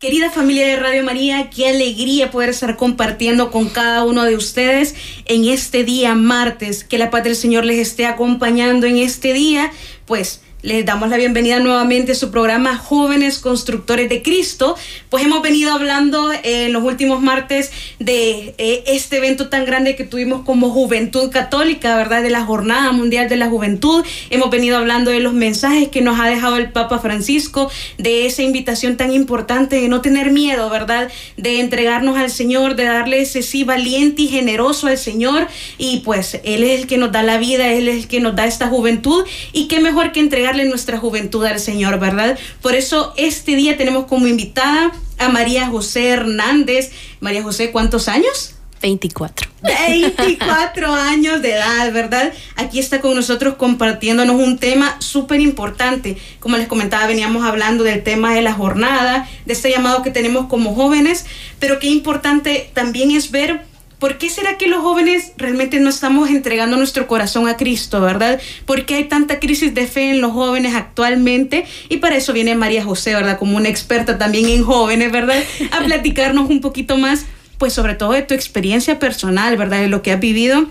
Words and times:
Querida 0.00 0.30
familia 0.30 0.66
de 0.66 0.76
Radio 0.76 1.04
María, 1.04 1.50
qué 1.50 1.68
alegría 1.68 2.30
poder 2.30 2.48
estar 2.48 2.78
compartiendo 2.78 3.50
con 3.50 3.68
cada 3.68 4.02
uno 4.06 4.24
de 4.24 4.34
ustedes 4.34 4.94
en 5.26 5.44
este 5.44 5.84
día 5.84 6.14
martes. 6.14 6.84
Que 6.84 6.96
la 6.96 7.10
paz 7.10 7.22
del 7.22 7.36
Señor 7.36 7.66
les 7.66 7.76
esté 7.76 8.06
acompañando 8.06 8.86
en 8.86 8.96
este 8.96 9.34
día. 9.34 9.70
Pues 10.06 10.40
les 10.62 10.84
damos 10.84 11.08
la 11.08 11.16
bienvenida 11.16 11.58
nuevamente 11.58 12.12
a 12.12 12.14
su 12.14 12.30
programa 12.30 12.76
Jóvenes 12.76 13.38
Constructores 13.38 14.10
de 14.10 14.22
Cristo. 14.22 14.76
Pues 15.08 15.24
hemos 15.24 15.42
venido 15.42 15.72
hablando 15.72 16.32
eh, 16.32 16.66
en 16.66 16.72
los 16.72 16.82
últimos 16.82 17.22
martes 17.22 17.70
de 17.98 18.54
eh, 18.58 18.84
este 18.86 19.16
evento 19.16 19.48
tan 19.48 19.64
grande 19.64 19.96
que 19.96 20.04
tuvimos 20.04 20.42
como 20.44 20.70
Juventud 20.70 21.30
Católica, 21.30 21.96
¿verdad? 21.96 22.22
De 22.22 22.30
la 22.30 22.44
Jornada 22.44 22.92
Mundial 22.92 23.28
de 23.28 23.36
la 23.36 23.48
Juventud. 23.48 24.04
Hemos 24.28 24.50
venido 24.50 24.76
hablando 24.76 25.10
de 25.10 25.20
los 25.20 25.32
mensajes 25.32 25.88
que 25.88 26.02
nos 26.02 26.20
ha 26.20 26.28
dejado 26.28 26.58
el 26.58 26.72
Papa 26.72 26.98
Francisco, 26.98 27.70
de 27.96 28.26
esa 28.26 28.42
invitación 28.42 28.98
tan 28.98 29.12
importante 29.12 29.80
de 29.80 29.88
no 29.88 30.02
tener 30.02 30.30
miedo, 30.30 30.68
¿verdad? 30.68 31.10
De 31.38 31.60
entregarnos 31.60 32.18
al 32.18 32.30
Señor, 32.30 32.76
de 32.76 32.84
darle 32.84 33.22
ese 33.22 33.42
sí 33.42 33.64
valiente 33.64 34.22
y 34.22 34.28
generoso 34.28 34.88
al 34.88 34.98
Señor. 34.98 35.48
Y 35.78 36.00
pues 36.00 36.38
Él 36.44 36.64
es 36.64 36.80
el 36.80 36.86
que 36.86 36.98
nos 36.98 37.12
da 37.12 37.22
la 37.22 37.38
vida, 37.38 37.68
Él 37.72 37.88
es 37.88 37.96
el 37.96 38.08
que 38.08 38.20
nos 38.20 38.36
da 38.36 38.46
esta 38.46 38.68
juventud. 38.68 39.24
Y 39.52 39.66
qué 39.66 39.80
mejor 39.80 40.12
que 40.12 40.20
entregar 40.20 40.49
nuestra 40.56 40.98
juventud 40.98 41.44
al 41.44 41.60
Señor, 41.60 41.98
¿verdad? 41.98 42.38
Por 42.62 42.74
eso 42.74 43.14
este 43.16 43.56
día 43.56 43.76
tenemos 43.76 44.06
como 44.06 44.26
invitada 44.26 44.92
a 45.18 45.28
María 45.28 45.66
José 45.66 46.08
Hernández. 46.08 46.90
María 47.20 47.42
José, 47.42 47.70
¿cuántos 47.70 48.08
años? 48.08 48.54
24. 48.82 49.48
24 49.62 50.94
años 50.94 51.42
de 51.42 51.52
edad, 51.52 51.92
¿verdad? 51.92 52.32
Aquí 52.56 52.78
está 52.78 53.00
con 53.00 53.14
nosotros 53.14 53.54
compartiéndonos 53.56 54.36
un 54.36 54.58
tema 54.58 54.96
súper 55.00 55.40
importante. 55.40 56.16
Como 56.38 56.56
les 56.56 56.66
comentaba, 56.66 57.06
veníamos 57.06 57.44
hablando 57.44 57.84
del 57.84 58.02
tema 58.02 58.34
de 58.34 58.42
la 58.42 58.52
jornada, 58.52 59.28
de 59.44 59.52
este 59.52 59.70
llamado 59.70 60.02
que 60.02 60.10
tenemos 60.10 60.46
como 60.46 60.74
jóvenes, 60.74 61.26
pero 61.58 61.78
qué 61.78 61.88
importante 61.88 62.70
también 62.72 63.10
es 63.10 63.30
ver 63.30 63.69
¿Por 64.00 64.16
qué 64.16 64.30
será 64.30 64.56
que 64.56 64.66
los 64.66 64.80
jóvenes 64.80 65.34
realmente 65.36 65.78
no 65.78 65.90
estamos 65.90 66.30
entregando 66.30 66.78
nuestro 66.78 67.06
corazón 67.06 67.48
a 67.48 67.58
Cristo, 67.58 68.00
verdad? 68.00 68.40
¿Por 68.64 68.86
qué 68.86 68.94
hay 68.94 69.04
tanta 69.04 69.38
crisis 69.38 69.74
de 69.74 69.86
fe 69.86 70.08
en 70.08 70.22
los 70.22 70.32
jóvenes 70.32 70.74
actualmente? 70.74 71.66
Y 71.90 71.98
para 71.98 72.16
eso 72.16 72.32
viene 72.32 72.54
María 72.54 72.82
José, 72.82 73.14
¿verdad? 73.14 73.38
Como 73.38 73.58
una 73.58 73.68
experta 73.68 74.16
también 74.16 74.48
en 74.48 74.64
jóvenes, 74.64 75.12
¿verdad? 75.12 75.36
A 75.70 75.80
platicarnos 75.84 76.48
un 76.48 76.62
poquito 76.62 76.96
más, 76.96 77.26
pues 77.58 77.74
sobre 77.74 77.94
todo 77.94 78.12
de 78.12 78.22
tu 78.22 78.32
experiencia 78.32 78.98
personal, 78.98 79.58
¿verdad? 79.58 79.82
De 79.82 79.88
lo 79.88 80.00
que 80.00 80.12
has 80.12 80.20
vivido 80.20 80.66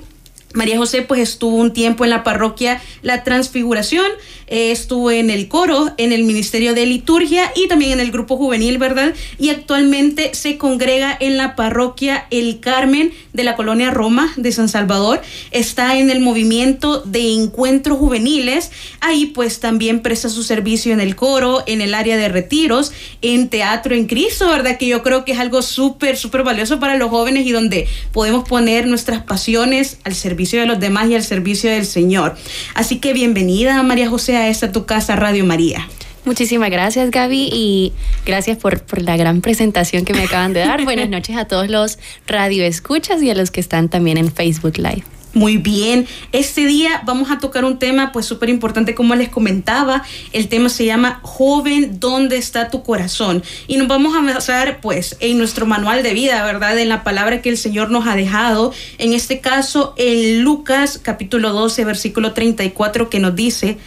María 0.54 0.78
José 0.78 1.04
pues 1.04 1.22
estuvo 1.22 1.58
un 1.58 1.74
tiempo 1.74 2.04
en 2.04 2.10
la 2.10 2.24
parroquia 2.24 2.82
La 3.04 3.24
Transfiguración, 3.24 4.08
eh, 4.48 4.72
estuvo 4.72 5.12
en 5.12 5.30
el 5.30 5.48
coro, 5.48 5.92
en 5.98 6.12
el 6.12 6.24
Ministerio 6.24 6.74
de 6.74 6.88
Liturgia 6.88 7.52
y 7.56 7.68
también 7.68 7.92
en 7.92 8.00
el 8.00 8.12
grupo 8.12 8.36
juvenil, 8.36 8.80
¿verdad? 8.80 9.14
Y 9.38 9.50
actualmente 9.50 10.34
se 10.34 10.58
congrega 10.58 11.16
en 11.20 11.38
la 11.38 11.56
parroquia 11.56 12.26
El 12.32 12.60
Carmen 12.60 13.12
de 13.32 13.44
la 13.44 13.56
colonia 13.56 13.92
Roma 13.92 14.34
de 14.38 14.52
San 14.52 14.70
Salvador. 14.70 15.22
Está 15.52 16.00
en 16.00 16.10
el 16.10 16.20
movimiento 16.20 17.02
de 17.02 17.32
encuentros 17.32 18.00
juveniles. 18.00 18.72
Ahí 19.02 19.28
pues 19.28 19.60
también 19.60 20.02
presta 20.02 20.30
su 20.30 20.42
servicio 20.42 20.94
en 20.94 21.00
el 21.00 21.16
coro, 21.16 21.64
en 21.68 21.82
el 21.82 21.94
área 21.94 22.18
de 22.18 22.28
retiros, 22.28 22.92
en 23.22 23.50
Teatro 23.50 23.94
en 23.94 24.08
Cristo, 24.08 24.48
¿verdad? 24.48 24.80
Que 24.80 24.88
yo 24.88 25.04
creo 25.04 25.26
que 25.26 25.34
es 25.34 25.40
algo 25.40 25.62
súper, 25.62 26.18
súper 26.18 26.42
valioso 26.42 26.80
para 26.80 26.98
los 26.98 27.12
jóvenes 27.12 27.46
y 27.46 27.52
donde 27.52 27.88
podemos 28.12 28.50
poner 28.50 28.88
nuestras 28.88 29.22
pasiones 29.22 30.00
al 30.06 30.16
servicio 30.16 30.39
servicio 30.40 30.62
de 30.62 30.68
los 30.68 30.80
demás 30.80 31.10
y 31.10 31.16
al 31.16 31.24
servicio 31.24 31.70
del 31.70 31.86
Señor. 31.86 32.34
Así 32.74 33.00
que 33.00 33.12
bienvenida 33.12 33.84
María 33.84 34.10
José 34.10 34.38
a 34.38 34.48
esta 34.48 34.72
tu 34.72 34.86
casa 34.86 35.18
Radio 35.18 35.44
María. 35.44 35.90
Muchísimas 36.24 36.70
gracias 36.70 37.12
Gaby 37.12 37.50
y 37.52 37.92
gracias 38.26 38.58
por, 38.58 38.82
por, 38.84 39.02
la 39.02 39.18
gran 39.18 39.42
presentación 39.42 40.06
que 40.06 40.14
me 40.14 40.24
acaban 40.24 40.54
de 40.54 40.62
dar. 40.62 40.82
Buenas 40.86 41.10
noches 41.10 41.36
a 41.36 41.44
todos 41.44 41.70
los 41.70 42.00
radioescuchas 42.26 43.22
y 43.22 43.30
a 43.30 43.36
los 43.36 43.52
que 43.52 43.60
están 43.60 43.90
también 43.90 44.18
en 44.18 44.32
Facebook 44.32 44.78
Live. 44.78 45.04
Muy 45.34 45.58
bien, 45.58 46.08
este 46.32 46.66
día 46.66 47.04
vamos 47.06 47.30
a 47.30 47.38
tocar 47.38 47.64
un 47.64 47.78
tema 47.78 48.12
pues 48.12 48.26
súper 48.26 48.50
importante 48.50 48.96
como 48.96 49.14
les 49.14 49.30
comentaba, 49.30 50.04
el 50.34 50.48
tema 50.48 50.70
se 50.70 50.86
llama 50.86 51.20
Joven, 51.22 52.00
¿dónde 52.00 52.38
está 52.38 52.70
tu 52.70 52.82
corazón? 52.82 53.44
Y 53.68 53.78
nos 53.78 53.88
vamos 53.88 54.16
a 54.16 54.22
basar 54.22 54.82
pues 54.82 55.18
en 55.20 55.38
nuestro 55.38 55.68
manual 55.68 56.02
de 56.02 56.16
vida, 56.16 56.44
¿verdad? 56.44 56.80
En 56.80 56.90
la 56.90 57.04
palabra 57.04 57.44
que 57.44 57.50
el 57.50 57.58
Señor 57.58 57.92
nos 57.92 58.08
ha 58.08 58.16
dejado, 58.16 58.74
en 58.98 59.14
este 59.14 59.40
caso 59.40 59.94
en 59.98 60.42
Lucas 60.42 61.00
capítulo 61.02 61.54
12 61.54 61.86
versículo 61.86 62.34
34 62.34 63.12
que 63.12 63.20
nos 63.20 63.36
dice, 63.36 63.78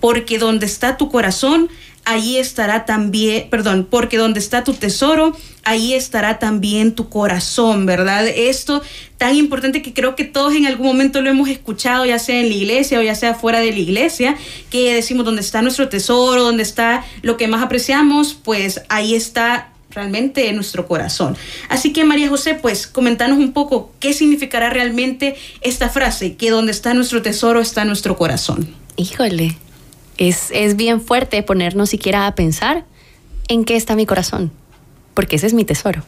porque 0.00 0.38
donde 0.38 0.66
está 0.66 0.96
tu 0.96 1.10
corazón, 1.10 1.68
ahí 2.08 2.38
estará 2.38 2.86
también, 2.86 3.50
perdón, 3.50 3.86
porque 3.88 4.16
donde 4.16 4.40
está 4.40 4.64
tu 4.64 4.72
tesoro, 4.72 5.36
ahí 5.62 5.92
estará 5.92 6.38
también 6.38 6.94
tu 6.94 7.10
corazón, 7.10 7.84
¿verdad? 7.84 8.26
Esto 8.26 8.80
tan 9.18 9.36
importante 9.36 9.82
que 9.82 9.92
creo 9.92 10.16
que 10.16 10.24
todos 10.24 10.54
en 10.54 10.66
algún 10.66 10.86
momento 10.86 11.20
lo 11.20 11.28
hemos 11.28 11.50
escuchado, 11.50 12.06
ya 12.06 12.18
sea 12.18 12.40
en 12.40 12.48
la 12.48 12.54
iglesia 12.54 12.98
o 12.98 13.02
ya 13.02 13.14
sea 13.14 13.34
fuera 13.34 13.60
de 13.60 13.72
la 13.72 13.78
iglesia, 13.78 14.38
que 14.70 14.94
decimos 14.94 15.26
donde 15.26 15.42
está 15.42 15.60
nuestro 15.60 15.90
tesoro, 15.90 16.44
donde 16.44 16.62
está 16.62 17.04
lo 17.20 17.36
que 17.36 17.46
más 17.46 17.62
apreciamos, 17.62 18.32
pues 18.32 18.80
ahí 18.88 19.14
está 19.14 19.68
realmente 19.90 20.50
nuestro 20.54 20.86
corazón. 20.86 21.36
Así 21.68 21.92
que 21.92 22.04
María 22.04 22.30
José, 22.30 22.54
pues 22.54 22.86
comentanos 22.86 23.36
un 23.36 23.52
poco 23.52 23.92
qué 24.00 24.14
significará 24.14 24.70
realmente 24.70 25.36
esta 25.60 25.90
frase, 25.90 26.36
que 26.36 26.48
donde 26.48 26.72
está 26.72 26.94
nuestro 26.94 27.20
tesoro 27.20 27.60
está 27.60 27.84
nuestro 27.84 28.16
corazón. 28.16 28.74
Híjole, 28.96 29.58
es, 30.18 30.50
es 30.52 30.76
bien 30.76 31.00
fuerte 31.00 31.42
ponernos 31.42 31.90
siquiera 31.90 32.26
a 32.26 32.34
pensar 32.34 32.84
en 33.48 33.64
qué 33.64 33.76
está 33.76 33.96
mi 33.96 34.04
corazón, 34.04 34.50
porque 35.14 35.36
ese 35.36 35.46
es 35.46 35.54
mi 35.54 35.64
tesoro. 35.64 36.02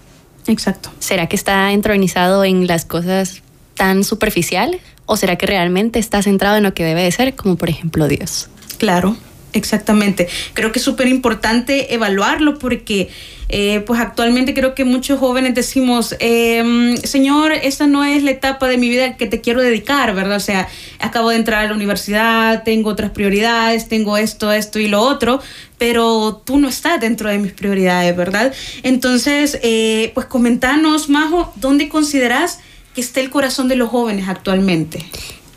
Exacto. 0.46 0.90
¿Será 0.98 1.28
que 1.28 1.36
está 1.36 1.72
entronizado 1.72 2.44
en 2.44 2.66
las 2.66 2.84
cosas 2.84 3.42
tan 3.74 4.04
superficiales 4.04 4.80
o 5.06 5.16
será 5.16 5.36
que 5.36 5.46
realmente 5.46 5.98
está 5.98 6.22
centrado 6.22 6.56
en 6.56 6.62
lo 6.62 6.74
que 6.74 6.84
debe 6.84 7.02
de 7.02 7.12
ser, 7.12 7.34
como 7.34 7.56
por 7.56 7.70
ejemplo 7.70 8.08
Dios? 8.08 8.48
Claro, 8.78 9.16
Exactamente. 9.52 10.28
Creo 10.54 10.72
que 10.72 10.78
es 10.78 10.84
súper 10.84 11.08
importante 11.08 11.94
evaluarlo 11.94 12.58
porque 12.58 13.10
eh, 13.52 13.80
pues 13.80 13.98
actualmente 14.00 14.54
creo 14.54 14.76
que 14.76 14.84
muchos 14.84 15.18
jóvenes 15.18 15.56
decimos, 15.56 16.14
em, 16.20 16.96
Señor, 16.98 17.50
esta 17.50 17.88
no 17.88 18.04
es 18.04 18.22
la 18.22 18.30
etapa 18.30 18.68
de 18.68 18.78
mi 18.78 18.88
vida 18.88 19.16
que 19.16 19.26
te 19.26 19.40
quiero 19.40 19.60
dedicar, 19.60 20.14
¿verdad? 20.14 20.36
O 20.36 20.40
sea, 20.40 20.68
acabo 21.00 21.30
de 21.30 21.36
entrar 21.36 21.64
a 21.64 21.68
la 21.68 21.74
universidad, 21.74 22.62
tengo 22.62 22.90
otras 22.90 23.10
prioridades, 23.10 23.88
tengo 23.88 24.16
esto, 24.16 24.52
esto 24.52 24.78
y 24.78 24.86
lo 24.86 25.00
otro, 25.00 25.40
pero 25.78 26.40
tú 26.44 26.58
no 26.58 26.68
estás 26.68 27.00
dentro 27.00 27.28
de 27.28 27.38
mis 27.38 27.52
prioridades, 27.52 28.16
¿verdad? 28.16 28.54
Entonces, 28.84 29.58
eh, 29.64 30.12
pues 30.14 30.26
comentanos, 30.26 31.08
Majo, 31.08 31.52
¿dónde 31.56 31.88
consideras 31.88 32.60
que 32.94 33.00
está 33.00 33.18
el 33.18 33.30
corazón 33.30 33.66
de 33.66 33.74
los 33.74 33.88
jóvenes 33.88 34.28
actualmente? 34.28 35.04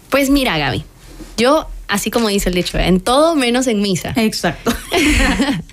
Pues 0.10 0.31
mira, 0.31 0.58
Gaby, 0.58 0.84
yo 1.38 1.68
así 1.88 2.11
como 2.11 2.27
dice 2.27 2.49
el 2.49 2.55
dicho, 2.55 2.77
en 2.77 2.99
todo 2.99 3.35
menos 3.35 3.67
en 3.67 3.81
misa. 3.81 4.13
Exacto. 4.16 4.73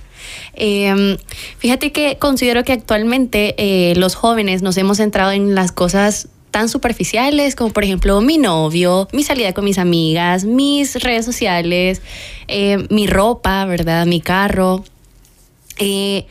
Em, 0.53 1.17
fíjate 1.59 1.93
que 1.93 2.19
considero 2.19 2.65
que 2.65 2.73
actualmente 2.73 3.55
eh, 3.57 3.95
los 3.95 4.17
jóvenes 4.17 4.63
nos 4.63 4.77
hemos 4.77 4.99
centrado 4.99 5.31
en 5.31 5.55
las 5.55 5.71
cosas 5.73 6.29
tan 6.51 6.69
superficiales 6.69 7.55
como 7.55 7.73
por 7.73 7.85
ejemplo 7.85 8.21
mi 8.21 8.39
novio, 8.39 9.09
mi 9.13 9.23
salida 9.23 9.53
con 9.53 9.65
mis 9.65 9.79
amigas, 9.79 10.45
mis 10.45 10.97
redes 11.03 11.25
sociales, 11.25 12.03
eh, 12.49 12.87
mi 12.91 13.07
ropa, 13.07 13.65
¿verdad? 13.65 14.07
Mi 14.07 14.21
carro. 14.21 14.85
Eh, 15.79 16.27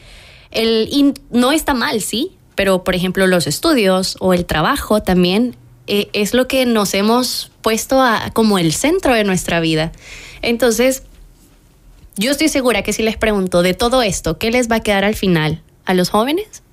el, 0.51 1.13
no 1.31 1.51
está 1.51 1.73
mal, 1.73 2.01
sí, 2.01 2.31
pero 2.55 2.83
por 2.83 2.95
ejemplo 2.95 3.27
los 3.27 3.47
estudios 3.47 4.17
o 4.19 4.33
el 4.33 4.45
trabajo 4.45 5.01
también 5.01 5.55
eh, 5.87 6.09
es 6.13 6.33
lo 6.33 6.47
que 6.47 6.65
nos 6.65 6.93
hemos 6.93 7.48
puesto 7.69 8.01
a, 8.01 8.31
como 8.33 8.57
el 8.57 8.73
centro 8.73 9.13
de 9.13 9.23
nuestra 9.23 9.59
vida. 9.59 9.91
Entonces, 10.41 11.03
yo 12.15 12.31
estoy 12.31 12.49
segura 12.49 12.81
que 12.81 12.93
si 12.93 13.03
les 13.03 13.15
pregunto 13.15 13.61
de 13.61 13.75
todo 13.75 14.01
esto, 14.01 14.39
¿qué 14.39 14.49
les 14.49 14.71
va 14.71 14.77
a 14.77 14.79
quedar 14.79 15.05
al 15.05 15.13
final 15.13 15.61
a 15.85 15.93
los 15.93 16.09
jóvenes? 16.09 16.63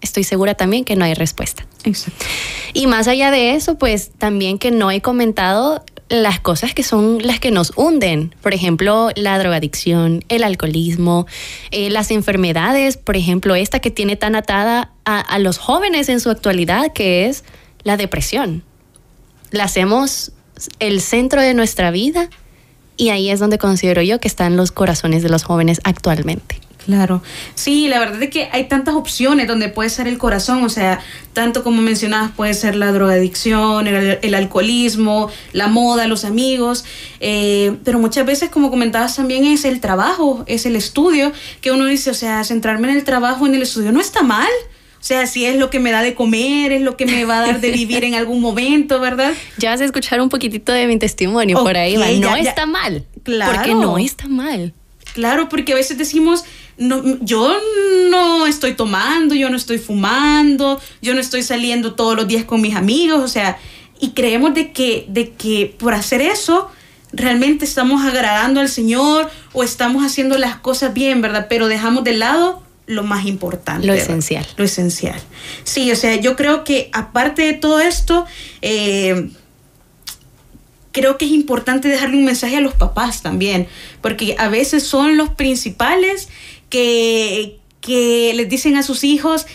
Estoy 0.00 0.22
segura 0.22 0.54
también 0.54 0.84
que 0.84 0.94
no 0.94 1.04
hay 1.04 1.14
respuesta. 1.14 1.66
Exacto. 1.82 2.24
Y 2.72 2.86
más 2.86 3.08
allá 3.08 3.32
de 3.32 3.56
eso, 3.56 3.78
pues 3.78 4.12
también 4.16 4.60
que 4.60 4.70
no 4.70 4.92
he 4.92 5.00
comentado 5.00 5.84
las 6.08 6.38
cosas 6.38 6.72
que 6.72 6.84
son 6.84 7.18
las 7.26 7.40
que 7.40 7.50
nos 7.50 7.72
hunden, 7.74 8.32
por 8.40 8.54
ejemplo, 8.54 9.10
la 9.16 9.36
drogadicción, 9.40 10.24
el 10.28 10.44
alcoholismo, 10.44 11.26
eh, 11.72 11.90
las 11.90 12.12
enfermedades, 12.12 12.96
por 12.96 13.16
ejemplo, 13.16 13.56
esta 13.56 13.80
que 13.80 13.90
tiene 13.90 14.14
tan 14.14 14.36
atada 14.36 14.92
a 15.04 15.38
los 15.40 15.58
jóvenes 15.58 16.08
en 16.08 16.20
su 16.20 16.30
actualidad, 16.30 16.92
que 16.92 17.26
es 17.26 17.42
la 17.82 17.96
depresión. 17.96 18.62
Las 19.50 19.76
hemos 19.76 20.30
el 20.78 21.00
centro 21.00 21.40
de 21.40 21.54
nuestra 21.54 21.90
vida 21.90 22.28
y 22.96 23.08
ahí 23.10 23.30
es 23.30 23.40
donde 23.40 23.58
considero 23.58 24.02
yo 24.02 24.20
que 24.20 24.28
están 24.28 24.56
los 24.56 24.70
corazones 24.70 25.22
de 25.22 25.28
los 25.28 25.42
jóvenes 25.44 25.80
actualmente. 25.84 26.60
Claro, 26.84 27.22
sí, 27.54 27.88
la 27.88 27.98
verdad 27.98 28.22
es 28.22 28.28
que 28.28 28.50
hay 28.52 28.68
tantas 28.68 28.94
opciones 28.94 29.48
donde 29.48 29.70
puede 29.70 29.88
ser 29.88 30.06
el 30.06 30.18
corazón, 30.18 30.62
o 30.64 30.68
sea, 30.68 31.00
tanto 31.32 31.64
como 31.64 31.80
mencionabas, 31.80 32.32
puede 32.32 32.52
ser 32.52 32.76
la 32.76 32.92
drogadicción, 32.92 33.86
el, 33.86 34.34
alcoholismo, 34.34 35.30
la 35.54 35.68
moda, 35.68 36.06
los 36.06 36.26
amigos, 36.26 36.84
eh, 37.20 37.74
pero 37.84 37.98
muchas 37.98 38.26
veces, 38.26 38.50
como 38.50 38.68
comentabas 38.68 39.16
también, 39.16 39.46
es 39.46 39.64
el 39.64 39.80
trabajo, 39.80 40.44
es 40.46 40.66
el 40.66 40.76
estudio, 40.76 41.32
que 41.62 41.72
uno 41.72 41.86
dice, 41.86 42.10
o 42.10 42.14
sea, 42.14 42.44
centrarme 42.44 42.90
en 42.90 42.98
el 42.98 43.04
trabajo, 43.04 43.46
en 43.46 43.54
el 43.54 43.62
estudio, 43.62 43.90
no 43.90 44.00
está 44.00 44.22
mal. 44.22 44.50
O 45.04 45.06
sea, 45.06 45.26
si 45.26 45.44
es 45.44 45.56
lo 45.56 45.68
que 45.68 45.80
me 45.80 45.90
da 45.90 46.00
de 46.00 46.14
comer, 46.14 46.72
es 46.72 46.80
lo 46.80 46.96
que 46.96 47.04
me 47.04 47.26
va 47.26 47.40
a 47.40 47.46
dar 47.46 47.60
de 47.60 47.70
vivir 47.72 48.04
en 48.04 48.14
algún 48.14 48.40
momento, 48.40 49.00
¿verdad? 49.00 49.34
Ya 49.58 49.68
vas 49.68 49.82
a 49.82 49.84
escuchar 49.84 50.18
un 50.22 50.30
poquitito 50.30 50.72
de 50.72 50.86
mi 50.86 50.98
testimonio 50.98 51.62
por 51.62 51.76
ahí, 51.76 51.98
no 52.18 52.34
está 52.34 52.64
mal. 52.64 53.04
Claro. 53.22 53.52
Porque 53.52 53.74
no 53.74 53.98
está 53.98 54.28
mal. 54.28 54.72
Claro, 55.12 55.50
porque 55.50 55.74
a 55.74 55.76
veces 55.76 55.98
decimos, 55.98 56.46
no, 56.78 57.18
yo 57.20 57.54
no 58.10 58.46
estoy 58.46 58.72
tomando, 58.72 59.34
yo 59.34 59.50
no 59.50 59.58
estoy 59.58 59.76
fumando, 59.76 60.80
yo 61.02 61.12
no 61.12 61.20
estoy 61.20 61.42
saliendo 61.42 61.92
todos 61.92 62.16
los 62.16 62.26
días 62.26 62.44
con 62.44 62.62
mis 62.62 62.74
amigos, 62.74 63.20
o 63.20 63.28
sea, 63.28 63.58
y 64.00 64.12
creemos 64.12 64.54
de 64.54 64.72
que, 64.72 65.04
de 65.08 65.32
que 65.32 65.76
por 65.78 65.92
hacer 65.92 66.22
eso 66.22 66.70
realmente 67.12 67.66
estamos 67.66 68.06
agradando 68.06 68.58
al 68.58 68.70
Señor 68.70 69.30
o 69.52 69.64
estamos 69.64 70.02
haciendo 70.02 70.38
las 70.38 70.56
cosas 70.56 70.94
bien, 70.94 71.20
¿verdad? 71.20 71.44
Pero 71.50 71.68
dejamos 71.68 72.04
de 72.04 72.14
lado 72.14 72.63
lo 72.86 73.02
más 73.02 73.26
importante. 73.26 73.86
Lo 73.86 73.94
esencial. 73.94 74.46
Lo 74.56 74.64
esencial. 74.64 75.20
Sí, 75.64 75.90
o 75.90 75.96
sea, 75.96 76.16
yo 76.16 76.36
creo 76.36 76.64
que 76.64 76.90
aparte 76.92 77.42
de 77.42 77.54
todo 77.54 77.80
esto, 77.80 78.26
eh, 78.62 79.30
creo 80.92 81.18
que 81.18 81.24
es 81.24 81.32
importante 81.32 81.88
dejarle 81.88 82.16
un 82.16 82.24
mensaje 82.24 82.56
a 82.56 82.60
los 82.60 82.74
papás 82.74 83.22
también, 83.22 83.68
porque 84.00 84.36
a 84.38 84.48
veces 84.48 84.86
son 84.86 85.16
los 85.16 85.30
principales 85.30 86.28
que, 86.68 87.58
que 87.80 88.32
les 88.34 88.48
dicen 88.48 88.76
a 88.76 88.82
sus 88.82 89.02
hijos, 89.02 89.46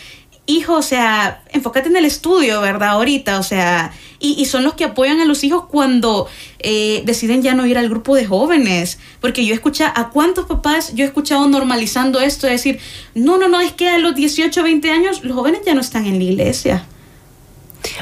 hijo, 0.46 0.74
o 0.74 0.82
sea, 0.82 1.42
enfócate 1.50 1.88
en 1.88 1.96
el 1.96 2.04
estudio, 2.04 2.60
¿verdad? 2.60 2.90
Ahorita, 2.90 3.38
o 3.38 3.42
sea, 3.42 3.92
y, 4.20 4.44
son 4.44 4.64
los 4.64 4.74
que 4.74 4.84
apoyan 4.84 5.18
a 5.20 5.24
los 5.24 5.42
hijos 5.44 5.64
cuando 5.68 6.28
eh, 6.58 7.02
deciden 7.06 7.42
ya 7.42 7.54
no 7.54 7.66
ir 7.66 7.78
al 7.78 7.88
grupo 7.88 8.14
de 8.14 8.26
jóvenes. 8.26 8.98
Porque 9.20 9.46
yo 9.46 9.54
escuché, 9.54 9.84
¿a 9.84 10.10
cuántos 10.12 10.46
papás 10.46 10.94
yo 10.94 11.04
he 11.04 11.06
escuchado 11.08 11.48
normalizando 11.48 12.20
esto? 12.20 12.46
De 12.46 12.52
decir, 12.52 12.78
no, 13.14 13.38
no, 13.38 13.48
no, 13.48 13.60
es 13.60 13.72
que 13.72 13.88
a 13.88 13.98
los 13.98 14.14
18, 14.14 14.62
20 14.62 14.90
años 14.90 15.24
los 15.24 15.34
jóvenes 15.34 15.62
ya 15.64 15.74
no 15.74 15.80
están 15.80 16.04
en 16.06 16.18
la 16.18 16.24
iglesia. 16.24 16.84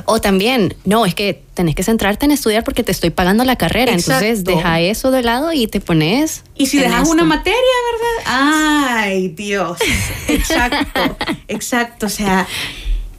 O 0.07 0.21
también, 0.21 0.75
no, 0.85 1.07
es 1.07 1.15
que 1.15 1.43
tenés 1.55 1.75
que 1.75 1.83
centrarte 1.83 2.27
en 2.27 2.33
estudiar 2.33 2.65
porque 2.65 2.83
te 2.83 2.93
estoy 2.93 3.11
pagando 3.11 3.45
la 3.45 3.57
carrera. 3.57 3.93
Entonces 3.93 4.45
deja 4.45 4.81
eso 4.81 5.11
de 5.11 5.23
lado 5.23 5.53
y 5.53 5.67
te 5.69 5.81
pones. 5.81 6.43
Y 6.57 6.67
si 6.67 6.79
dejas 6.79 7.09
una 7.09 7.25
materia, 7.25 7.61
¿verdad? 7.93 8.25
Ay, 8.27 9.29
Dios. 9.29 9.79
Exacto, 10.27 11.17
exacto. 11.49 12.07
O 12.07 12.09
sea, 12.11 12.49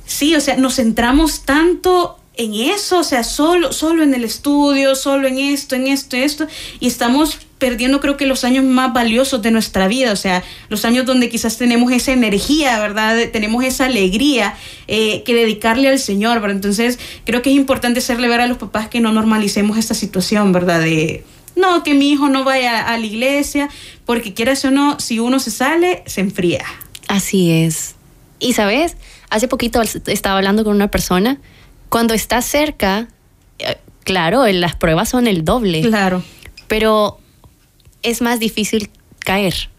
sí, 0.06 0.36
o 0.36 0.42
sea, 0.42 0.58
nos 0.58 0.76
centramos 0.76 1.44
tanto 1.44 2.19
en 2.40 2.54
eso, 2.54 3.00
o 3.00 3.04
sea, 3.04 3.26
solo, 3.26 3.74
solo 3.74 4.02
en 4.02 4.14
el 4.14 4.24
estudio, 4.24 4.96
solo 4.96 5.28
en 5.28 5.38
esto, 5.38 5.76
en 5.76 5.88
esto, 5.88 6.16
en 6.16 6.24
esto, 6.24 6.48
y 6.80 6.88
estamos 6.88 7.38
perdiendo 7.58 8.00
creo 8.00 8.16
que 8.16 8.26
los 8.26 8.46
años 8.46 8.64
más 8.64 8.94
valiosos 8.94 9.42
de 9.42 9.52
nuestra 9.52 9.90
vida, 9.90 10.14
o 10.14 10.16
sea, 10.16 10.42
los 10.70 10.86
años 10.86 11.06
donde 11.06 11.28
quizás 11.28 11.58
tenemos 11.58 11.92
esa 11.92 12.14
energía, 12.14 12.80
¿verdad? 12.80 13.18
Tenemos 13.34 13.66
esa 13.66 13.88
alegría 13.88 14.56
eh, 14.88 15.22
que 15.24 15.36
dedicarle 15.36 15.90
al 15.90 16.00
Señor, 16.00 16.40
¿verdad? 16.40 16.56
Entonces, 16.56 16.98
creo 17.26 17.42
que 17.42 17.50
es 17.50 17.58
importante 17.58 18.00
hacerle 18.00 18.30
ver 18.30 18.40
a 18.40 18.48
los 18.48 18.58
papás 18.58 18.88
que 18.88 19.02
no 19.02 19.12
normalicemos 19.12 19.78
esta 19.78 19.94
situación, 19.94 20.54
¿verdad? 20.54 20.80
De, 20.80 21.26
no, 21.58 21.84
que 21.84 21.94
mi 21.94 22.10
hijo 22.10 22.30
no 22.30 22.46
vaya 22.46 22.88
a 22.88 22.98
la 22.98 23.06
iglesia, 23.06 23.68
porque 24.06 24.34
quieras 24.34 24.64
o 24.64 24.72
no, 24.72 24.98
si 25.02 25.20
uno 25.20 25.40
se 25.40 25.52
sale, 25.52 26.04
se 26.06 26.22
enfría. 26.22 26.64
Así 27.10 27.52
es. 27.52 27.96
Y 28.40 28.54
sabes, 28.54 28.96
hace 29.30 29.50
poquito 29.50 29.82
estaba 29.82 30.38
hablando 30.38 30.64
con 30.64 30.74
una 30.74 30.90
persona, 30.90 31.42
cuando 31.90 32.14
estás 32.14 32.46
cerca, 32.46 33.08
eh, 33.60 33.78
claro, 34.04 34.46
las 34.48 34.76
pruebas 34.76 35.10
son 35.10 35.28
el 35.28 35.44
doble. 35.44 35.82
Claro. 35.82 36.24
Pero 36.68 37.20
es 38.04 38.22
más 38.22 38.40
difícil 38.40 38.90
caer, 39.20 39.70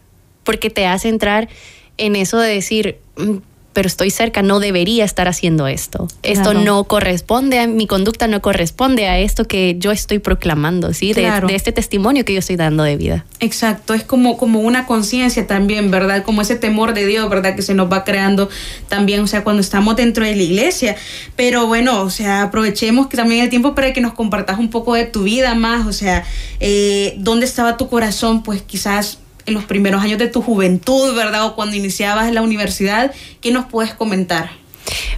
porque 0.43 0.69
te 0.69 0.85
hace 0.85 1.09
entrar 1.09 1.49
en 1.97 2.15
eso 2.15 2.37
de 2.39 2.53
decir, 2.53 2.99
mm, 3.17 3.37
pero 3.73 3.87
estoy 3.87 4.09
cerca, 4.09 4.41
no 4.41 4.59
debería 4.59 5.05
estar 5.05 5.27
haciendo 5.27 5.67
esto. 5.67 6.07
Esto 6.23 6.53
no 6.53 6.83
corresponde 6.83 7.59
a 7.59 7.67
mi 7.67 7.87
conducta, 7.87 8.27
no 8.27 8.41
corresponde 8.41 9.07
a 9.07 9.19
esto 9.19 9.45
que 9.45 9.75
yo 9.77 9.91
estoy 9.91 10.19
proclamando, 10.19 10.93
¿sí? 10.93 11.13
De, 11.13 11.31
este 11.49 11.71
testimonio 11.71 12.25
que 12.25 12.33
yo 12.33 12.39
estoy 12.39 12.57
dando 12.57 12.83
de 12.83 12.97
vida. 12.97 13.25
Exacto, 13.39 13.93
es 13.93 14.03
como, 14.03 14.37
como 14.37 14.59
una 14.59 14.85
conciencia 14.85 15.47
también, 15.47 15.89
¿verdad? 15.89 16.23
Como 16.23 16.41
ese 16.41 16.55
temor 16.55 16.93
de 16.93 17.05
Dios, 17.05 17.29
¿verdad? 17.29 17.55
Que 17.55 17.61
se 17.61 17.73
nos 17.73 17.91
va 17.91 18.03
creando 18.03 18.49
también, 18.89 19.21
o 19.21 19.27
sea, 19.27 19.43
cuando 19.43 19.61
estamos 19.61 19.95
dentro 19.95 20.25
de 20.25 20.35
la 20.35 20.43
iglesia. 20.43 20.95
Pero 21.35 21.67
bueno, 21.67 22.01
o 22.01 22.09
sea, 22.09 22.43
aprovechemos 22.43 23.07
que 23.07 23.17
también 23.17 23.43
el 23.43 23.49
tiempo 23.49 23.73
para 23.73 23.93
que 23.93 24.01
nos 24.01 24.13
compartas 24.13 24.59
un 24.59 24.69
poco 24.69 24.95
de 24.95 25.05
tu 25.05 25.23
vida 25.23 25.55
más, 25.55 25.87
o 25.87 25.93
sea, 25.93 26.25
eh, 26.59 27.15
¿dónde 27.17 27.45
estaba 27.45 27.77
tu 27.77 27.87
corazón? 27.87 28.43
Pues 28.43 28.61
quizás 28.61 29.20
en 29.45 29.53
los 29.53 29.63
primeros 29.65 30.01
años 30.01 30.19
de 30.19 30.27
tu 30.27 30.41
juventud, 30.41 31.15
¿verdad? 31.15 31.45
O 31.45 31.55
cuando 31.55 31.75
iniciabas 31.75 32.27
en 32.27 32.35
la 32.35 32.41
universidad, 32.41 33.13
¿qué 33.41 33.51
nos 33.51 33.65
puedes 33.65 33.93
comentar? 33.93 34.51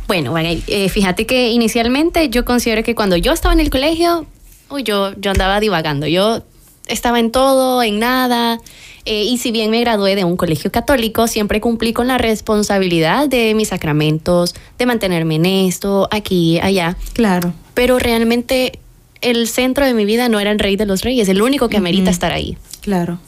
Bueno, 0.07 0.35
eh, 0.37 0.89
fíjate 0.89 1.25
que 1.25 1.49
inicialmente 1.49 2.29
yo 2.29 2.45
considero 2.45 2.83
que 2.83 2.95
cuando 2.95 3.17
yo 3.17 3.31
estaba 3.31 3.53
en 3.53 3.59
el 3.59 3.69
colegio, 3.69 4.25
uy, 4.69 4.83
yo, 4.83 5.13
yo 5.17 5.31
andaba 5.31 5.59
divagando, 5.59 6.07
yo 6.07 6.43
estaba 6.87 7.19
en 7.19 7.31
todo, 7.31 7.81
en 7.81 7.99
nada, 7.99 8.59
eh, 9.05 9.23
y 9.23 9.37
si 9.37 9.51
bien 9.51 9.71
me 9.71 9.79
gradué 9.79 10.15
de 10.15 10.23
un 10.23 10.37
colegio 10.37 10.71
católico, 10.71 11.27
siempre 11.27 11.61
cumplí 11.61 11.93
con 11.93 12.07
la 12.07 12.17
responsabilidad 12.17 13.27
de 13.27 13.53
mis 13.53 13.69
sacramentos, 13.69 14.55
de 14.77 14.85
mantenerme 14.85 15.35
en 15.35 15.45
esto, 15.45 16.07
aquí, 16.11 16.59
allá. 16.61 16.97
Claro. 17.13 17.53
Pero 17.73 17.99
realmente 17.99 18.79
el 19.21 19.47
centro 19.47 19.85
de 19.85 19.93
mi 19.93 20.05
vida 20.05 20.29
no 20.29 20.39
era 20.39 20.51
el 20.51 20.59
rey 20.59 20.75
de 20.75 20.85
los 20.85 21.01
reyes, 21.01 21.29
el 21.29 21.41
único 21.41 21.69
que 21.69 21.77
amerita 21.77 22.11
estar 22.11 22.31
ahí. 22.31 22.57
Claro 22.81 23.19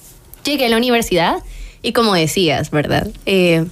llegué 0.45 0.65
a 0.65 0.69
la 0.69 0.77
universidad 0.77 1.37
y 1.81 1.93
como 1.93 2.13
decías, 2.13 2.71
¿verdad? 2.71 3.07
Eh, 3.25 3.65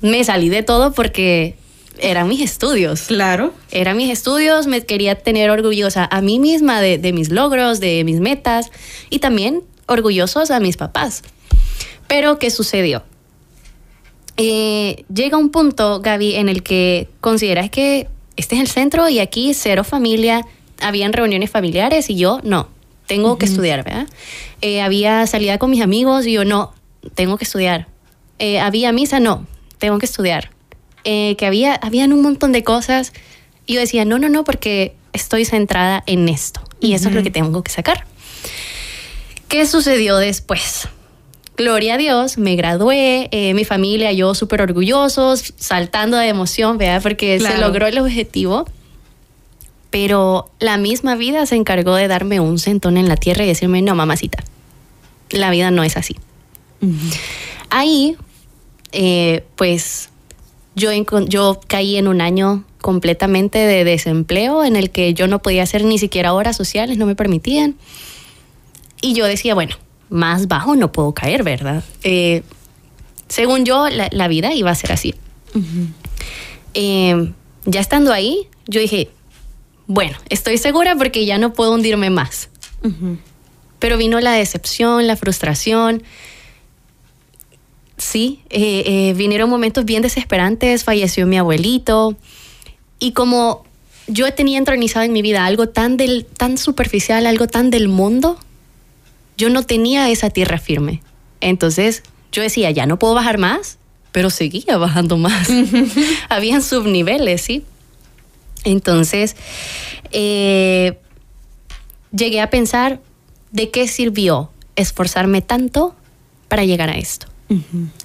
me 0.00 0.24
salí 0.24 0.48
de 0.48 0.62
todo 0.62 0.92
porque 0.92 1.56
eran 1.98 2.28
mis 2.28 2.40
estudios. 2.40 3.02
Claro. 3.02 3.52
Eran 3.70 3.96
mis 3.96 4.10
estudios, 4.10 4.66
me 4.66 4.84
quería 4.84 5.16
tener 5.16 5.50
orgullosa 5.50 6.08
a 6.10 6.20
mí 6.20 6.38
misma 6.38 6.80
de, 6.80 7.12
mis 7.12 7.30
logros, 7.30 7.80
de 7.80 8.04
mis 8.04 8.20
metas 8.20 8.70
y 9.10 9.18
también 9.18 9.62
orgullosos 9.86 10.50
a 10.50 10.60
mis 10.60 10.76
papás. 10.76 11.22
Pero, 12.08 12.38
¿qué 12.38 12.50
sucedió? 12.50 13.02
Eh, 14.36 15.04
llega 15.12 15.36
un 15.36 15.50
punto, 15.50 16.00
Gaby, 16.00 16.36
en 16.36 16.48
el 16.48 16.62
que 16.62 17.08
consideras 17.20 17.70
que 17.70 18.08
este 18.36 18.56
es 18.56 18.60
el 18.62 18.68
centro 18.68 19.08
y 19.08 19.18
aquí 19.18 19.54
cero 19.54 19.84
familia, 19.84 20.46
habían 20.80 21.12
reuniones 21.12 21.50
familiares 21.50 22.08
y 22.10 22.16
yo 22.16 22.40
no 22.42 22.68
tengo 23.06 23.36
que 23.36 23.46
estudiar, 23.46 23.84
¿verdad? 23.84 24.08
Eh, 24.62 24.80
había 24.80 25.26
salida 25.26 25.58
con 25.58 25.70
mis 25.70 25.82
amigos 25.82 26.26
y 26.26 26.32
yo 26.32 26.44
no, 26.44 26.72
tengo 27.14 27.36
que 27.36 27.44
estudiar. 27.44 27.88
Eh, 28.38 28.60
había 28.60 28.92
misa, 28.92 29.20
no, 29.20 29.46
tengo 29.78 29.98
que 29.98 30.06
estudiar. 30.06 30.50
Eh, 31.04 31.34
que 31.36 31.46
había, 31.46 31.74
habían 31.74 32.12
un 32.12 32.22
montón 32.22 32.52
de 32.52 32.62
cosas 32.62 33.12
y 33.66 33.74
yo 33.74 33.80
decía, 33.80 34.04
no, 34.04 34.20
no, 34.20 34.28
no, 34.28 34.44
porque 34.44 34.94
estoy 35.12 35.44
centrada 35.44 36.04
en 36.06 36.28
esto 36.28 36.62
y 36.80 36.94
eso 36.94 37.08
es 37.08 37.14
lo 37.14 37.24
que 37.24 37.30
tengo 37.30 37.62
que 37.62 37.72
sacar. 37.72 38.06
¿Qué 39.48 39.66
sucedió 39.66 40.16
después? 40.16 40.88
Gloria 41.56 41.94
a 41.94 41.98
Dios, 41.98 42.38
me 42.38 42.56
gradué, 42.56 43.28
mi 43.54 43.64
familia, 43.64 44.12
yo 44.12 44.34
súper 44.34 44.62
orgullosos, 44.62 45.52
saltando 45.58 46.16
de 46.16 46.28
emoción, 46.28 46.78
¿verdad? 46.78 47.02
Porque 47.02 47.38
se 47.38 47.58
logró 47.58 47.86
el 47.86 47.98
objetivo 47.98 48.64
pero 49.92 50.50
la 50.58 50.78
misma 50.78 51.16
vida 51.16 51.44
se 51.44 51.54
encargó 51.54 51.94
de 51.94 52.08
darme 52.08 52.40
un 52.40 52.58
sentón 52.58 52.96
en 52.96 53.10
la 53.10 53.16
tierra 53.16 53.44
y 53.44 53.46
decirme, 53.46 53.82
no, 53.82 53.94
mamacita, 53.94 54.42
la 55.32 55.50
vida 55.50 55.70
no 55.70 55.82
es 55.84 55.96
así. 55.96 56.16
Ahí, 57.70 58.16
eh, 58.92 59.44
pues 59.56 60.10
yo, 60.74 60.90
yo 61.28 61.60
caí 61.66 61.96
en 61.96 62.08
un 62.08 62.20
año 62.20 62.64
completamente 62.80 63.58
de 63.58 63.84
desempleo 63.84 64.64
en 64.64 64.76
el 64.76 64.90
que 64.90 65.14
yo 65.14 65.28
no 65.28 65.40
podía 65.40 65.62
hacer 65.62 65.84
ni 65.84 65.98
siquiera 65.98 66.32
horas 66.32 66.56
sociales, 66.56 66.98
no 66.98 67.06
me 67.06 67.14
permitían. 67.14 67.76
Y 69.00 69.14
yo 69.14 69.26
decía, 69.26 69.54
bueno, 69.54 69.76
más 70.10 70.48
bajo 70.48 70.76
no 70.76 70.92
puedo 70.92 71.12
caer, 71.12 71.42
¿verdad? 71.42 71.82
Eh, 72.02 72.42
según 73.28 73.64
yo, 73.64 73.88
la, 73.88 74.28
vida 74.28 74.52
iba 74.52 74.70
a 74.70 74.74
ser 74.74 74.92
así. 74.92 75.14
Eh, 76.74 77.32
ya 77.64 77.80
estando 77.80 78.12
ahí, 78.12 78.48
yo 78.66 78.80
dije, 78.80 79.08
bueno, 79.86 80.16
estoy 80.28 80.58
segura 80.58 80.96
porque 80.96 81.24
ya 81.24 81.38
no 81.38 81.52
puedo 81.52 81.72
hundirme 81.72 82.10
más. 82.10 82.48
Pero 83.82 83.96
vino 83.96 84.20
la 84.20 84.30
decepción, 84.30 85.08
la 85.08 85.16
frustración. 85.16 86.04
Sí, 87.98 88.42
eh, 88.48 88.84
eh, 88.86 89.14
vinieron 89.14 89.50
momentos 89.50 89.84
bien 89.84 90.02
desesperantes, 90.02 90.84
falleció 90.84 91.26
mi 91.26 91.36
abuelito. 91.36 92.16
Y 93.00 93.10
como 93.10 93.64
yo 94.06 94.32
tenía 94.34 94.58
entronizado 94.58 95.04
en 95.04 95.12
mi 95.12 95.20
vida 95.20 95.46
algo 95.46 95.68
tan, 95.68 95.96
del, 95.96 96.24
tan 96.26 96.58
superficial, 96.58 97.26
algo 97.26 97.48
tan 97.48 97.70
del 97.70 97.88
mundo, 97.88 98.38
yo 99.36 99.50
no 99.50 99.64
tenía 99.64 100.08
esa 100.10 100.30
tierra 100.30 100.58
firme. 100.58 101.02
Entonces 101.40 102.04
yo 102.30 102.40
decía, 102.40 102.70
ya 102.70 102.86
no 102.86 103.00
puedo 103.00 103.14
bajar 103.14 103.38
más, 103.38 103.78
pero 104.12 104.30
seguía 104.30 104.76
bajando 104.76 105.16
más. 105.16 105.48
Habían 106.28 106.62
subniveles, 106.62 107.40
¿sí? 107.40 107.64
Entonces, 108.62 109.34
eh, 110.12 111.00
llegué 112.12 112.40
a 112.40 112.48
pensar, 112.48 113.00
¿de 113.52 113.70
qué 113.70 113.86
sirvió 113.86 114.50
esforzarme 114.76 115.42
tanto 115.42 115.94
para 116.48 116.64
llegar 116.64 116.90
a 116.90 116.96
esto? 116.96 117.26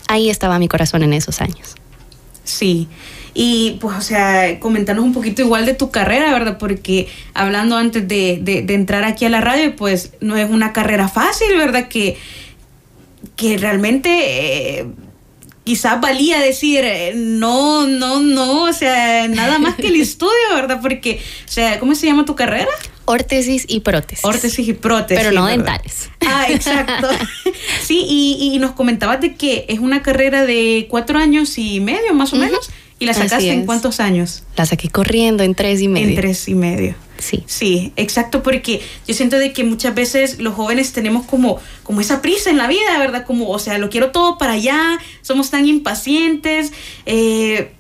Ahí 0.07 0.29
estaba 0.29 0.59
mi 0.59 0.67
corazón 0.67 1.03
en 1.03 1.13
esos 1.13 1.41
años. 1.41 1.75
Sí. 2.43 2.87
Y 3.33 3.77
pues, 3.79 3.95
o 3.97 4.01
sea, 4.01 4.59
comentanos 4.59 5.03
un 5.03 5.13
poquito 5.13 5.41
igual 5.41 5.65
de 5.65 5.73
tu 5.73 5.89
carrera, 5.89 6.33
¿verdad? 6.33 6.57
Porque 6.57 7.07
hablando 7.33 7.77
antes 7.77 8.07
de, 8.07 8.39
de, 8.41 8.73
entrar 8.73 9.03
aquí 9.03 9.25
a 9.25 9.29
la 9.29 9.41
radio, 9.41 9.75
pues 9.75 10.13
no 10.21 10.35
es 10.35 10.49
una 10.49 10.73
carrera 10.73 11.07
fácil, 11.07 11.55
¿verdad? 11.57 11.87
Que, 11.87 12.17
que 13.35 13.57
realmente... 13.57 14.79
Eh, 14.79 14.87
quizás 15.63 15.99
valía 15.99 16.39
decir, 16.39 16.85
eh, 16.85 17.11
no, 17.13 17.85
no, 17.85 18.21
no, 18.21 18.63
o 18.63 18.71
sea, 18.71 19.27
nada 19.27 19.59
más 19.59 19.75
que 19.75 19.87
el 19.87 19.95
estudio, 19.99 20.55
¿verdad? 20.55 20.79
Porque, 20.81 21.19
o 21.45 21.51
sea, 21.51 21.77
¿cómo 21.77 21.93
se 21.93 22.05
llama 22.05 22.23
tu 22.23 22.35
carrera? 22.35 22.71
Órtesis 23.09 23.63
y 23.69 23.79
prótesis. 23.79 24.25
Órtesis 24.25 24.67
y 24.67 24.73
prótesis. 24.73 25.23
Pero 25.23 25.33
no 25.33 25.47
dentales. 25.47 26.09
Ah, 26.19 26.47
exacto. 26.49 27.07
sí, 27.81 28.05
y, 28.05 28.59
nos 28.59 28.73
comentabas 28.73 29.21
de 29.21 29.35
que 29.35 29.65
es 29.69 29.79
una 29.79 30.03
carrera 30.03 30.45
de 30.45 30.87
cuatro 30.89 31.17
años 31.17 31.57
y 31.57 31.79
medio, 31.79 32.13
más 32.13 32.33
o 32.33 32.35
menos. 32.35 32.69
¿Y 32.99 33.05
la 33.05 33.13
sacaste 33.13 33.49
en 33.49 33.65
cuántos 33.65 34.01
años? 34.01 34.43
La 34.57 34.65
saqué 34.65 34.89
corriendo 34.89 35.43
en 35.43 35.55
tres 35.55 35.81
y 35.81 35.87
medio. 35.87 36.09
En 36.09 36.15
tres 36.15 36.49
y 36.49 36.55
medio. 36.55 36.95
Sí. 37.17 37.43
Sí, 37.47 37.93
exacto, 37.95 38.43
porque 38.43 38.81
yo 39.07 39.13
siento 39.13 39.39
de 39.39 39.53
que 39.53 39.63
muchas 39.63 39.95
veces 39.95 40.39
los 40.39 40.53
jóvenes 40.53 40.91
tenemos 40.91 41.25
como, 41.25 41.61
como 41.83 42.01
esa 42.01 42.21
prisa 42.21 42.49
en 42.49 42.57
la 42.57 42.67
vida, 42.67 42.99
¿verdad? 42.99 43.25
Como, 43.25 43.49
o 43.49 43.59
sea, 43.59 43.77
lo 43.77 43.89
quiero 43.89 44.11
todo 44.11 44.37
para 44.37 44.53
allá, 44.53 44.99
somos 45.21 45.49
tan 45.49 45.65
impacientes, 45.65 46.73
eh, 47.05 47.71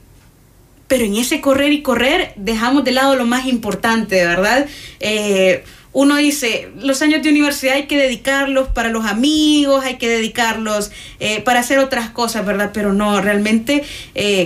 pero 0.87 1.03
en 1.03 1.15
ese 1.15 1.41
correr 1.41 1.73
y 1.73 1.81
correr 1.81 2.33
dejamos 2.35 2.83
de 2.83 2.91
lado 2.91 3.15
lo 3.15 3.25
más 3.25 3.45
importante, 3.45 4.25
¿verdad? 4.25 4.67
Eh, 4.99 5.63
uno 5.93 6.17
dice, 6.17 6.69
los 6.79 7.01
años 7.01 7.23
de 7.23 7.29
universidad 7.29 7.75
hay 7.75 7.87
que 7.87 7.97
dedicarlos 7.97 8.67
para 8.67 8.89
los 8.89 9.05
amigos, 9.05 9.83
hay 9.83 9.95
que 9.95 10.07
dedicarlos 10.07 10.91
eh, 11.19 11.41
para 11.41 11.61
hacer 11.61 11.79
otras 11.79 12.11
cosas, 12.11 12.45
¿verdad? 12.45 12.69
Pero 12.73 12.93
no, 12.93 13.19
realmente 13.19 13.83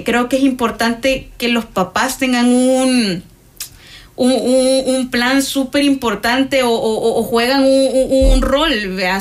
creo 0.06 0.30
que 0.30 0.38
es 0.38 0.44
importante 0.44 1.28
que 1.38 1.50
los 1.50 1.66
papás 1.66 2.20
tengan 2.20 2.48
un 2.48 3.24
un, 4.22 5.10
plan 5.10 5.42
súper 5.42 5.84
importante 5.84 6.62
o, 6.64 7.24
juegan 7.24 7.64
un, 7.64 8.42
rol, 8.42 8.72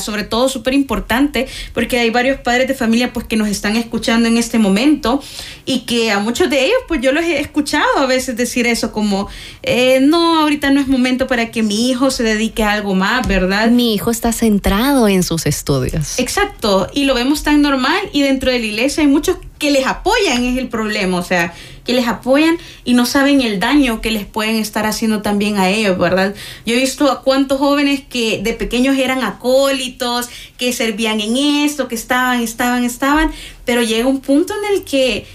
sobre 0.00 0.24
todo 0.24 0.48
súper 0.48 0.74
importante, 0.74 1.46
porque 1.72 1.98
hay 1.98 2.10
varios 2.10 2.40
padres 2.40 2.68
de 2.68 2.74
familia 2.74 3.12
pues 3.12 3.26
que 3.26 3.36
nos 3.36 3.48
están 3.48 3.76
escuchando 3.76 4.28
en 4.28 4.36
este 4.36 4.58
momento 4.58 5.22
y 5.64 5.80
que 5.80 6.10
a 6.10 6.18
muchos 6.18 6.50
de 6.50 6.64
ellos 6.66 6.78
pues 6.86 7.00
yo 7.00 7.12
los 7.12 7.24
he 7.24 7.40
escuchado 7.40 7.98
a 7.98 8.06
veces 8.06 8.36
decir 8.36 8.66
eso 8.66 8.92
como, 8.92 9.28
eh, 9.62 10.00
no, 10.00 10.40
ahorita 10.40 10.70
no 10.70 10.80
es 10.80 10.88
momento 10.88 11.26
para 11.26 11.50
que 11.50 11.62
mi 11.62 11.90
hijo 11.90 12.10
se 12.10 12.22
dedique 12.22 12.62
a 12.62 12.72
algo 12.72 12.94
más, 12.94 13.26
¿verdad? 13.26 13.70
Mi 13.70 13.94
hijo 13.94 14.10
está 14.10 14.32
centrado 14.32 15.08
en 15.08 15.22
sus 15.22 15.46
estudios. 15.46 16.18
Exacto, 16.18 16.88
y 16.92 17.04
lo 17.04 17.14
vemos 17.14 17.42
tan 17.42 17.62
normal 17.62 18.00
y 18.12 18.22
dentro 18.22 18.50
de 18.50 18.58
la 18.58 18.66
iglesia 18.66 19.02
hay 19.02 19.08
muchos 19.08 19.38
que 19.58 19.70
les 19.70 19.86
apoyan, 19.86 20.44
es 20.44 20.58
el 20.58 20.68
problema, 20.68 21.18
o 21.18 21.22
sea, 21.22 21.52
que 21.84 21.92
les 21.92 22.06
apoyan 22.06 22.58
y 22.84 22.94
no 22.94 23.06
saben 23.06 23.40
el 23.40 23.60
daño 23.60 24.00
que 24.00 24.10
les 24.10 24.26
pueden 24.26 24.56
estar 24.56 24.86
haciendo 24.86 25.22
también 25.22 25.58
a 25.58 25.68
ellos, 25.68 25.98
¿verdad? 25.98 26.34
Yo 26.66 26.74
he 26.74 26.78
visto 26.78 27.10
a 27.10 27.22
cuántos 27.22 27.58
jóvenes 27.58 28.02
que 28.08 28.40
de 28.42 28.52
pequeños 28.52 28.96
eran 28.96 29.22
acólitos, 29.22 30.28
que 30.56 30.72
servían 30.72 31.20
en 31.20 31.36
esto, 31.36 31.88
que 31.88 31.94
estaban, 31.94 32.42
estaban, 32.42 32.84
estaban, 32.84 33.30
pero 33.64 33.82
llega 33.82 34.06
un 34.06 34.20
punto 34.20 34.54
en 34.54 34.76
el 34.76 34.84
que 34.84 35.26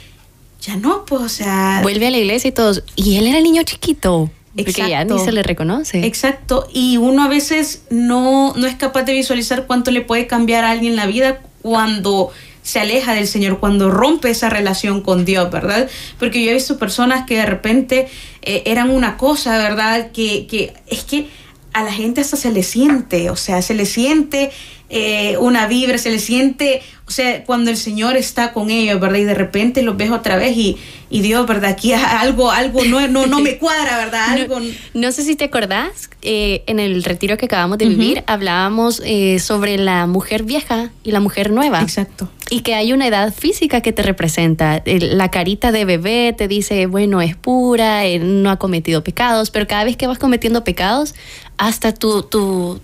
ya 0.61 0.77
no, 0.77 1.05
pues, 1.05 1.21
o 1.21 1.29
sea... 1.29 1.79
Vuelve 1.83 2.07
a 2.07 2.11
la 2.11 2.17
iglesia 2.17 2.47
y 2.49 2.51
todos, 2.51 2.83
y 2.95 3.17
él 3.17 3.27
era 3.27 3.37
el 3.37 3.43
niño 3.43 3.63
chiquito. 3.63 4.29
Porque 4.55 4.71
ya 4.71 5.03
ni 5.03 5.19
se 5.19 5.33
le 5.33 5.43
reconoce. 5.43 6.05
Exacto. 6.05 6.69
Y 6.73 6.95
uno 6.95 7.23
a 7.23 7.27
veces 7.27 7.83
no, 7.89 8.53
no 8.55 8.67
es 8.67 8.75
capaz 8.75 9.03
de 9.03 9.11
visualizar 9.11 9.67
cuánto 9.67 9.91
le 9.91 9.99
puede 9.99 10.27
cambiar 10.27 10.63
a 10.63 10.71
alguien 10.71 10.95
la 10.95 11.07
vida 11.07 11.41
cuando 11.61 12.31
se 12.65 12.79
aleja 12.79 13.13
del 13.13 13.27
Señor, 13.27 13.59
cuando 13.59 13.91
rompe 13.91 14.31
esa 14.31 14.49
relación 14.49 15.01
con 15.01 15.23
Dios, 15.23 15.51
¿verdad? 15.51 15.87
Porque 16.17 16.43
yo 16.43 16.49
he 16.49 16.55
visto 16.55 16.79
personas 16.79 17.27
que 17.27 17.37
de 17.37 17.45
repente 17.45 18.07
eh, 18.41 18.63
eran 18.65 18.89
una 18.89 19.17
cosa, 19.17 19.59
¿verdad? 19.59 20.11
Que, 20.11 20.47
que 20.47 20.73
es 20.87 21.03
que 21.03 21.27
a 21.73 21.83
la 21.83 21.93
gente 21.93 22.21
hasta 22.21 22.37
se 22.37 22.51
le 22.51 22.63
siente, 22.63 23.29
o 23.29 23.35
sea, 23.35 23.61
se 23.61 23.75
le 23.75 23.85
siente 23.85 24.49
eh, 24.89 25.37
una 25.37 25.67
vibra, 25.67 25.99
se 25.99 26.09
le 26.09 26.17
siente, 26.17 26.81
o 27.05 27.11
sea, 27.11 27.43
cuando 27.43 27.69
el 27.69 27.77
Señor 27.77 28.17
está 28.17 28.51
con 28.51 28.71
ellos, 28.71 28.99
¿verdad? 28.99 29.19
Y 29.19 29.25
de 29.25 29.35
repente 29.35 29.83
los 29.83 29.95
ves 29.95 30.09
otra 30.09 30.35
vez 30.35 30.57
y, 30.57 30.77
y 31.11 31.21
Dios, 31.21 31.45
¿verdad? 31.45 31.71
Aquí 31.71 31.93
algo, 31.93 32.49
algo 32.49 32.83
no, 32.85 33.07
no, 33.07 33.27
no 33.27 33.41
me 33.41 33.57
cuadra, 33.57 33.97
¿verdad? 33.97 34.29
Algo... 34.29 34.59
No, 34.95 35.11
sé 35.11 35.23
si 35.23 35.35
te 35.35 35.45
acordás, 35.45 36.09
eh, 36.23 36.63
en 36.65 36.79
el 36.79 37.03
retiro 37.03 37.37
que 37.37 37.45
acabamos 37.45 37.77
de 37.77 37.89
vivir, 37.89 38.23
hablábamos 38.25 39.03
eh, 39.05 39.37
sobre 39.39 39.77
la 39.77 40.07
mujer 40.07 40.43
vieja 40.43 40.89
y 41.03 41.11
la 41.11 41.19
mujer 41.19 41.51
nueva. 41.51 41.81
Exacto. 41.81 42.29
Y 42.49 42.61
que 42.61 42.75
hay 42.75 42.93
una 42.93 43.07
edad 43.07 43.33
física 43.33 43.81
que 43.81 43.91
te 43.91 44.03
representa. 44.03 44.83
La 44.85 45.31
carita 45.31 45.71
de 45.71 45.83
bebé 45.83 46.33
te 46.37 46.47
dice, 46.47 46.85
bueno, 46.85 47.21
es 47.21 47.35
pura, 47.35 48.03
no 48.19 48.51
ha 48.51 48.57
cometido 48.57 49.03
pecados, 49.03 49.49
pero 49.49 49.67
cada 49.67 49.83
vez 49.83 49.97
que 49.97 50.05
vas 50.05 50.19
cometiendo 50.19 50.63
pecados, 50.63 51.15
hasta 51.57 51.93
tu, 51.93 52.21
tu 52.23 52.79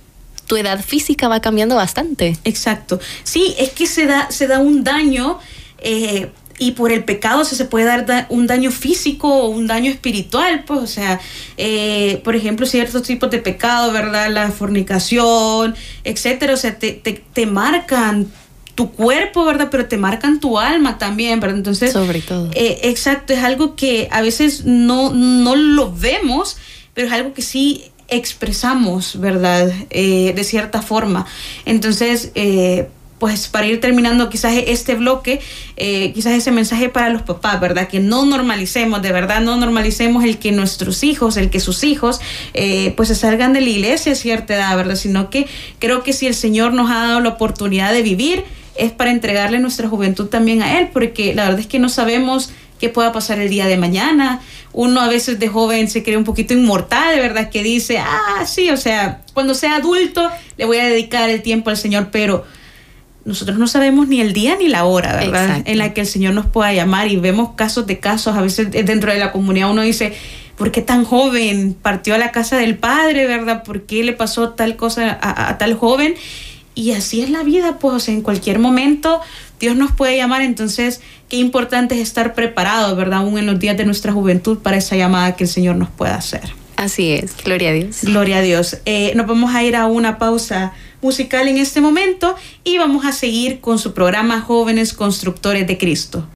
tu 0.51 0.57
edad 0.57 0.83
física 0.83 1.29
va 1.29 1.39
cambiando 1.39 1.77
bastante. 1.77 2.37
Exacto. 2.43 2.99
Sí, 3.23 3.55
es 3.57 3.69
que 3.69 3.87
se 3.87 4.05
da, 4.05 4.29
se 4.31 4.47
da 4.47 4.59
un 4.59 4.83
daño 4.83 5.39
eh, 5.77 6.29
y 6.59 6.71
por 6.71 6.91
el 6.91 7.05
pecado 7.05 7.45
se, 7.45 7.55
se 7.55 7.63
puede 7.63 7.85
dar 7.85 8.27
un 8.27 8.47
daño 8.47 8.69
físico 8.69 9.27
o 9.29 9.47
un 9.47 9.65
daño 9.65 9.89
espiritual, 9.89 10.65
pues, 10.65 10.79
o 10.81 10.87
sea, 10.87 11.21
eh, 11.55 12.19
por 12.25 12.35
ejemplo, 12.35 12.65
ciertos 12.65 13.03
tipos 13.03 13.31
de 13.31 13.39
pecado, 13.39 13.93
¿verdad? 13.93 14.29
La 14.29 14.51
fornicación, 14.51 15.73
etcétera, 16.03 16.53
o 16.53 16.57
sea, 16.57 16.77
te, 16.77 16.91
te, 16.91 17.45
marcan 17.45 18.29
tu 18.81 18.91
cuerpo, 18.91 19.45
¿verdad? 19.45 19.67
Pero 19.69 19.85
te 19.85 19.97
marcan 19.97 20.39
tu 20.39 20.57
alma 20.57 20.97
también, 20.97 21.39
¿verdad? 21.39 21.57
Entonces, 21.57 21.91
sobre 21.91 22.19
todo. 22.19 22.49
Eh, 22.55 22.79
exacto, 22.85 23.31
es 23.31 23.43
algo 23.43 23.75
que 23.75 24.07
a 24.11 24.21
veces 24.21 24.65
no, 24.65 25.13
no 25.13 25.55
lo 25.55 25.93
vemos, 25.93 26.57
pero 26.95 27.05
es 27.05 27.13
algo 27.13 27.33
que 27.33 27.43
sí 27.43 27.91
expresamos, 28.07 29.19
¿verdad? 29.19 29.71
Eh, 29.91 30.33
de 30.35 30.43
cierta 30.43 30.81
forma. 30.81 31.27
Entonces, 31.65 32.31
eh, 32.33 32.87
pues 33.19 33.49
para 33.49 33.67
ir 33.67 33.79
terminando 33.79 34.31
quizás 34.31 34.53
este 34.65 34.95
bloque, 34.95 35.41
eh, 35.77 36.11
quizás 36.13 36.33
ese 36.33 36.49
mensaje 36.49 36.89
para 36.89 37.09
los 37.09 37.21
papás, 37.21 37.61
¿verdad? 37.61 37.87
Que 37.87 37.99
no 37.99 38.25
normalicemos, 38.25 39.03
de 39.03 39.11
verdad 39.11 39.41
no 39.41 39.57
normalicemos 39.57 40.23
el 40.23 40.39
que 40.39 40.51
nuestros 40.51 41.03
hijos, 41.03 41.37
el 41.37 41.51
que 41.51 41.59
sus 41.59 41.83
hijos, 41.83 42.19
pues 42.97 43.09
se 43.09 43.15
salgan 43.15 43.53
de 43.53 43.61
la 43.61 43.69
iglesia 43.69 44.13
a 44.13 44.15
cierta 44.15 44.55
edad, 44.55 44.75
¿verdad? 44.75 44.95
Sino 44.95 45.29
que 45.29 45.45
creo 45.77 46.01
que 46.01 46.13
si 46.13 46.25
el 46.25 46.33
Señor 46.33 46.73
nos 46.73 46.89
ha 46.89 46.95
dado 46.95 47.19
la 47.19 47.29
oportunidad 47.29 47.93
de 47.93 48.01
vivir, 48.01 48.43
es 48.75 48.91
para 48.91 49.11
entregarle 49.11 49.59
nuestra 49.59 49.87
juventud 49.87 50.27
también 50.27 50.61
a 50.61 50.79
Él, 50.79 50.89
porque 50.93 51.33
la 51.35 51.43
verdad 51.43 51.59
es 51.59 51.67
que 51.67 51.79
no 51.79 51.89
sabemos 51.89 52.51
qué 52.79 52.89
pueda 52.89 53.11
pasar 53.11 53.39
el 53.39 53.49
día 53.49 53.67
de 53.67 53.77
mañana. 53.77 54.41
Uno 54.73 55.01
a 55.01 55.07
veces 55.07 55.39
de 55.39 55.47
joven 55.47 55.89
se 55.89 56.03
cree 56.03 56.17
un 56.17 56.23
poquito 56.23 56.53
inmortal, 56.53 57.15
de 57.15 57.21
verdad, 57.21 57.49
que 57.49 57.63
dice, 57.63 57.99
ah, 57.99 58.43
sí, 58.45 58.69
o 58.71 58.77
sea, 58.77 59.21
cuando 59.33 59.53
sea 59.53 59.75
adulto 59.75 60.29
le 60.57 60.65
voy 60.65 60.77
a 60.77 60.85
dedicar 60.85 61.29
el 61.29 61.41
tiempo 61.41 61.69
al 61.69 61.77
Señor, 61.77 62.09
pero 62.11 62.45
nosotros 63.23 63.59
no 63.59 63.67
sabemos 63.67 64.07
ni 64.07 64.19
el 64.19 64.33
día 64.33 64.55
ni 64.57 64.67
la 64.67 64.85
hora, 64.85 65.15
¿verdad? 65.15 65.61
En 65.65 65.77
la 65.77 65.93
que 65.93 66.01
el 66.01 66.07
Señor 66.07 66.33
nos 66.33 66.47
pueda 66.47 66.73
llamar 66.73 67.07
y 67.07 67.17
vemos 67.17 67.51
casos 67.55 67.85
de 67.85 67.99
casos, 67.99 68.35
a 68.35 68.41
veces 68.41 68.71
dentro 68.71 69.11
de 69.11 69.19
la 69.19 69.31
comunidad 69.31 69.69
uno 69.69 69.83
dice, 69.83 70.13
¿por 70.57 70.71
qué 70.71 70.81
tan 70.81 71.05
joven 71.05 71.75
partió 71.79 72.15
a 72.15 72.17
la 72.17 72.31
casa 72.31 72.57
del 72.57 72.77
Padre, 72.77 73.27
¿verdad? 73.27 73.63
¿Por 73.63 73.83
qué 73.83 74.03
le 74.03 74.13
pasó 74.13 74.49
tal 74.49 74.75
cosa 74.75 75.19
a, 75.21 75.57
tal 75.59 75.75
joven? 75.75 76.15
Y 76.73 76.91
así 76.91 77.21
es 77.21 77.29
la 77.29 77.43
vida, 77.43 77.77
pues, 77.79 78.07
en 78.07 78.21
cualquier 78.21 78.59
momento 78.59 79.21
Dios 79.61 79.75
nos 79.75 79.91
puede 79.91 80.17
llamar, 80.17 80.41
entonces 80.41 81.01
qué 81.29 81.37
importante 81.37 81.95
es 81.95 82.01
estar 82.01 82.33
preparados, 82.33 82.97
¿verdad? 82.97 83.19
Aún 83.19 83.37
en 83.37 83.45
los 83.45 83.59
días 83.59 83.77
de 83.77 83.85
nuestra 83.85 84.11
juventud 84.11 84.57
para 84.57 84.77
esa 84.77 84.95
llamada 84.95 85.35
que 85.35 85.43
el 85.43 85.49
Señor 85.49 85.75
nos 85.75 85.89
pueda 85.89 86.15
hacer. 86.15 86.41
Así 86.77 87.11
es, 87.11 87.35
gloria 87.43 87.69
a 87.69 87.73
Dios. 87.73 87.99
Gloria 88.01 88.37
a 88.37 88.41
Dios. 88.41 88.77
Eh, 88.85 89.13
nos 89.15 89.27
vamos 89.27 89.53
a 89.53 89.63
ir 89.63 89.75
a 89.75 89.85
una 89.85 90.17
pausa 90.17 90.73
musical 91.01 91.47
en 91.47 91.57
este 91.57 91.79
momento 91.79 92.35
y 92.63 92.79
vamos 92.79 93.05
a 93.05 93.11
seguir 93.11 93.59
con 93.59 93.77
su 93.77 93.93
programa 93.93 94.41
Jóvenes 94.41 94.93
Constructores 94.93 95.67
de 95.67 95.77
Cristo. 95.77 96.27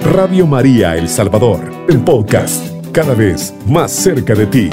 Radio 0.00 0.46
María 0.46 0.96
El 0.96 1.08
Salvador, 1.08 1.72
el 1.88 2.00
podcast, 2.00 2.64
cada 2.96 3.12
vez 3.12 3.52
más 3.66 3.92
cerca 3.92 4.34
de 4.34 4.46
ti. 4.46 4.70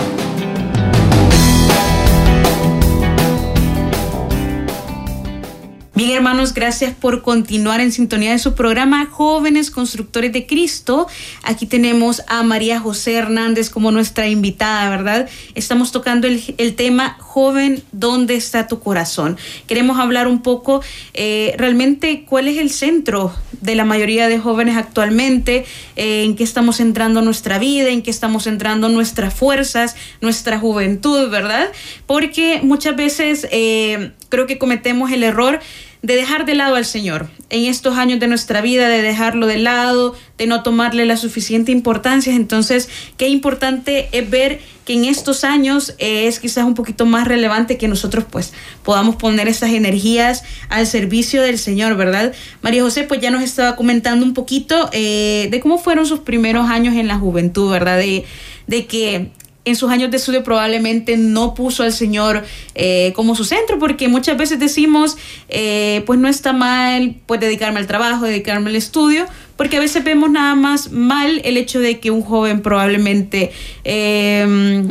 Hermanos, 6.16 6.54
gracias 6.54 6.94
por 6.94 7.24
continuar 7.24 7.82
en 7.82 7.92
sintonía 7.92 8.34
de 8.34 8.40
su 8.40 8.54
programa 8.54 9.08
Jóvenes 9.08 9.72
Constructores 9.72 10.32
de 10.32 10.46
Cristo. 10.46 11.08
Aquí 11.42 11.66
tenemos 11.66 12.22
a 12.28 12.44
María 12.44 12.80
José 12.80 13.16
Hernández 13.16 13.72
como 13.72 13.92
nuestra 13.92 14.28
invitada, 14.28 14.92
¿verdad? 14.92 15.28
Estamos 15.56 15.92
tocando 15.92 16.28
el, 16.28 16.76
tema 16.76 17.18
Joven, 17.20 17.82
¿dónde 17.92 18.36
está 18.36 18.68
tu 18.68 18.80
corazón? 18.80 19.38
Queremos 19.66 19.98
hablar 19.98 20.28
un 20.28 20.44
poco 20.44 20.84
eh, 21.16 21.56
realmente 21.58 22.26
cuál 22.26 22.48
es 22.48 22.60
el 22.60 22.70
centro 22.70 23.34
de 23.62 23.74
la 23.74 23.84
mayoría 23.84 24.28
de 24.28 24.38
jóvenes 24.38 24.78
actualmente, 24.78 25.66
eh, 25.96 26.24
en 26.26 26.36
qué 26.36 26.44
estamos 26.44 26.78
centrando 26.78 27.24
nuestra 27.24 27.58
vida, 27.58 27.90
en 27.90 28.04
qué 28.04 28.12
estamos 28.12 28.44
centrando 28.44 28.88
nuestras 28.88 29.34
fuerzas, 29.34 29.96
nuestra 30.22 30.60
juventud, 30.60 31.30
¿verdad? 31.32 31.70
Porque 32.06 32.60
muchas 32.62 32.96
veces 32.96 33.48
eh, 33.52 34.12
creo 34.30 34.46
que 34.46 34.60
cometemos 34.60 35.12
el 35.12 35.24
error 35.24 35.60
de 36.04 36.18
dejar 36.18 36.46
de 36.46 36.54
lado 36.54 36.76
al 36.76 36.86
Señor 36.86 37.30
en 37.50 37.64
estos 37.64 37.98
años 37.98 38.20
de 38.20 38.28
nuestra 38.28 38.62
vida, 38.62 38.90
de 38.90 39.02
dejarlo 39.02 39.48
de 39.48 39.58
lado, 39.58 40.14
de 40.38 40.48
no 40.48 40.62
tomarle 40.62 41.06
la 41.06 41.16
suficiente 41.16 41.72
importancia. 41.72 42.36
Entonces, 42.36 42.90
qué 43.16 43.30
importante 43.30 44.10
es 44.12 44.30
ver 44.30 44.60
que 44.84 44.94
en 44.94 45.06
estos 45.06 45.46
años 45.46 45.96
es 46.00 46.42
quizás 46.42 46.66
un 46.66 46.74
poquito 46.74 47.06
más 47.06 47.26
relevante 47.26 47.78
que 47.78 47.88
nosotros 47.88 48.26
pues 48.30 48.52
podamos 48.84 49.16
poner 49.16 49.48
esas 49.48 49.72
energías 49.72 50.44
al 50.68 50.88
servicio 50.88 51.42
del 51.42 51.58
Señor, 51.58 51.96
¿verdad? 51.96 52.34
María 52.62 52.84
José 52.84 53.04
pues 53.04 53.22
ya 53.22 53.32
nos 53.32 53.42
estaba 53.42 53.78
comentando 53.78 54.26
un 54.26 54.34
poquito 54.34 54.90
eh, 54.92 55.48
de 55.52 55.60
cómo 55.62 55.78
fueron 55.78 56.06
sus 56.06 56.20
primeros 56.20 56.70
años 56.70 56.96
en 56.96 57.08
la 57.08 57.18
juventud, 57.18 57.72
¿verdad? 57.72 57.98
De, 57.98 58.26
de 58.68 58.86
que 58.88 59.32
en 59.66 59.76
sus 59.76 59.90
años 59.90 60.12
de 60.12 60.18
estudio 60.18 60.44
probablemente 60.44 61.16
no 61.18 61.54
puso 61.54 61.84
al 61.84 61.94
Señor 61.94 62.44
eh, 62.76 63.14
como 63.16 63.36
su 63.36 63.46
centro, 63.46 63.80
porque 63.80 64.08
muchas 64.08 64.38
veces 64.38 64.60
decimos, 64.60 65.18
eh, 65.50 66.04
pues 66.06 66.20
no 66.20 66.28
está 66.28 66.54
mal, 66.54 67.16
pues 67.26 67.40
dedicarme 67.40 67.80
al 67.80 67.88
trabajo, 67.88 68.26
dedicarme 68.26 68.70
al 68.70 68.76
estudio, 68.76 69.26
porque 69.56 69.78
a 69.78 69.80
veces 69.80 70.04
vemos 70.04 70.30
nada 70.32 70.56
más 70.56 70.92
mal 70.92 71.42
el 71.46 71.58
hecho 71.58 71.80
de 71.80 72.00
que 72.00 72.12
un 72.12 72.24
joven 72.24 72.62
probablemente 72.62 73.52
eh, 73.86 74.84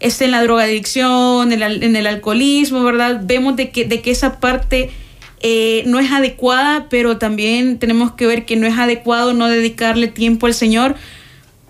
esté 0.00 0.24
en 0.24 0.30
la 0.30 0.42
drogadicción, 0.42 1.52
en 1.52 1.62
el, 1.96 2.06
alcoholismo, 2.06 2.82
¿verdad? 2.82 3.20
Vemos 3.24 3.56
de 3.56 3.70
que, 3.70 3.84
de 3.84 4.00
que 4.00 4.10
esa 4.10 4.40
parte... 4.40 4.90
no 5.86 5.98
es 5.98 6.10
adecuada, 6.10 6.86
pero 6.88 7.18
también 7.18 7.78
tenemos 7.78 8.12
que 8.12 8.26
ver 8.26 8.46
que 8.46 8.56
no 8.56 8.66
es 8.66 8.78
adecuado 8.78 9.34
no 9.34 9.46
dedicarle 9.48 10.08
tiempo 10.08 10.46
al 10.46 10.54
Señor, 10.54 10.96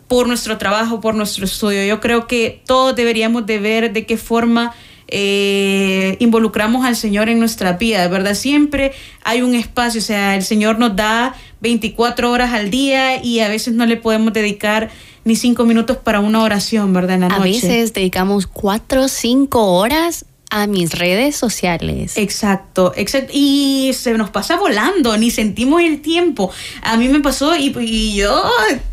por 0.09 0.27
nuestro 0.27 0.59
trabajo, 0.59 1.01
por 1.01 1.15
nuestro 1.15 1.45
estudio. 1.45 1.85
Yo 1.85 2.01
creo 2.01 2.27
que 2.27 2.63
todos 2.67 2.95
deberíamos 2.95 3.47
de 3.47 3.59
ver 3.59 3.93
de 3.93 4.07
qué 4.07 4.17
forma 4.17 4.75
eh, 5.09 6.17
involucramos 6.19 6.85
al 6.85 6.97
Señor 6.97 7.29
en 7.29 7.39
nuestra 7.39 7.75
vida, 7.75 8.09
¿verdad? 8.09 8.35
Siempre 8.35 8.93
hay 9.23 9.43
un 9.43 9.55
espacio, 9.55 10.01
o 10.01 10.05
sea, 10.05 10.35
el 10.35 10.43
Señor 10.43 10.79
nos 10.79 10.97
da 10.97 11.35
24 11.61 12.31
horas 12.31 12.53
al 12.53 12.71
día 12.71 13.23
y 13.23 13.41
a 13.41 13.49
veces 13.49 13.75
no 13.75 13.87
le 13.87 13.97
podemos 13.97 14.33
dedicar 14.33 14.91
ni 15.25 15.37
cinco 15.37 15.65
minutos 15.65 15.97
para 15.97 16.21
una 16.21 16.43
oración, 16.43 16.93
¿verdad? 16.93 17.15
En 17.15 17.21
la 17.23 17.27
a 17.29 17.39
veces 17.39 17.93
dedicamos 17.93 18.47
cuatro 18.47 19.05
o 19.05 19.09
cinco 19.09 19.73
horas 19.75 20.27
a 20.55 20.69
mis 20.69 20.93
redes 20.93 21.35
sociales. 21.35 22.17
Exacto, 22.17 22.93
exacto. 22.95 23.33
Y 23.35 23.91
se 23.93 24.13
nos 24.13 24.31
pasa 24.31 24.57
volando, 24.57 25.17
ni 25.17 25.33
sentimos 25.33 25.83
el 25.83 26.01
tiempo. 26.01 26.53
A 26.81 26.97
mí 26.97 27.09
me 27.09 27.19
pasó 27.19 27.57
y, 27.57 28.15
yo 28.15 28.41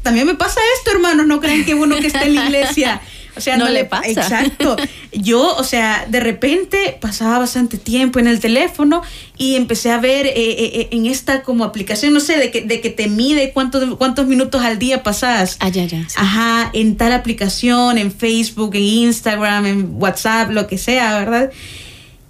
también 0.02 0.26
me 0.26 0.34
pasa 0.34 0.60
esto, 0.80 0.90
hermanos. 0.90 1.28
No 1.28 1.40
creen 1.40 1.64
que 1.64 1.76
uno 1.76 1.98
que 1.98 2.08
está 2.08 2.24
en 2.24 2.34
la 2.34 2.46
iglesia 2.46 3.00
o 3.42 3.44
sea, 3.44 3.58
no, 3.58 3.70
le 3.70 3.86
pasa. 3.86 4.08
Exacto. 4.08 4.78
Yo, 5.12 5.56
o 5.56 5.64
sea, 5.64 6.06
de 6.08 6.20
repente 6.20 6.98
pasaba 7.02 7.40
bastante 7.40 7.78
tiempo 7.78 8.20
en 8.20 8.28
el 8.28 8.40
teléfono 8.40 9.02
y 9.38 9.56
empecé 9.56 9.92
a 9.92 9.98
ver 9.98 10.28
eh, 10.28 10.34
eh, 10.36 10.72
eh, 10.74 10.88
en 10.92 11.08
esta 11.08 11.42
como 11.42 11.64
aplicación, 11.64 12.14
no 12.14 12.20
sé, 12.20 12.38
de 12.38 12.52
que, 12.52 12.62
de 12.62 12.82
que 12.82 12.90
te 12.92 13.08
mide 13.08 13.52
cuántos, 13.52 13.96
cuántos 13.98 14.28
minutos 14.28 14.64
al 14.64 14.78
día 14.78 15.04
pasas. 15.04 15.58
Ah, 15.60 15.70
ya, 15.70 15.86
ya. 15.86 16.06
Ajá, 16.16 16.70
en 16.74 16.98
tal 16.98 17.14
aplicación, 17.14 17.98
en 17.98 18.12
Facebook, 18.12 18.76
en 18.76 18.84
Instagram, 18.84 19.66
en 19.66 19.90
WhatsApp, 19.96 20.52
lo 20.52 20.68
que 20.68 20.78
sea, 20.78 21.18
¿verdad? 21.20 21.52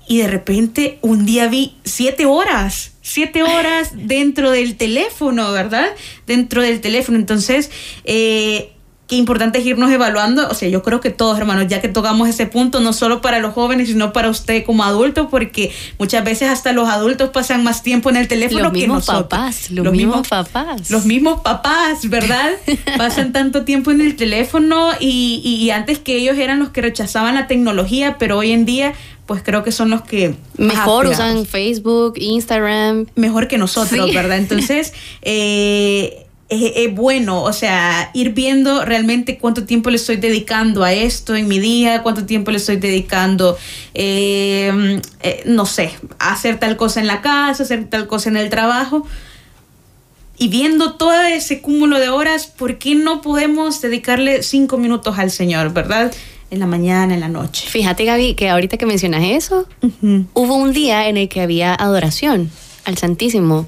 Y 0.08 0.20
de 0.20 0.28
repente 0.28 0.98
un 1.02 1.26
día 1.26 1.48
vi 1.48 1.76
siete 1.84 2.26
horas 2.26 2.92
siete 3.02 3.44
horas 3.58 3.92
dentro 3.94 4.52
del 4.52 4.76
teléfono, 4.76 5.52
¿verdad? 5.52 5.88
Dentro 6.28 6.62
del 6.62 6.82
teléfono. 6.82 7.18
Entonces, 7.18 7.70
eh, 8.06 8.74
qué 9.12 9.18
importante 9.18 9.60
es 9.60 9.66
irnos 9.66 9.92
evaluando. 9.92 10.48
O 10.48 10.54
sea, 10.54 10.70
yo 10.70 10.84
creo 10.84 11.02
que 11.02 11.10
todos, 11.10 11.38
hermanos, 11.38 11.66
ya 11.68 11.82
que 11.82 11.90
tocamos 11.90 12.30
ese 12.30 12.46
punto, 12.46 12.80
no 12.80 12.94
solo 12.94 13.20
para 13.20 13.40
los 13.40 13.54
jóvenes, 13.54 13.90
sino 13.90 14.14
para 14.14 14.30
usted 14.30 14.64
como 14.64 14.86
adulto, 14.86 15.28
porque 15.28 15.70
muchas 16.00 16.24
veces 16.24 16.48
hasta 16.50 16.72
los 16.72 16.88
adultos 16.88 17.30
pasan 17.32 17.62
más 17.62 17.84
tiempo 17.84 18.10
en 18.10 18.16
el 18.16 18.30
teléfono 18.30 18.64
los 18.64 18.72
que 18.72 18.78
mismos 18.80 19.06
papás, 19.06 19.70
los, 19.70 19.92
mismos, 19.92 20.30
papás. 20.30 20.90
Los 20.90 21.06
mismos 21.06 21.42
papás, 21.42 22.08
¿verdad? 22.08 22.52
pasan 22.98 23.34
tanto 23.34 23.66
tiempo 23.66 23.92
en 23.92 24.00
el 24.00 24.16
teléfono 24.16 24.92
y, 24.98 25.42
y, 25.44 25.70
antes 25.72 26.00
que 26.00 26.16
ellos 26.16 26.38
eran 26.38 26.60
los 26.60 26.70
que 26.70 26.80
rechazaban 26.80 27.36
la 27.36 27.48
tecnología, 27.48 28.16
pero 28.18 28.38
hoy 28.38 28.54
en 28.54 28.64
día 28.64 28.94
pues 29.26 29.44
creo 29.44 29.62
que 29.64 29.74
son 29.74 29.90
los 29.90 30.04
que 30.04 30.36
mejor 30.58 31.08
usan 31.08 31.46
Facebook, 31.46 32.14
Instagram. 32.16 33.08
Mejor 33.16 33.50
que 33.50 33.58
nosotros, 33.58 34.14
¿verdad? 34.14 34.38
Entonces, 34.38 34.94
eh, 35.22 36.28
es, 36.52 36.94
bueno, 36.94 37.44
o 37.44 37.54
sea, 37.54 38.12
ir 38.14 38.32
viendo 38.34 38.84
realmente 38.84 39.38
cuánto 39.38 39.64
tiempo 39.66 39.90
le 39.90 39.96
estoy 39.96 40.18
dedicando 40.18 40.84
a 40.84 40.92
esto 40.92 41.34
en 41.34 41.48
mi 41.48 41.60
día, 41.60 42.04
cuánto 42.04 42.26
tiempo 42.26 42.52
le 42.52 42.58
estoy 42.58 42.76
dedicando, 42.76 43.58
eh, 43.94 45.00
eh, 45.22 45.44
no 45.46 45.66
sé, 45.66 45.94
a 46.20 46.34
hacer 46.34 46.60
tal 46.60 46.76
cosa 46.76 47.00
en 47.00 47.08
la 47.08 47.22
casa, 47.22 47.64
hacer 47.64 47.90
tal 47.90 48.06
cosa 48.08 48.30
en 48.30 48.36
el 48.36 48.50
trabajo. 48.50 49.08
Y 50.38 50.50
viendo 50.50 50.96
todo 50.96 51.22
ese 51.22 51.62
cúmulo 51.62 52.00
de 52.00 52.10
horas, 52.10 52.48
¿por 52.48 52.80
qué 52.80 52.96
no 52.96 53.22
podemos 53.22 53.80
dedicarle 53.80 54.44
cinco 54.44 54.78
minutos 54.78 55.18
al 55.20 55.32
Señor, 55.32 55.72
verdad? 55.72 56.12
En 56.50 56.60
la 56.60 56.66
mañana, 56.66 57.14
en 57.14 57.22
la 57.22 57.30
noche. 57.30 57.66
Fíjate, 57.70 58.04
Gaby, 58.04 58.34
que 58.34 58.50
ahorita 58.50 58.76
que 58.76 58.86
mencionas 58.86 59.24
eso, 59.24 59.70
hubo 60.34 60.56
un 60.56 60.74
día 60.74 61.08
en 61.08 61.16
el 61.16 61.30
que 61.30 61.40
había 61.40 61.74
adoración 61.74 62.52
al 62.84 62.98
Santísimo 62.98 63.68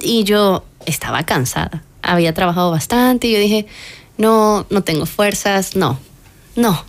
y 0.00 0.22
yo 0.22 0.64
estaba 0.86 1.24
cansada 1.24 1.82
había 2.02 2.34
trabajado 2.34 2.70
bastante 2.70 3.28
y 3.28 3.32
yo 3.32 3.38
dije, 3.38 3.66
no, 4.18 4.66
no 4.70 4.82
tengo 4.82 5.06
fuerzas, 5.06 5.76
no, 5.76 5.98
no, 6.56 6.84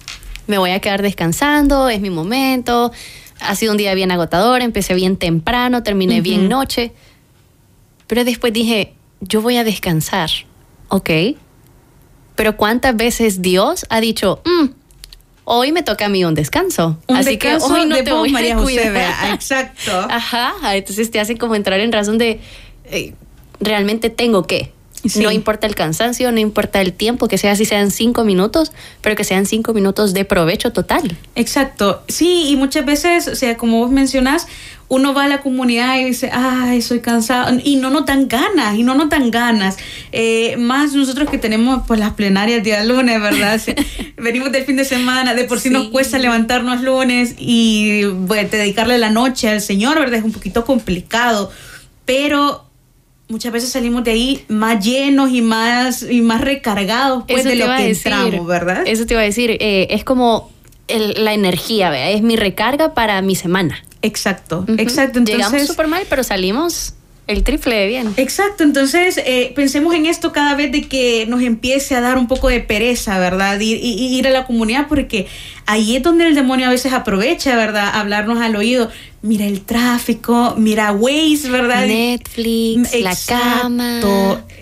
me 0.48 0.58
voy 0.58 0.72
a 0.72 0.80
quedar 0.80 1.02
descansando, 1.02 1.90
es 1.90 2.02
mi 2.02 2.10
momento, 2.10 2.92
ha 3.40 3.56
sido 3.56 3.72
un 3.72 3.78
día 3.78 3.94
bien 3.94 4.12
agotador, 4.12 4.62
empecé 4.62 4.94
bien 4.94 5.18
temprano, 5.18 5.84
terminé 5.84 6.22
bien 6.22 6.50
noche, 6.50 6.92
pero 8.08 8.24
después 8.24 8.54
dije, 8.54 8.94
yo 9.22 9.42
voy 9.42 9.58
a 9.58 9.64
descansar, 9.64 10.30
¿ok? 10.90 11.10
Pero 12.36 12.58
¿cuántas 12.58 12.96
veces 12.96 13.42
Dios 13.42 13.86
ha 13.90 14.02
dicho, 14.02 14.42
mm, 14.46 14.84
hoy 15.46 15.72
me 15.72 15.84
toca 15.84 16.06
a 16.06 16.10
mí 16.10 16.24
un 16.24 16.34
descanso. 16.34 16.98
Así 17.08 17.38
que 17.38 17.56
hoy 17.56 17.86
no 17.86 17.96
te 18.04 18.12
voy 18.12 18.32
María 18.32 18.56
a 18.56 18.60
José, 18.60 18.92
Exacto. 19.34 19.92
Ajá, 20.10 20.76
entonces 20.76 21.12
te 21.12 21.20
hace 21.20 21.38
como 21.38 21.56
entrar 21.56 21.80
en 21.80 21.92
razón 21.92 22.18
de 22.18 22.40
eh, 22.86 23.14
realmente 23.60 24.10
tengo 24.10 24.44
que. 24.44 24.72
No 25.16 25.32
importa 25.32 25.68
el 25.68 25.76
cansancio, 25.76 26.32
no 26.32 26.40
importa 26.40 26.82
el 26.82 26.94
tiempo, 26.94 27.28
que 27.28 27.38
sea 27.38 27.56
si 27.56 27.66
sean 27.66 27.92
cinco 27.92 28.24
minutos, 28.24 28.72
pero 29.02 29.16
que 29.16 29.24
sean 29.24 29.46
cinco 29.46 29.74
minutos 29.74 30.14
de 30.14 30.24
provecho 30.24 30.72
total. 30.72 31.18
Exacto. 31.36 32.04
Sí, 32.08 32.46
y 32.50 32.56
muchas 32.56 32.86
veces, 32.86 33.28
o 33.28 33.36
sea, 33.36 33.58
como 33.58 33.80
vos 33.80 33.92
mencionás, 33.92 34.48
uno 34.88 35.14
va 35.14 35.26
a 35.26 35.28
la 35.28 35.42
comunidad 35.42 35.98
y 35.98 36.06
dice, 36.06 36.30
ay, 36.32 36.82
soy 36.82 37.00
cansado, 37.00 37.58
y 37.64 37.78
no 37.78 37.90
notan 37.90 38.28
ganas, 38.28 38.76
y 38.76 38.84
no 38.84 38.96
notan 38.96 39.32
ganas. 39.32 39.78
Eh, 40.12 40.56
más 40.58 40.94
nosotros 40.94 41.30
que 41.30 41.38
tenemos 41.38 41.84
pues 41.88 42.00
las 42.00 42.14
plenarias 42.14 42.64
día 42.64 42.84
lunes, 42.84 43.20
¿verdad? 43.22 43.60
venimos 44.18 44.52
del 44.52 44.66
fin 44.66 44.76
de 44.76 44.86
semana, 44.86 45.34
de 45.34 45.46
por 45.46 45.60
sí, 45.60 45.70
nos 45.70 45.88
cuesta 45.88 46.20
levantarnos 46.20 46.82
lunes 46.82 47.36
y 47.38 48.04
dedicarle 48.52 48.98
la 48.98 49.10
noche 49.10 49.50
al 49.50 49.62
Señor, 49.62 50.00
¿verdad? 50.00 50.20
Es 50.20 50.26
un 50.26 50.32
poquito 50.32 50.64
complicado, 50.64 51.52
pero 52.06 52.63
muchas 53.34 53.52
veces 53.52 53.72
salimos 53.72 54.04
de 54.04 54.12
ahí 54.12 54.46
más 54.48 54.84
llenos 54.86 55.32
y 55.32 55.42
más, 55.42 56.04
y 56.04 56.22
más 56.22 56.40
recargados 56.40 57.26
pues, 57.28 57.44
de 57.44 57.56
lo 57.56 57.66
que 57.76 57.90
entramos, 57.90 58.48
¿verdad? 58.48 58.84
Eso 58.86 59.06
te 59.06 59.16
iba 59.16 59.22
a 59.22 59.26
decir, 59.26 59.58
eh, 59.60 59.88
es 59.90 60.04
como 60.04 60.52
la 60.88 61.34
energía, 61.34 61.90
¿verdad? 61.90 62.12
es 62.12 62.22
mi 62.22 62.36
recarga 62.36 62.94
para 62.94 63.22
mi 63.22 63.36
semana. 63.36 63.84
Exacto, 64.02 64.66
exacto. 64.78 65.20
Entonces, 65.20 65.48
Llegamos 65.48 65.68
súper 65.68 65.88
mal, 65.88 66.04
pero 66.10 66.24
salimos 66.24 66.94
el 67.26 67.44
triple 67.44 67.76
de 67.76 67.88
bien. 67.88 68.14
Exacto, 68.18 68.64
entonces 68.64 69.18
eh, 69.18 69.54
pensemos 69.56 69.96
en 69.96 70.06
esto 70.06 70.34
cada 70.34 70.56
vez 70.56 70.74
de 70.74 70.82
que 70.84 71.26
nos 71.28 71.42
empiece 71.42 71.96
a 71.96 72.02
dar 72.02 72.18
un 72.18 72.28
poco 72.28 72.50
de 72.50 72.60
pereza, 72.60 73.18
¿verdad? 73.18 73.58
Ir, 73.62 73.80
ir 73.82 74.28
a 74.28 74.30
la 74.30 74.46
comunidad 74.46 74.88
porque 74.90 75.28
ahí 75.66 75.96
es 75.96 76.04
donde 76.04 76.28
el 76.28 76.36
demonio 76.36 76.68
a 76.68 76.70
veces 76.70 76.92
aprovecha, 76.92 77.56
¿verdad? 77.56 77.92
Hablarnos 77.94 78.42
al 78.42 78.56
oído. 78.58 78.92
Mira 79.22 79.46
el 79.46 79.62
tráfico, 79.62 80.56
mira 80.58 80.92
Waze, 80.92 81.50
¿verdad? 81.50 81.88
Netflix, 81.88 82.94
la 83.00 83.16
cama. 83.26 84.02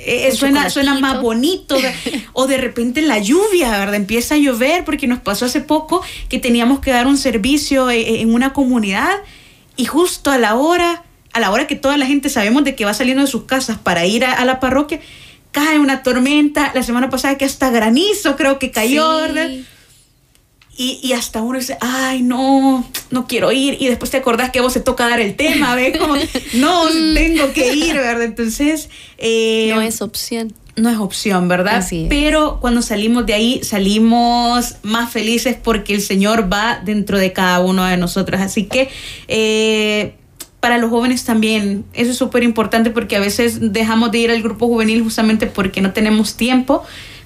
Eh, 0.05 0.31
suena, 0.31 0.69
suena 0.69 0.99
más 0.99 1.19
bonito. 1.19 1.75
o 2.33 2.45
de 2.45 2.57
repente 2.57 3.01
la 3.01 3.17
lluvia, 3.17 3.71
¿verdad? 3.71 3.95
Empieza 3.95 4.35
a 4.35 4.37
llover 4.37 4.85
porque 4.85 5.07
nos 5.07 5.19
pasó 5.19 5.45
hace 5.45 5.61
poco 5.61 6.03
que 6.29 6.37
teníamos 6.37 6.79
que 6.79 6.91
dar 6.91 7.07
un 7.07 7.17
servicio 7.17 7.89
eh, 7.89 8.21
en 8.21 8.31
una 8.31 8.53
comunidad 8.53 9.09
y 9.77 9.85
justo 9.85 10.29
a 10.29 10.37
la 10.37 10.53
hora 10.53 11.05
a 11.33 11.39
la 11.39 11.51
hora 11.51 11.67
que 11.67 11.75
toda 11.75 11.97
la 11.97 12.05
gente 12.05 12.29
sabemos 12.29 12.63
de 12.63 12.75
que 12.75 12.85
va 12.85 12.93
saliendo 12.93 13.23
de 13.23 13.29
sus 13.29 13.43
casas 13.45 13.77
para 13.77 14.05
ir 14.05 14.25
a, 14.25 14.33
a 14.33 14.45
la 14.45 14.59
parroquia, 14.59 14.99
cae 15.51 15.79
una 15.79 16.03
tormenta. 16.03 16.71
La 16.75 16.83
semana 16.83 17.09
pasada 17.09 17.37
que 17.37 17.45
hasta 17.45 17.69
granizo 17.69 18.35
creo 18.35 18.59
que 18.59 18.71
cayó, 18.71 19.19
Sí. 19.27 19.33
¿verdad? 19.33 19.49
Y, 20.77 20.99
y 21.03 21.13
hasta 21.13 21.41
uno 21.41 21.59
dice, 21.59 21.77
ay, 21.81 22.21
no, 22.23 22.87
no 23.11 23.27
quiero 23.27 23.51
ir. 23.51 23.77
Y 23.79 23.87
después 23.87 24.09
te 24.09 24.17
acordás 24.17 24.49
que 24.51 24.59
a 24.59 24.61
vos 24.61 24.73
te 24.73 24.79
toca 24.79 25.07
dar 25.07 25.19
el 25.19 25.35
tema, 25.35 25.75
¿ves? 25.75 25.97
Como, 25.97 26.15
no, 26.53 26.87
tengo 27.13 27.51
que 27.53 27.73
ir, 27.75 27.93
¿verdad? 27.95 28.23
Entonces, 28.23 28.89
eh, 29.17 29.69
No 29.75 29.81
es 29.81 30.01
opción. 30.01 30.53
no 30.77 30.89
es 30.89 30.97
opción, 30.97 31.47
¿verdad? 31.49 31.75
Así 31.75 32.03
es. 32.03 32.09
Pero 32.09 32.59
cuando 32.61 32.81
salimos 32.81 33.25
de 33.25 33.33
ahí, 33.33 33.61
salimos 33.63 34.75
más 34.81 35.11
felices 35.11 35.55
porque 35.61 35.93
el 35.93 36.01
Señor 36.01 36.51
va 36.51 36.81
dentro 36.83 37.19
de 37.19 37.33
cada 37.33 37.59
uno 37.59 37.83
de 37.85 37.97
nosotros. 37.97 38.39
Así 38.41 38.63
que 38.63 38.89
eh, 39.27 40.15
para 40.61 40.77
los 40.77 40.89
jóvenes 40.89 41.25
también, 41.25 41.83
eso 41.93 42.11
es 42.11 42.17
súper 42.17 42.43
importante 42.43 42.89
porque 42.91 43.17
a 43.17 43.19
veces 43.19 43.73
dejamos 43.73 44.11
de 44.11 44.19
ir 44.19 44.31
al 44.31 44.41
grupo 44.41 44.67
juvenil 44.67 45.01
justamente 45.03 45.47
porque 45.47 45.81
no 45.81 45.91
tenemos 45.91 46.35
tiempo. 46.37 46.83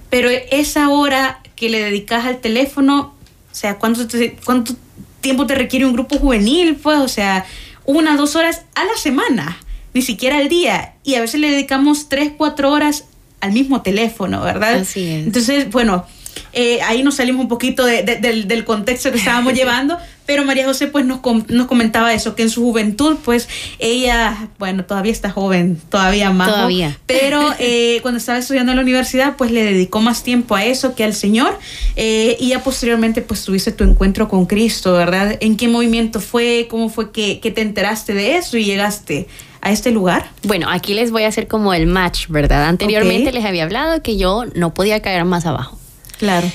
Pero 0.10 0.30
esa 0.52 0.90
hora 0.90 1.42
que 1.56 1.70
le 1.70 1.80
dedicas 1.84 2.26
al 2.26 2.40
teléfono, 2.40 3.14
o 3.52 3.56
sea, 3.56 3.76
¿cuánto, 3.78 4.08
te- 4.08 4.38
cuánto 4.46 4.74
tiempo 5.22 5.46
te 5.46 5.54
requiere 5.56 5.86
un 5.86 5.94
grupo 5.94 6.18
juvenil? 6.18 6.76
Pues, 6.78 6.98
o 7.00 7.08
sea, 7.08 7.46
una, 7.86 8.16
dos 8.16 8.36
horas 8.36 8.62
a 8.74 8.86
la 8.86 8.96
semana, 8.98 9.58
ni 9.94 10.02
siquiera 10.02 10.38
al 10.38 10.48
día. 10.48 10.94
Y 11.04 11.16
a 11.16 11.22
veces 11.22 11.40
le 11.42 11.52
dedicamos 11.52 12.08
tres, 12.10 12.32
cuatro 12.38 12.72
horas 12.72 13.04
al 13.42 13.52
mismo 13.52 13.82
teléfono, 13.82 14.42
¿verdad? 14.42 14.76
Así 14.76 15.06
es. 15.06 15.26
Entonces, 15.26 15.70
bueno, 15.72 16.06
eh, 16.54 16.80
ahí 16.84 17.04
nos 17.04 17.16
salimos 17.16 17.42
un 17.42 17.48
poquito 17.50 17.86
de- 17.86 18.04
de- 18.04 18.18
del, 18.18 18.48
del 18.48 18.66
contexto 18.66 19.12
que 19.12 19.18
estábamos 19.18 19.54
llevando, 19.60 19.98
pero 20.26 20.44
María 20.44 20.66
José 20.66 20.88
pues 20.88 21.06
nos, 21.06 21.20
com- 21.20 21.44
nos 21.50 21.68
comentaba 21.68 22.14
eso, 22.14 22.34
que 22.36 22.42
en 22.44 22.50
su 22.50 22.62
juventud 22.64 23.18
pues 23.24 23.48
ella, 23.80 24.50
bueno, 24.58 24.84
todavía 24.86 25.12
está 25.12 25.30
joven, 25.30 25.80
todavía 25.90 26.32
más. 26.32 26.50
Todavía. 26.50 26.98
Pero 27.06 27.54
eh, 27.60 28.00
cuando 28.02 28.18
estaba 28.18 28.40
estudiando 28.40 28.72
en 28.72 28.78
la 28.78 28.82
universidad 28.82 29.36
pues 29.38 29.52
le 29.52 29.64
dedicó 29.64 30.02
más 30.02 30.24
tiempo 30.24 30.56
a 30.56 30.66
eso 30.66 30.96
que 30.96 31.04
al 31.04 31.14
Señor 31.14 31.58
eh, 31.96 32.38
y 32.40 32.50
ya 32.50 32.64
posteriormente 32.64 33.22
pues 33.22 33.44
tuviste 33.44 33.72
tu 33.72 33.84
encuentro 33.84 34.28
con 34.28 34.46
Cristo, 34.46 34.94
¿verdad? 34.94 35.38
¿En 35.42 35.58
qué 35.58 35.68
movimiento 35.68 36.20
fue? 36.20 36.68
¿Cómo 36.70 36.90
fue 36.90 37.12
que, 37.12 37.40
que 37.40 37.52
te 37.52 37.62
enteraste 37.62 38.14
de 38.14 38.38
eso 38.38 38.58
y 38.58 38.66
llegaste 38.66 39.28
a 39.62 39.72
este 39.72 39.92
lugar? 39.92 40.30
Bueno, 40.44 40.68
aquí 40.70 40.94
les 40.96 41.12
voy 41.12 41.24
a 41.24 41.28
hacer 41.28 41.48
como 41.48 41.74
el 41.74 41.86
match, 41.88 42.28
¿verdad? 42.30 42.66
Anteriormente 42.66 43.30
Ok. 43.30 43.36
les 43.36 43.46
había 43.46 43.64
hablado 43.64 44.02
que 44.02 44.18
yo 44.18 44.46
no 44.56 44.74
podía 44.74 45.02
caer 45.02 45.26
más 45.26 45.46
abajo. 45.46 45.78
Claro. 46.18 46.50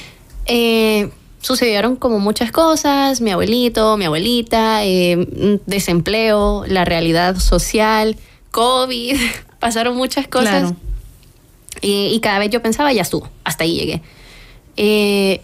Eh, 0.47 1.11
sucedieron 1.41 1.97
como 1.97 2.19
muchas 2.19 2.53
cosas, 2.53 3.21
mi 3.21 3.31
abuelito, 3.31 3.97
mi 3.97 4.05
abuelita, 4.05 4.85
eh, 4.85 5.59
desempleo, 5.67 6.65
la 6.67 6.85
realidad 6.85 7.37
social, 7.39 8.17
COVID, 8.51 9.17
pasaron 9.59 9.97
muchas 9.97 10.29
cosas. 10.29 10.61
Claro. 10.61 10.77
Eh, 11.83 12.11
y 12.13 12.21
cada 12.21 12.39
vez 12.39 12.51
yo 12.51 12.61
pensaba, 12.61 12.93
ya 12.93 13.03
estuvo, 13.03 13.29
hasta 13.45 13.65
ahí 13.65 13.75
llegué. 13.75 14.03
Eh, 14.77 15.41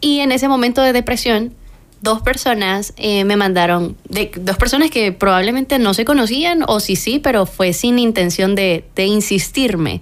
y 0.00 0.20
en 0.20 0.32
ese 0.32 0.48
momento 0.48 0.80
de 0.80 0.94
depresión, 0.94 1.54
dos 2.00 2.22
personas 2.22 2.94
me 2.96 3.36
mandaron, 3.36 3.98
de, 4.08 4.30
dos 4.34 4.56
personas 4.56 4.90
que 4.90 5.12
probablemente 5.12 5.78
no 5.78 5.92
se 5.92 6.06
conocían, 6.06 6.64
o 6.66 6.80
sí, 6.80 6.96
sí, 6.96 7.18
pero 7.18 7.44
fue 7.44 7.74
sin 7.74 7.98
intención 7.98 8.54
de, 8.54 8.84
de 8.96 9.04
insistirme. 9.04 10.00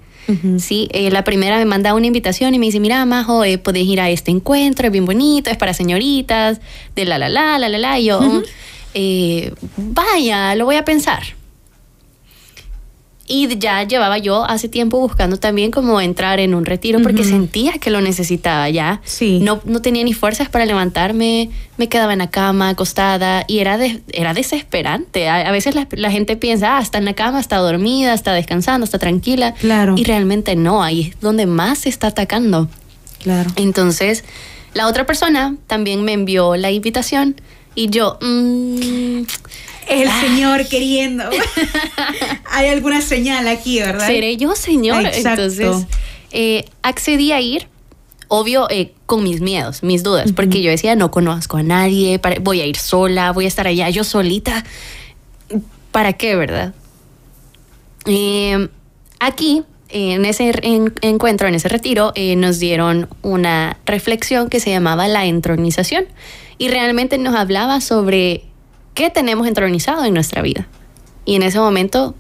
Sí, 0.59 0.88
eh, 0.93 1.11
la 1.11 1.25
primera 1.25 1.57
me 1.57 1.64
manda 1.64 1.95
una 1.95 2.07
invitación 2.07 2.55
y 2.55 2.59
me 2.59 2.67
dice, 2.67 2.81
mira, 2.81 3.05
Majo, 3.07 3.45
eh, 3.45 3.57
podés 3.59 3.85
ir 3.85 4.01
a 4.01 4.11
este 4.11 4.31
encuentro, 4.31 4.87
es 4.87 4.93
bien 4.93 5.07
bonito, 5.07 5.49
es 5.51 5.57
para 5.57 5.73
señoritas, 5.73 6.61
de 6.95 7.05
la, 7.07 7.17
la, 7.19 7.29
la, 7.31 7.59
la, 7.59 7.69
la, 7.71 7.79
la. 7.79 7.99
Y 7.99 8.05
yo, 8.07 8.21
"Mm, 8.21 8.43
eh, 8.95 9.53
vaya, 9.77 10.55
lo 10.55 10.67
voy 10.67 10.77
a 10.77 10.85
pensar. 10.85 11.23
Y 13.31 13.59
ya 13.59 13.83
llevaba 13.83 14.17
yo 14.17 14.45
hace 14.45 14.69
tiempo 14.71 14.99
buscando 14.99 15.37
también 15.37 15.71
como 15.71 16.01
entrar 16.01 16.41
en 16.41 16.55
un 16.55 16.64
retiro 16.64 17.01
porque 17.03 17.21
Ujú. 17.21 17.31
sentía 17.31 17.73
que 17.75 17.91
lo 17.91 18.01
necesitaba 18.01 18.71
ya. 18.71 19.03
Sí. 19.05 19.38
No, 19.43 19.61
no 19.67 19.83
tenía 19.83 20.03
ni 20.03 20.14
fuerzas 20.14 20.49
para 20.49 20.64
levantarme, 20.64 21.51
me 21.77 21.88
quedaba 21.91 22.14
en 22.14 22.21
la 22.21 22.31
cama 22.31 22.71
acostada 22.71 23.45
y 23.47 23.59
era, 23.59 23.77
de- 23.77 24.01
era 24.12 24.33
desesperante. 24.33 25.29
A, 25.29 25.47
a 25.47 25.53
veces 25.53 25.75
la, 25.75 25.87
la 25.93 26.11
gente 26.11 26.37
piensa, 26.37 26.79
ah, 26.79 26.81
está 26.81 26.97
en 26.97 27.05
la 27.05 27.12
cama, 27.12 27.38
está 27.38 27.59
dormida, 27.59 28.14
está 28.14 28.33
descansando, 28.33 28.85
está 28.85 28.99
tranquila. 28.99 29.53
Claro. 29.61 29.95
Y 29.99 30.05
realmente 30.05 30.57
no, 30.57 30.83
ahí 30.83 31.11
es 31.12 31.21
donde 31.21 31.45
más 31.45 31.81
se 31.81 31.91
está 31.91 32.07
atacando. 32.07 32.69
Claro. 33.23 33.51
Entonces, 33.57 34.25
la 34.73 34.87
otra 34.87 35.05
persona 35.05 35.55
también 35.67 36.03
me 36.03 36.14
envió 36.14 36.57
la 36.57 36.71
invitación 36.71 37.37
y 37.75 37.91
yo, 37.91 38.17
mm, 38.23 39.23
El 39.88 40.09
Señor 40.20 40.66
queriendo. 40.68 41.24
Hay 42.51 42.68
alguna 42.68 43.01
señal 43.01 43.48
aquí, 43.48 43.79
¿verdad? 43.81 44.07
¿seré 44.07 44.37
yo, 44.37 44.55
señor? 44.55 45.05
Exacto. 45.07 45.42
Entonces, 45.44 45.87
eh, 46.31 46.64
accedí 46.83 47.33
a 47.33 47.40
ir, 47.40 47.68
obvio, 48.29 48.68
eh, 48.70 48.92
con 49.07 49.22
mis 49.22 49.40
miedos, 49.40 49.83
mis 49.83 50.03
dudas, 50.03 50.33
porque 50.33 50.61
yo 50.62 50.70
decía, 50.70 50.94
no 50.96 51.11
conozco 51.11 51.57
a 51.57 51.62
nadie, 51.62 52.18
para- 52.18 52.38
voy 52.40 52.61
a 52.61 52.66
ir 52.66 52.77
sola, 52.77 53.33
voy 53.33 53.46
a 53.46 53.48
estar 53.48 53.66
allá 53.66 53.88
yo 53.88 54.05
solita. 54.05 54.64
¿Para 55.92 56.12
qué, 56.12 56.37
verdad? 56.37 56.74
Eh, 58.07 58.68
aquí, 59.20 59.62
en 59.88 60.24
ese 60.27 60.53
en- 60.62 60.92
encuentro, 61.01 61.48
en 61.48 61.55
ese 61.55 61.68
retiro, 61.68 62.12
eh, 62.14 62.37
nos 62.37 62.59
dieron 62.59 63.09
una 63.22 63.79
reflexión 63.87 64.48
que 64.51 64.61
se 64.61 64.70
llamaba 64.70 65.09
la 65.09 65.24
entronización 65.24 66.05
y 66.59 66.68
realmente 66.68 67.16
nos 67.18 67.35
hablaba 67.35 67.81
sobre 67.81 68.44
qué 68.99 69.11
tenemos 69.11 69.47
entronizado 69.47 70.05
en 70.05 70.13
nuestra 70.13 70.43
vida. 70.43 70.67
Y 71.25 71.37
en 71.37 71.45
ese 71.45 71.61
momento, 71.61 72.17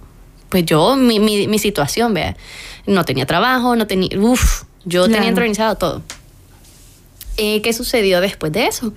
pues 0.48 0.64
yo, 0.64 0.94
mi, 0.94 1.18
mi, 1.18 1.48
mi 1.48 1.58
situación, 1.58 2.14
vea, 2.14 2.36
no 2.86 3.04
tenía 3.04 3.26
trabajo, 3.26 3.74
no 3.74 3.88
tenía, 3.88 4.10
uff, 4.16 4.62
yo 4.84 5.00
Claro. 5.00 5.14
tenía 5.14 5.28
entronizado 5.30 5.74
todo. 5.74 6.02
Eh, 7.36 7.62
¿Qué 7.62 7.72
sucedió 7.72 8.20
después 8.20 8.52
de 8.52 8.68
eso? 8.68 8.92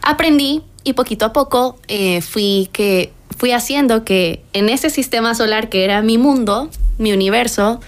Aprendí 0.00 0.62
y 0.84 0.94
poquito 0.94 1.26
a 1.26 1.34
poco 1.34 1.78
eh, 1.88 2.22
fui, 2.22 2.70
que, 2.72 3.12
fui 3.36 3.52
haciendo 3.52 4.06
que 4.06 4.42
en 4.54 4.70
ese 4.70 4.88
sistema 4.88 5.34
solar 5.34 5.68
que 5.68 5.84
era 5.84 6.00
mi 6.00 6.16
mundo, 6.16 6.70
mi 6.96 7.12
universo, 7.12 7.78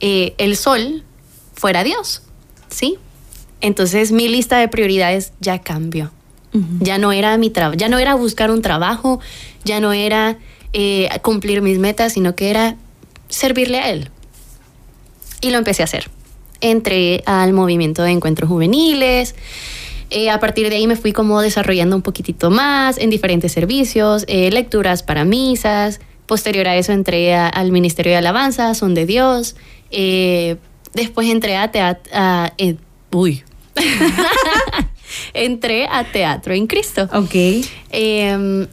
eh, 0.00 0.32
el 0.38 0.56
sol 0.56 1.04
fuera 1.52 1.84
Dios, 1.84 2.22
¿sí? 2.70 2.96
Entonces 3.60 4.12
mi 4.12 4.28
lista 4.28 4.56
de 4.56 4.68
prioridades 4.68 5.32
ya 5.40 5.58
cambió. 5.58 6.10
Ya 6.80 6.98
no 6.98 7.12
era 7.12 7.36
mi 7.38 7.50
trabajo, 7.50 7.76
ya 7.78 7.88
no 7.88 7.98
era 7.98 8.14
buscar 8.14 8.50
un 8.50 8.62
trabajo, 8.62 9.20
ya 9.64 9.80
no 9.80 9.92
era 9.92 10.38
eh, 10.72 11.08
cumplir 11.22 11.62
mis 11.62 11.78
metas, 11.78 12.12
sino 12.12 12.34
que 12.34 12.50
era 12.50 12.76
servirle 13.28 13.78
a 13.78 13.90
él. 13.90 14.10
Y 15.40 15.50
lo 15.50 15.58
empecé 15.58 15.82
a 15.82 15.84
hacer. 15.84 16.10
Entré 16.60 17.22
al 17.26 17.52
movimiento 17.52 18.02
de 18.02 18.10
encuentros 18.10 18.48
juveniles. 18.48 19.34
eh, 20.10 20.30
a 20.30 20.40
partir 20.40 20.68
de 20.70 20.76
ahí 20.76 20.86
me 20.86 20.96
fui 20.96 21.12
como 21.12 21.40
desarrollando 21.42 21.94
un 21.94 22.02
poquitito 22.02 22.50
más 22.50 22.96
en 22.98 23.10
diferentes 23.10 23.52
servicios, 23.52 24.24
eh, 24.26 24.50
lecturas 24.50 25.02
para 25.02 25.24
misas. 25.24 26.00
Posterior 26.26 26.66
a 26.66 26.76
eso 26.76 26.92
entré 26.92 27.34
a- 27.34 27.48
al 27.48 27.70
Ministerio 27.72 28.12
de 28.12 28.16
Alabanza, 28.18 28.74
Son 28.74 28.94
de 28.94 29.04
Dios. 29.06 29.54
eh, 29.90 30.56
después 30.94 31.28
entré 31.28 31.56
a 31.56 31.70
teatro... 31.70 32.10
uy. 33.12 33.42
entré 35.34 35.86
a 35.90 36.04
Teatro 36.04 36.54
en 36.54 36.66
Cristo. 36.66 37.08
Ok. 37.12 37.34
Eh, 37.34 38.66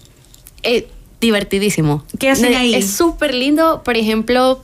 eh, 0.63 0.87
divertidísimo. 1.21 2.03
¿Qué 2.19 2.29
hacen 2.29 2.53
ahí? 2.55 2.73
Es 2.75 2.91
súper 2.91 3.33
lindo. 3.33 3.83
Por 3.83 3.97
ejemplo, 3.97 4.61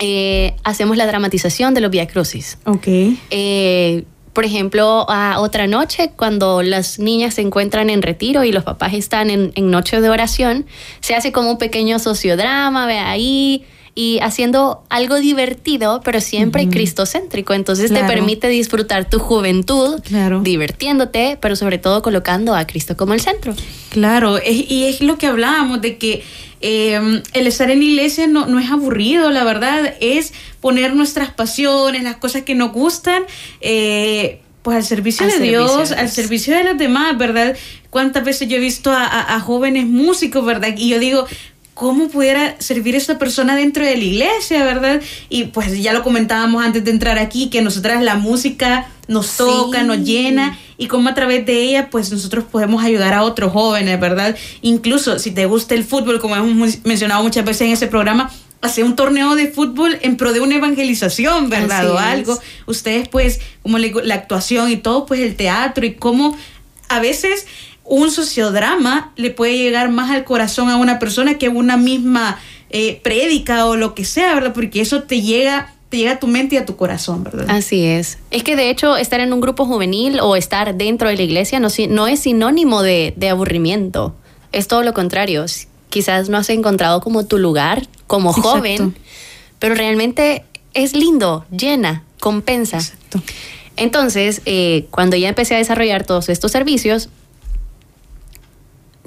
eh, 0.00 0.54
hacemos 0.64 0.96
la 0.96 1.06
dramatización 1.06 1.74
de 1.74 1.80
los 1.80 1.90
Via 1.90 2.06
Crucis. 2.06 2.58
Ok. 2.64 2.86
Eh, 3.30 4.04
por 4.32 4.44
ejemplo, 4.44 5.06
a 5.08 5.40
otra 5.40 5.66
noche, 5.66 6.12
cuando 6.14 6.62
las 6.62 7.00
niñas 7.00 7.34
se 7.34 7.40
encuentran 7.40 7.90
en 7.90 8.02
retiro 8.02 8.44
y 8.44 8.52
los 8.52 8.62
papás 8.62 8.94
están 8.94 9.30
en, 9.30 9.52
en 9.56 9.70
noche 9.70 10.00
de 10.00 10.08
oración, 10.10 10.66
se 11.00 11.16
hace 11.16 11.32
como 11.32 11.50
un 11.50 11.58
pequeño 11.58 11.98
sociodrama, 11.98 12.86
ve 12.86 12.98
ahí, 12.98 13.64
y 14.00 14.20
haciendo 14.20 14.84
algo 14.90 15.16
divertido, 15.18 16.00
pero 16.04 16.20
siempre 16.20 16.68
cristocéntrico. 16.68 17.52
Entonces 17.52 17.90
Claro. 17.90 18.06
te 18.06 18.12
permite 18.12 18.46
disfrutar 18.48 19.10
tu 19.10 19.18
juventud, 19.18 20.00
Claro. 20.04 20.40
divirtiéndote, 20.40 21.36
pero 21.40 21.56
sobre 21.56 21.78
todo 21.78 22.00
colocando 22.00 22.54
a 22.54 22.64
Cristo 22.64 22.96
como 22.96 23.12
el 23.12 23.20
centro. 23.20 23.54
Claro, 23.90 24.38
es- 24.38 24.70
y 24.70 24.84
es 24.84 25.00
lo 25.00 25.18
que 25.18 25.26
hablábamos 25.26 25.80
de 25.80 25.96
que 25.98 26.22
eh, 26.60 27.22
el 27.34 27.46
estar 27.48 27.70
en 27.72 27.82
iglesia 27.82 28.26
no, 28.28 28.46
no 28.46 28.58
es 28.60 28.70
aburrido, 28.70 29.30
la 29.30 29.42
verdad, 29.44 29.94
es 30.00 30.32
poner 30.60 30.94
nuestras 30.94 31.30
pasiones, 31.32 32.02
las 32.04 32.16
cosas 32.16 32.42
que 32.42 32.54
nos 32.56 32.72
gustan, 32.72 33.22
eh, 33.60 34.40
pues 34.62 34.76
al 34.76 34.84
servicio 34.84 35.24
Al 35.24 35.30
de 35.32 35.36
servicio 35.38 35.60
Dios, 35.76 35.88
de 35.90 35.94
al 35.96 36.08
servicio 36.10 36.56
de 36.56 36.64
los 36.64 36.76
demás, 36.78 37.16
¿verdad? 37.18 37.56
¿Cuántas 37.90 38.24
veces 38.24 38.48
yo 38.48 38.56
he 38.56 38.60
visto 38.60 38.90
a, 38.92 39.04
a- 39.04 39.36
a 39.36 39.40
jóvenes 39.40 39.86
músicos, 39.86 40.44
¿verdad? 40.44 40.74
Y 40.76 40.88
yo 40.90 40.98
digo, 40.98 41.26
¿cómo 41.78 42.08
pudiera 42.08 42.56
servir 42.58 42.96
esta 42.96 43.18
persona 43.18 43.54
dentro 43.54 43.84
de 43.84 43.96
la 43.96 44.02
iglesia, 44.02 44.64
verdad? 44.64 45.00
Y 45.28 45.44
pues 45.44 45.80
ya 45.80 45.92
lo 45.92 46.02
comentábamos 46.02 46.64
antes 46.64 46.82
de 46.84 46.90
entrar 46.90 47.20
aquí, 47.20 47.50
que 47.50 47.62
nosotras 47.62 48.02
la 48.02 48.16
música 48.16 48.88
nos 49.06 49.26
Sí. 49.28 49.36
toca, 49.38 49.84
nos 49.84 49.98
llena 49.98 50.58
y 50.76 50.88
cómo 50.88 51.08
a 51.08 51.14
través 51.14 51.46
de 51.46 51.62
ella 51.62 51.88
pues 51.88 52.10
nosotros 52.10 52.44
podemos 52.50 52.82
ayudar 52.82 53.14
a 53.14 53.22
otros 53.22 53.52
jóvenes, 53.52 53.98
¿verdad? 54.00 54.36
Incluso 54.60 55.20
si 55.20 55.30
te 55.30 55.46
gusta 55.46 55.76
el 55.76 55.84
fútbol, 55.84 56.18
como 56.18 56.34
hemos 56.34 56.84
mencionado 56.84 57.22
muchas 57.22 57.44
veces 57.44 57.62
en 57.62 57.72
ese 57.74 57.86
programa, 57.86 58.28
hacer 58.60 58.82
un 58.82 58.96
torneo 58.96 59.36
de 59.36 59.46
fútbol 59.46 59.98
en 60.02 60.16
pro 60.16 60.32
de 60.32 60.40
una 60.40 60.56
evangelización, 60.56 61.48
¿verdad? 61.48 61.88
o 61.92 61.96
algo. 61.96 62.36
Ustedes 62.66 63.06
pues, 63.06 63.38
como 63.62 63.78
la 63.78 64.14
actuación 64.16 64.68
y 64.72 64.78
todo, 64.78 65.06
pues 65.06 65.20
el 65.20 65.36
teatro 65.36 65.86
y 65.86 65.94
cómo 65.94 66.36
a 66.88 66.98
veces 66.98 67.46
un 67.88 68.10
sociodrama 68.10 69.12
le 69.16 69.30
puede 69.30 69.56
llegar 69.56 69.90
más 69.90 70.10
al 70.10 70.24
corazón 70.24 70.68
a 70.68 70.76
una 70.76 70.98
persona 70.98 71.38
que 71.38 71.48
una 71.48 71.76
misma 71.76 72.38
eh, 72.70 73.00
prédica 73.02 73.66
o 73.66 73.76
lo 73.76 73.94
que 73.94 74.04
sea, 74.04 74.34
¿verdad? 74.34 74.52
Porque 74.52 74.80
eso 74.80 75.02
te 75.02 75.22
llega 75.22 75.74
te 75.88 75.96
llega 75.96 76.12
a 76.12 76.18
tu 76.18 76.26
mente 76.26 76.56
y 76.56 76.58
a 76.58 76.66
tu 76.66 76.76
corazón, 76.76 77.24
¿verdad? 77.24 77.46
Así 77.48 77.86
es. 77.86 78.18
Es 78.30 78.42
que 78.42 78.56
de 78.56 78.68
hecho 78.68 78.98
estar 78.98 79.20
en 79.20 79.32
un 79.32 79.40
grupo 79.40 79.64
juvenil 79.64 80.20
o 80.20 80.36
estar 80.36 80.74
dentro 80.74 81.08
de 81.08 81.16
la 81.16 81.22
iglesia 81.22 81.60
no, 81.60 81.68
no 81.88 82.06
es 82.06 82.20
sinónimo 82.20 82.82
de, 82.82 83.14
aburrimiento. 83.30 84.14
Es 84.52 84.68
todo 84.68 84.82
lo 84.82 84.92
contrario. 84.92 85.46
Quizás 85.88 86.28
no 86.28 86.36
has 86.36 86.50
encontrado 86.50 87.00
como 87.00 87.24
tu 87.24 87.38
lugar 87.38 87.86
como 88.06 88.34
joven, 88.34 88.94
pero 89.58 89.74
realmente 89.74 90.44
es 90.74 90.94
lindo, 90.94 91.46
llena, 91.50 92.02
compensa. 92.20 92.76
Exacto. 92.76 93.22
Entonces, 93.76 94.42
eh, 94.44 94.86
cuando 94.90 95.16
ya 95.16 95.28
empecé 95.28 95.54
a 95.54 95.58
desarrollar 95.58 96.04
todos 96.04 96.28
estos 96.28 96.52
servicios, 96.52 97.08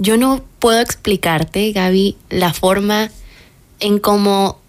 yo 0.01 0.17
no 0.17 0.43
puedo 0.57 0.79
explicarte, 0.79 1.71
Gaby, 1.71 2.17
la 2.29 2.53
forma 2.53 3.11
en 3.79 3.99
cómo 3.99 4.59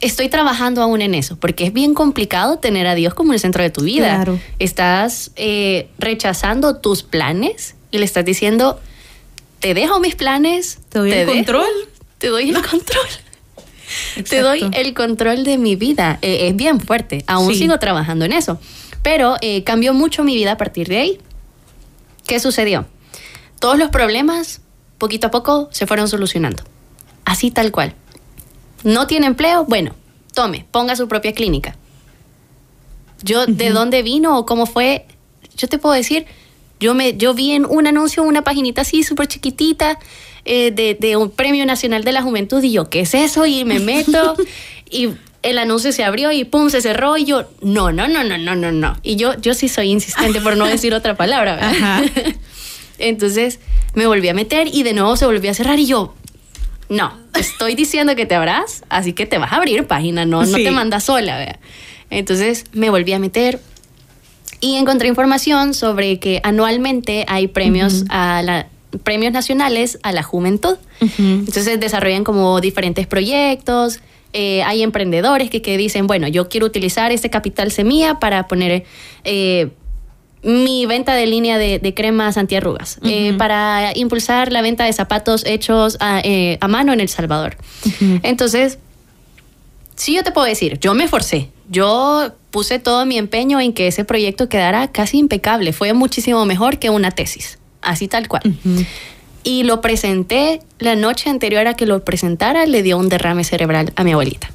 estoy 0.00 0.28
trabajando 0.28 0.82
aún 0.82 1.00
en 1.00 1.14
eso, 1.14 1.36
porque 1.36 1.64
es 1.64 1.72
bien 1.72 1.94
complicado 1.94 2.58
tener 2.58 2.88
a 2.88 2.96
Dios 2.96 3.14
como 3.14 3.32
el 3.32 3.38
centro 3.38 3.62
de 3.62 3.70
tu 3.70 3.82
vida. 3.82 4.16
Claro. 4.16 4.40
Estás 4.58 5.30
eh, 5.36 5.88
rechazando 5.98 6.76
tus 6.76 7.04
planes 7.04 7.76
y 7.92 7.98
le 7.98 8.04
estás 8.04 8.24
diciendo, 8.24 8.80
te 9.60 9.74
dejo 9.74 10.00
mis 10.00 10.16
planes. 10.16 10.80
Te 10.88 10.98
doy 10.98 11.12
el 11.12 11.26
control. 11.26 11.88
Te 12.18 12.28
doy 12.28 12.50
el 12.50 12.62
control. 12.68 13.08
Te 14.28 14.40
doy 14.40 14.70
el 14.72 14.92
control 14.92 15.44
de 15.44 15.56
mi 15.56 15.76
vida. 15.76 16.18
Eh, 16.20 16.48
es 16.48 16.56
bien 16.56 16.80
fuerte. 16.80 17.22
Aún 17.28 17.54
sigo 17.54 17.78
trabajando 17.78 18.24
en 18.24 18.32
eso. 18.32 18.58
Pero 19.02 19.36
eh, 19.40 19.62
cambió 19.62 19.94
mucho 19.94 20.24
mi 20.24 20.34
vida 20.34 20.52
a 20.52 20.56
partir 20.56 20.88
de 20.88 20.98
ahí. 20.98 21.18
¿Qué 22.26 22.40
sucedió? 22.40 22.86
Todos 23.60 23.78
los 23.78 23.90
problemas, 23.90 24.60
poquito 24.98 25.28
a 25.28 25.30
poco, 25.30 25.68
se 25.72 25.86
fueron 25.86 26.08
solucionando. 26.08 26.62
Así 27.24 27.50
tal 27.50 27.72
cual. 27.72 27.94
¿No 28.82 29.06
tiene 29.06 29.26
empleo? 29.26 29.64
Bueno, 29.64 29.94
tome, 30.34 30.66
ponga 30.70 30.96
su 30.96 31.08
propia 31.08 31.32
clínica. 31.32 31.76
Yo, 33.22 33.46
¿de 33.46 33.70
dónde 33.70 34.02
vino 34.02 34.38
o 34.38 34.44
cómo 34.44 34.66
fue? 34.66 35.06
Yo 35.56 35.68
te 35.68 35.78
puedo 35.78 35.94
decir, 35.94 36.26
yo, 36.80 36.94
me, 36.94 37.16
yo 37.16 37.32
vi 37.32 37.52
en 37.52 37.64
un 37.64 37.86
anuncio, 37.86 38.22
una 38.22 38.42
paginita 38.42 38.82
así 38.82 39.02
súper 39.02 39.28
chiquitita, 39.28 39.98
eh, 40.44 40.70
de, 40.70 40.94
de, 40.94 41.16
un 41.16 41.30
Premio 41.30 41.64
Nacional 41.64 42.04
de 42.04 42.12
la 42.12 42.22
Juventud, 42.22 42.62
y 42.62 42.72
yo, 42.72 42.90
¿qué 42.90 43.00
es 43.00 43.14
eso? 43.14 43.46
Y 43.46 43.64
me 43.64 43.78
meto, 43.78 44.36
y 44.90 45.08
el 45.42 45.58
anuncio 45.58 45.92
se 45.92 46.04
abrió 46.04 46.32
y 46.32 46.44
pum, 46.44 46.68
se 46.68 46.82
cerró, 46.82 47.16
y 47.16 47.24
yo, 47.24 47.48
no, 47.62 47.92
no, 47.92 48.08
no, 48.08 48.24
no, 48.24 48.36
no, 48.36 48.54
no, 48.54 48.72
no. 48.72 48.98
Y 49.02 49.16
yo, 49.16 49.40
yo 49.40 49.54
sí 49.54 49.68
soy 49.68 49.90
insistente 49.90 50.40
por 50.42 50.56
no 50.56 50.66
decir 50.66 50.92
otra 50.92 51.16
palabra, 51.16 51.56
¿verdad? 51.56 52.02
Entonces 52.98 53.60
me 53.94 54.06
volví 54.06 54.28
a 54.28 54.34
meter 54.34 54.68
y 54.72 54.82
de 54.82 54.92
nuevo 54.92 55.16
se 55.16 55.26
volvió 55.26 55.50
a 55.50 55.54
cerrar, 55.54 55.78
y 55.78 55.86
yo, 55.86 56.14
no, 56.88 57.12
estoy 57.38 57.74
diciendo 57.74 58.14
que 58.14 58.26
te 58.26 58.34
abras, 58.34 58.84
así 58.88 59.12
que 59.12 59.26
te 59.26 59.38
vas 59.38 59.52
a 59.52 59.56
abrir 59.56 59.86
página, 59.86 60.24
no, 60.24 60.44
no 60.44 60.56
te 60.56 60.70
mandas 60.70 61.04
sola. 61.04 61.58
Entonces 62.10 62.64
me 62.72 62.90
volví 62.90 63.12
a 63.12 63.18
meter 63.18 63.60
y 64.60 64.76
encontré 64.76 65.08
información 65.08 65.74
sobre 65.74 66.18
que 66.18 66.40
anualmente 66.42 67.24
hay 67.28 67.48
premios 67.48 68.04
a 68.08 68.42
la 68.42 68.68
premios 69.02 69.32
nacionales 69.32 69.98
a 70.02 70.12
la 70.12 70.22
juventud. 70.22 70.76
Entonces 71.00 71.80
desarrollan 71.80 72.24
como 72.24 72.60
diferentes 72.60 73.06
proyectos. 73.06 74.00
Eh, 74.32 74.62
hay 74.62 74.82
emprendedores 74.82 75.50
que, 75.50 75.62
que, 75.62 75.76
dicen, 75.76 76.06
bueno, 76.06 76.28
yo 76.28 76.48
quiero 76.48 76.66
utilizar 76.66 77.12
ese 77.12 77.30
capital 77.30 77.70
semilla 77.70 78.18
para 78.18 78.48
poner 78.48 78.84
eh, 79.24 79.70
mi 80.44 80.84
venta 80.86 81.14
de 81.14 81.26
línea 81.26 81.58
de, 81.58 81.94
cremas 81.94 82.36
antiarrugas, 82.36 82.98
eh, 83.02 83.34
para 83.38 83.96
impulsar 83.96 84.52
la 84.52 84.62
venta 84.62 84.84
de 84.84 84.92
zapatos 84.92 85.44
hechos 85.46 85.96
a, 86.00 86.20
eh, 86.22 86.58
mano 86.68 86.92
en 86.92 87.00
El 87.00 87.08
Salvador. 87.08 87.56
Entonces, 88.22 88.78
sí 89.96 90.14
yo 90.14 90.22
te 90.22 90.32
puedo 90.32 90.46
decir, 90.46 90.78
yo 90.80 90.94
me 90.94 91.04
esforcé, 91.04 91.50
yo 91.70 92.32
puse 92.50 92.78
todo 92.78 93.06
mi 93.06 93.16
empeño 93.16 93.58
en 93.60 93.72
que 93.72 93.88
ese 93.88 94.04
proyecto 94.04 94.48
quedara 94.48 94.88
casi 94.88 95.18
impecable, 95.18 95.72
fue 95.72 95.92
muchísimo 95.94 96.44
mejor 96.44 96.78
que 96.78 96.90
una 96.90 97.10
tesis, 97.10 97.58
así 97.80 98.06
tal 98.06 98.28
cual. 98.28 98.42
Y 99.42 99.62
lo 99.62 99.80
presenté 99.80 100.60
la 100.78 100.94
noche 100.94 101.30
anterior 101.30 101.66
a 101.66 101.74
que 101.74 101.86
lo 101.86 102.04
presentara, 102.04 102.66
le 102.66 102.82
dio 102.82 102.98
un 102.98 103.08
derrame 103.08 103.44
cerebral 103.44 103.92
a 103.96 104.04
mi 104.04 104.12
abuelita. 104.12 104.50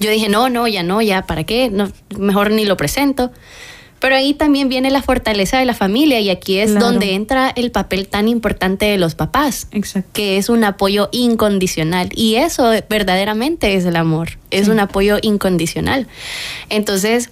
Yo 0.00 0.10
dije, 0.10 0.28
no, 0.28 0.48
no, 0.48 0.66
ya 0.66 0.82
no, 0.82 1.02
ya, 1.02 1.26
¿para 1.26 1.44
qué? 1.44 1.68
No, 1.70 1.90
mejor 2.18 2.50
ni 2.50 2.64
lo 2.64 2.76
presento. 2.76 3.30
Pero 4.00 4.16
ahí 4.16 4.32
también 4.32 4.70
viene 4.70 4.90
la 4.90 5.02
fortaleza 5.02 5.58
de 5.58 5.66
la 5.66 5.74
familia 5.74 6.20
y 6.20 6.30
aquí 6.30 6.58
es 6.58 6.74
donde 6.78 7.14
entra 7.14 7.50
el 7.50 7.70
papel 7.70 8.08
tan 8.08 8.28
importante 8.28 8.86
de 8.86 8.96
los 8.96 9.14
papás, 9.14 9.68
que 10.14 10.38
es 10.38 10.48
un 10.48 10.64
apoyo 10.64 11.10
incondicional. 11.12 12.08
Y 12.14 12.36
eso 12.36 12.70
verdaderamente 12.88 13.74
es 13.74 13.84
el 13.84 13.96
amor, 13.96 14.38
es 14.50 14.68
un 14.68 14.80
apoyo 14.80 15.18
incondicional. 15.20 16.08
Entonces, 16.70 17.28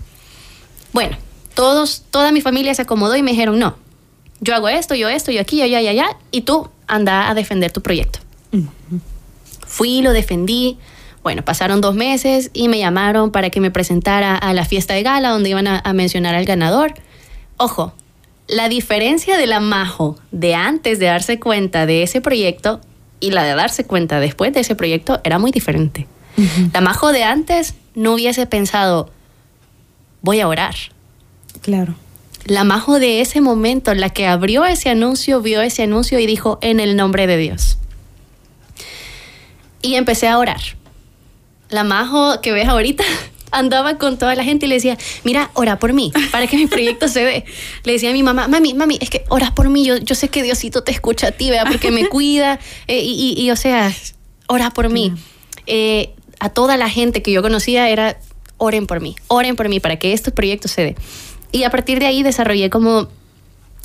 bueno, 0.92 1.16
todos, 1.54 2.04
toda 2.10 2.32
mi 2.32 2.42
familia 2.42 2.74
se 2.74 2.82
acomodó 2.82 3.16
y 3.16 3.22
me 3.22 3.30
dijeron, 3.30 3.58
no, 3.58 3.76
yo 4.40 4.54
hago 4.54 4.68
esto, 4.68 4.94
yo 4.94 5.08
esto, 5.08 5.32
yo 5.32 5.40
aquí, 5.40 5.56
yo 5.56 5.64
allá, 5.64 5.78
allá, 5.78 6.16
y 6.30 6.42
tú 6.42 6.68
anda 6.86 7.30
a 7.30 7.34
defender 7.34 7.72
tu 7.72 7.80
proyecto. 7.80 8.18
Fui, 9.66 10.02
lo 10.02 10.12
defendí, 10.12 10.78
bueno, 11.28 11.44
pasaron 11.44 11.82
dos 11.82 11.94
meses 11.94 12.50
y 12.54 12.68
me 12.68 12.78
llamaron 12.78 13.30
para 13.30 13.50
que 13.50 13.60
me 13.60 13.70
presentara 13.70 14.34
a 14.34 14.54
la 14.54 14.64
fiesta 14.64 14.94
de 14.94 15.02
gala 15.02 15.28
donde 15.28 15.50
iban 15.50 15.66
a, 15.66 15.82
mencionar 15.92 16.34
al 16.34 16.46
ganador. 16.46 16.94
Ojo, 17.58 17.92
la 18.46 18.70
diferencia 18.70 19.36
de 19.36 19.46
la 19.46 19.60
Majo 19.60 20.16
de 20.30 20.54
antes 20.54 20.98
de 20.98 21.04
darse 21.04 21.38
cuenta 21.38 21.84
de 21.84 22.02
ese 22.02 22.22
proyecto 22.22 22.80
y 23.20 23.32
la 23.32 23.44
de 23.44 23.54
darse 23.54 23.84
cuenta 23.84 24.20
después 24.20 24.54
de 24.54 24.60
ese 24.60 24.74
proyecto 24.74 25.20
era 25.22 25.38
muy 25.38 25.50
diferente. 25.50 26.06
La 26.72 26.80
Majo 26.80 27.12
de 27.12 27.24
antes 27.24 27.74
no 27.94 28.14
hubiese 28.14 28.46
pensado, 28.46 29.10
voy 30.22 30.40
a 30.40 30.48
orar. 30.48 30.76
Claro. 31.60 31.94
La 32.46 32.64
Majo 32.64 32.98
de 32.98 33.20
ese 33.20 33.42
momento, 33.42 33.92
la 33.92 34.08
que 34.08 34.26
abrió 34.26 34.64
ese 34.64 34.88
anuncio, 34.88 35.42
vio 35.42 35.60
ese 35.60 35.82
anuncio 35.82 36.18
y 36.20 36.24
dijo, 36.24 36.58
en 36.62 36.80
el 36.80 36.96
nombre 36.96 37.26
de 37.26 37.36
Dios. 37.36 37.76
Y 39.82 39.96
empecé 39.96 40.26
a 40.26 40.38
orar 40.38 40.77
la 41.68 41.84
Majo 41.84 42.40
que 42.40 42.52
ves 42.52 42.68
ahorita 42.68 43.04
andaba 43.50 43.98
con 43.98 44.18
toda 44.18 44.34
la 44.34 44.44
gente 44.44 44.66
y 44.66 44.68
le 44.68 44.74
decía, 44.76 44.98
mira, 45.24 45.50
ora 45.54 45.78
por 45.78 45.92
mí, 45.92 46.12
para 46.30 46.46
que 46.46 46.56
mi 46.56 46.66
proyecto 46.66 47.08
se 47.08 47.24
dé. 47.24 47.44
Le 47.84 47.92
decía 47.92 48.10
a 48.10 48.12
mi 48.12 48.22
mamá, 48.22 48.48
mami, 48.48 48.74
mami, 48.74 48.98
es 49.00 49.10
que 49.10 49.24
oras 49.28 49.52
por 49.52 49.68
mí, 49.70 49.84
yo, 49.84 49.96
yo 49.96 50.14
sé 50.14 50.28
que 50.28 50.42
Diosito 50.42 50.82
te 50.82 50.92
escucha 50.92 51.28
a 51.28 51.32
ti, 51.32 51.50
vea, 51.50 51.64
porque 51.64 51.90
me 51.90 52.06
cuida, 52.10 52.58
eh, 52.86 53.00
y, 53.02 53.50
o 53.50 53.56
sea, 53.56 53.92
ora 54.48 54.70
por 54.70 54.90
mí. 54.90 55.12
Eh, 55.66 56.14
a 56.40 56.50
toda 56.50 56.76
la 56.76 56.88
gente 56.88 57.22
que 57.22 57.32
yo 57.32 57.42
conocía 57.42 57.88
era, 57.88 58.18
oren 58.58 58.86
por 58.86 59.00
mí, 59.00 59.16
oren 59.28 59.56
por 59.56 59.68
mí, 59.68 59.80
para 59.80 59.96
que 59.96 60.12
este 60.12 60.30
proyecto 60.30 60.68
se 60.68 60.82
dé. 60.82 60.96
Y 61.50 61.64
a 61.64 61.70
partir 61.70 61.98
de 61.98 62.06
ahí 62.06 62.22
desarrollé 62.22 62.70
como 62.70 63.08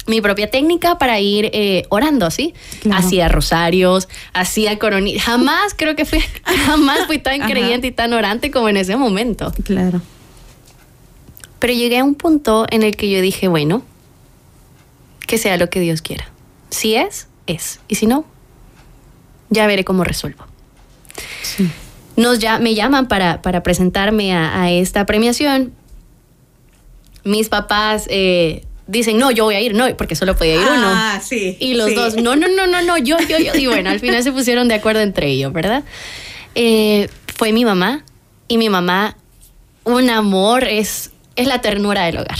mi 0.05 0.21
propia 0.21 0.49
técnica 0.49 0.97
para 0.97 1.19
ir 1.19 1.49
eh, 1.53 1.85
orando, 1.89 2.29
¿sí? 2.29 2.53
Hacía 2.91 3.29
rosarios, 3.29 4.09
hacía 4.33 4.77
coronillas. 4.79 5.23
Jamás 5.23 5.73
creo 5.75 5.95
que 5.95 6.05
fui, 6.05 6.19
jamás 6.65 7.05
fui 7.07 7.19
tan 7.19 7.41
creyente 7.41 7.87
y 7.87 7.91
tan 7.91 8.13
orante 8.13 8.51
como 8.51 8.69
en 8.69 8.77
ese 8.77 8.95
momento. 8.95 9.53
Claro. 9.63 10.01
Pero 11.59 11.73
llegué 11.73 11.99
a 11.99 12.03
un 12.03 12.15
punto 12.15 12.65
en 12.69 12.83
el 12.83 12.95
que 12.97 13.09
yo 13.09 13.21
dije, 13.21 13.47
bueno, 13.47 13.83
que 15.25 15.37
sea 15.37 15.57
lo 15.57 15.69
que 15.69 15.79
Dios 15.79 16.01
quiera. 16.01 16.29
Si 16.69 16.95
es, 16.95 17.27
es. 17.47 17.79
Y 17.87 17.95
si 17.95 18.05
no, 18.05 18.25
ya 19.49 19.67
veré 19.67 19.85
cómo 19.85 20.03
resuelvo. 20.03 20.45
Nos 22.17 22.39
ya, 22.39 22.59
me 22.59 22.75
llaman 22.75 23.07
para, 23.07 23.41
para 23.41 23.63
presentarme 23.63 24.35
a, 24.35 24.69
esta 24.71 25.05
premiación. 25.05 25.73
Mis 27.23 27.47
papás... 27.47 28.07
Eh, 28.09 28.65
dicen, 28.87 29.17
no, 29.17 29.31
yo 29.31 29.45
voy 29.45 29.55
a 29.55 29.61
ir, 29.61 29.73
no, 29.73 29.95
porque 29.97 30.15
solo 30.15 30.35
podía 30.35 30.55
ir 30.55 30.61
uno. 30.61 30.87
Ah, 30.87 31.21
sí. 31.23 31.57
Y 31.59 31.75
los 31.75 31.93
dos, 31.95 32.15
no, 32.15 32.35
no, 32.35 32.47
no, 32.47 32.67
no, 32.67 32.81
no, 32.81 32.97
yo, 32.97 33.17
yo, 33.27 33.37
yo. 33.37 33.55
Y 33.55 33.67
bueno, 33.67 33.89
al 33.89 33.99
final 33.99 34.23
se 34.23 34.31
pusieron 34.31 34.67
de 34.67 34.75
acuerdo 34.75 35.01
entre 35.01 35.27
ellos, 35.27 35.53
¿verdad? 35.53 35.83
Eh, 36.55 37.09
fue 37.35 37.51
mi 37.51 37.65
mamá 37.65 38.03
y 38.47 38.57
mi 38.57 38.69
mamá, 38.69 39.17
un 39.83 40.09
amor, 40.09 40.65
es, 40.65 41.11
es 41.35 41.47
la 41.47 41.61
ternura 41.61 42.05
del 42.05 42.17
hogar. 42.17 42.39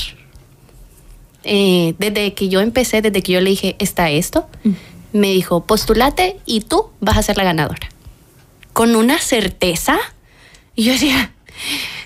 Eh, 1.44 1.96
desde 1.98 2.34
que 2.34 2.48
yo 2.50 2.62
empecé, 2.62 3.02
desde 3.02 3.22
que 3.22 3.34
yo 3.34 3.42
le 3.42 3.50
dije, 3.50 3.76
está 3.80 4.10
esto, 4.10 4.48
mm. 4.64 4.72
me 5.14 5.32
dijo, 5.32 5.66
postulate 5.66 6.38
y 6.46 6.62
tú 6.62 6.90
vas 7.00 7.18
a 7.18 7.24
ser 7.24 7.38
la 7.38 7.44
ganadora. 7.44 7.90
Con 8.72 8.96
una 8.96 9.20
certeza. 9.20 10.00
Y 10.76 10.86
yo 10.86 10.94
decía, 10.94 11.32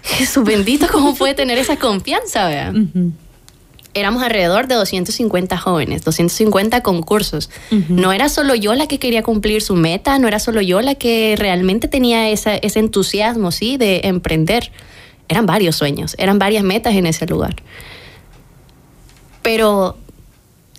Jesús 0.04 0.44
bendito, 0.44 0.88
¿cómo 0.92 1.16
puede 1.16 1.34
tener 1.34 1.58
esa 1.58 1.78
confianza? 1.78 2.48
¿verdad? 2.48 2.74
Éramos 4.00 4.24
alrededor 4.24 4.68
de 4.68 4.76
250 4.76 5.58
jóvenes, 5.58 6.04
250 6.04 6.82
concursos. 6.82 7.50
No 7.90 8.14
era 8.14 8.30
solo 8.30 8.56
yo 8.56 8.76
la 8.76 8.88
que 8.88 9.00
quería 9.00 9.24
cumplir 9.24 9.62
su 9.62 9.76
meta, 9.76 10.20
no 10.20 10.28
era 10.28 10.40
solo 10.40 10.62
yo 10.62 10.82
la 10.82 10.96
que 10.96 11.36
realmente 11.38 11.88
tenía 11.88 12.30
ese 12.30 12.60
entusiasmo, 12.62 13.52
¿sí? 13.52 13.78
De 13.78 14.02
emprender. 14.04 14.72
Eran 15.30 15.46
varios 15.46 15.76
sueños, 15.76 16.16
eran 16.18 16.40
varias 16.40 16.64
metas 16.64 16.96
en 16.96 17.06
ese 17.06 17.26
lugar. 17.26 17.56
Pero 19.42 19.98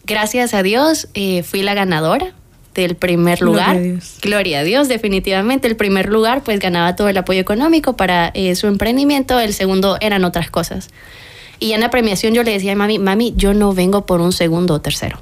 gracias 0.05 0.55
a 0.55 0.63
Dios 0.63 1.09
eh, 1.15 1.43
fui 1.43 1.63
la 1.63 1.75
ganadora 1.75 2.35
del 2.75 2.97
primer 2.97 3.41
lugar. 3.43 3.77
Gloria 3.77 3.81
a, 3.81 3.93
Dios. 3.93 4.19
Gloria 4.23 4.59
a 4.61 4.63
Dios, 4.63 4.89
definitivamente. 4.89 5.69
El 5.69 5.77
primer 5.77 6.09
lugar 6.09 6.43
pues 6.43 6.59
ganaba 6.61 6.97
todo 6.97 7.09
el 7.09 7.17
apoyo 7.17 7.41
económico 7.41 7.97
para 7.97 8.29
eh, 8.35 8.55
su 8.55 8.67
emprendimiento, 8.67 9.39
el 9.41 9.53
segundo 9.53 9.99
eran 10.01 10.25
otras 10.25 10.51
cosas. 10.51 10.91
Y 11.61 11.73
en 11.73 11.81
la 11.81 11.91
premiación 11.91 12.35
yo 12.35 12.43
le 12.43 12.53
decía 12.53 12.73
a 12.73 12.77
mami, 12.77 12.99
mami, 12.99 13.35
yo 13.37 13.55
no 13.55 13.73
vengo 13.73 14.07
por 14.07 14.21
un 14.21 14.33
segundo 14.33 14.75
o 14.75 14.81
tercero. 14.81 15.19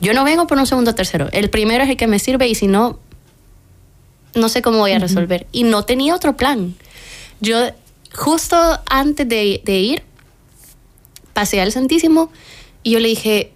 Yo 0.00 0.14
no 0.14 0.24
vengo 0.24 0.46
por 0.46 0.58
un 0.58 0.66
segundo 0.66 0.90
o 0.90 0.94
tercero. 0.94 1.28
El 1.32 1.48
primero 1.48 1.84
es 1.84 1.90
el 1.90 1.96
que 1.96 2.06
me 2.06 2.18
sirve 2.18 2.48
y 2.48 2.54
si 2.54 2.66
no, 2.66 2.98
no 4.34 4.48
sé 4.48 4.62
cómo 4.62 4.78
voy 4.78 4.92
a 4.92 4.98
resolver. 4.98 5.46
Y 5.52 5.64
no 5.64 5.84
tenía 5.84 6.14
otro 6.14 6.36
plan. 6.36 6.74
Yo 7.40 7.56
justo 8.14 8.56
antes 8.88 9.28
de, 9.28 9.62
de 9.64 9.78
ir, 9.78 10.02
pasé 11.32 11.60
al 11.60 11.72
Santísimo 11.72 12.30
y 12.82 12.92
yo 12.92 13.00
le 13.00 13.08
dije, 13.08 13.52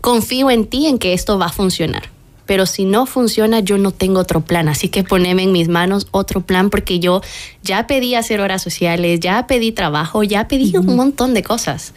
confío 0.00 0.50
en 0.50 0.66
ti 0.66 0.86
en 0.86 0.98
que 0.98 1.12
esto 1.12 1.38
va 1.38 1.46
a 1.46 1.52
funcionar. 1.52 2.11
Pero 2.46 2.66
si 2.66 2.84
no 2.84 3.06
funciona, 3.06 3.60
yo 3.60 3.78
no 3.78 3.92
tengo 3.92 4.20
otro 4.20 4.40
plan. 4.40 4.68
Así 4.68 4.88
que 4.88 5.04
poneme 5.04 5.44
en 5.44 5.52
mis 5.52 5.68
manos 5.68 6.08
otro 6.10 6.40
plan 6.40 6.70
porque 6.70 6.98
yo 6.98 7.22
ya 7.62 7.86
pedí 7.86 8.14
hacer 8.14 8.40
horas 8.40 8.62
sociales, 8.62 9.20
ya 9.20 9.46
pedí 9.46 9.72
trabajo, 9.72 10.22
ya 10.22 10.48
pedí 10.48 10.76
un 10.76 10.96
montón 10.96 11.34
de 11.34 11.42
cosas. 11.42 11.94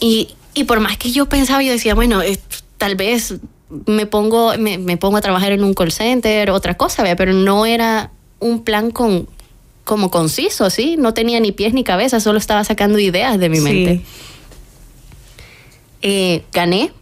y, 0.00 0.28
y, 0.54 0.64
por 0.64 0.80
más 0.80 0.96
que 0.96 1.10
yo 1.10 1.26
pensaba, 1.26 1.62
yo 1.62 1.72
decía, 1.72 1.94
bueno, 1.94 2.22
eh, 2.22 2.38
tal 2.78 2.94
vez 2.94 3.36
me 3.86 4.06
pongo, 4.06 4.56
me, 4.58 4.78
me, 4.78 4.96
pongo 4.96 5.16
a 5.16 5.20
trabajar 5.20 5.52
en 5.52 5.64
un 5.64 5.74
call 5.74 5.90
center, 5.90 6.50
otra 6.50 6.74
cosa, 6.74 7.04
pero 7.16 7.32
no 7.32 7.66
era 7.66 8.10
un 8.38 8.62
plan 8.62 8.90
con, 8.90 9.28
como 9.84 10.10
conciso, 10.10 10.68
¿sí? 10.68 10.96
No 10.98 11.14
tenía 11.14 11.40
ni 11.40 11.52
pies 11.52 11.72
ni 11.72 11.84
cabeza, 11.84 12.20
solo 12.20 12.38
estaba 12.38 12.64
sacando 12.64 12.98
ideas 12.98 13.38
de 13.38 13.48
mi 13.48 13.60
mente. 13.60 14.02
Eh, 16.02 16.42
gané 16.52 16.92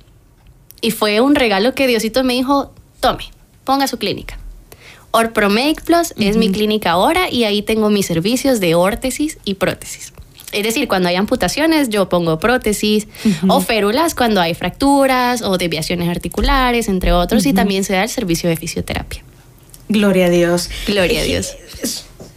y 0.85 0.91
fue 0.91 1.23
un 1.23 1.35
regalo 1.35 1.75
que 1.75 1.87
Diosito 1.87 2.23
me 2.25 2.35
dijo, 2.35 2.71
tome, 3.01 3.25
ponga 3.65 3.87
su 3.87 3.97
clínica. 3.97 4.39
Orpromake 5.13 5.81
Plus 5.83 6.13
es 6.19 6.37
mi 6.37 6.53
clínica 6.53 6.91
ahora 6.91 7.31
y 7.31 7.45
ahí 7.45 7.63
tengo 7.63 7.89
mis 7.89 8.05
servicios 8.05 8.61
de 8.61 8.75
órtesis 8.75 9.39
y 9.47 9.55
prótesis. 9.55 10.13
Es 10.53 10.63
decir, 10.63 10.87
cuando 10.87 11.09
hay 11.09 11.17
amputaciones, 11.17 11.89
yo 11.89 12.11
pongo 12.11 12.39
prótesis 12.39 13.09
o 13.49 13.63
férulas 13.63 14.15
cuando 14.15 14.43
hay 14.43 14.53
fracturas 14.53 15.41
o 15.41 15.57
desviaciones 15.57 16.11
articulares, 16.11 16.89
entre 16.89 17.13
otros, 17.13 17.47
y 17.47 17.55
también 17.55 17.83
se 17.83 17.95
da 17.95 18.03
el 18.03 18.11
servicio 18.11 18.51
de 18.51 18.57
fisioterapia. 18.57 19.25
Gloria 19.89 20.27
a 20.27 20.31
Dios. 20.31 20.69
Gloria 20.87 21.23
a 21.23 21.25
Dios. 21.25 21.57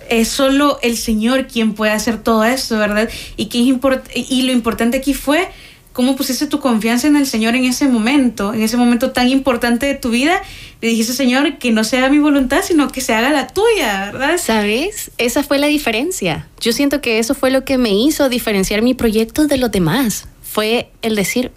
Es, 0.09 0.27
solo 0.29 0.79
el 0.81 0.95
Señor 0.95 1.47
quien 1.47 1.73
puede 1.73 1.91
hacer 1.91 2.23
todo 2.23 2.45
esto, 2.45 2.77
¿verdad? 2.77 3.09
Y, 3.35 3.47
que 3.47 3.57
y 3.57 4.41
lo 4.43 4.51
importante 4.53 4.97
aquí 4.97 5.13
fue 5.13 5.49
cómo 5.97 6.15
pusiste 6.15 6.45
tu 6.45 6.59
confianza 6.59 7.07
en 7.07 7.15
el 7.15 7.25
Señor 7.25 7.55
en 7.55 7.65
ese 7.65 7.87
momento, 7.87 8.53
en 8.53 8.61
ese 8.61 8.77
momento 8.77 9.13
tan 9.13 9.29
importante 9.29 9.87
de 9.87 9.95
tu 9.95 10.11
vida. 10.11 10.43
Le 10.79 10.89
dijiste, 10.89 11.11
Señor, 11.11 11.57
que 11.57 11.71
no 11.71 11.83
sea 11.83 12.07
mi 12.07 12.19
voluntad, 12.19 12.59
sino 12.61 12.87
que 12.89 13.01
se 13.01 13.15
haga 13.15 13.31
la 13.31 13.47
tuya, 13.47 14.11
¿verdad? 14.11 14.37
¿Sabes? 14.37 15.09
Esa 15.17 15.41
fue 15.41 15.57
la 15.57 15.65
diferencia. 15.65 16.47
Yo 16.61 16.71
siento 16.71 17.01
que 17.01 17.17
eso 17.17 17.33
fue 17.33 17.49
lo 17.49 17.65
que 17.65 17.79
me 17.79 17.89
hizo 17.89 18.29
diferenciar 18.29 18.83
mi 18.83 18.93
proyecto 18.93 19.47
de 19.47 19.57
los 19.57 19.71
demás. 19.71 20.27
Fue 20.43 20.91
el 21.01 21.15
decir, 21.15 21.51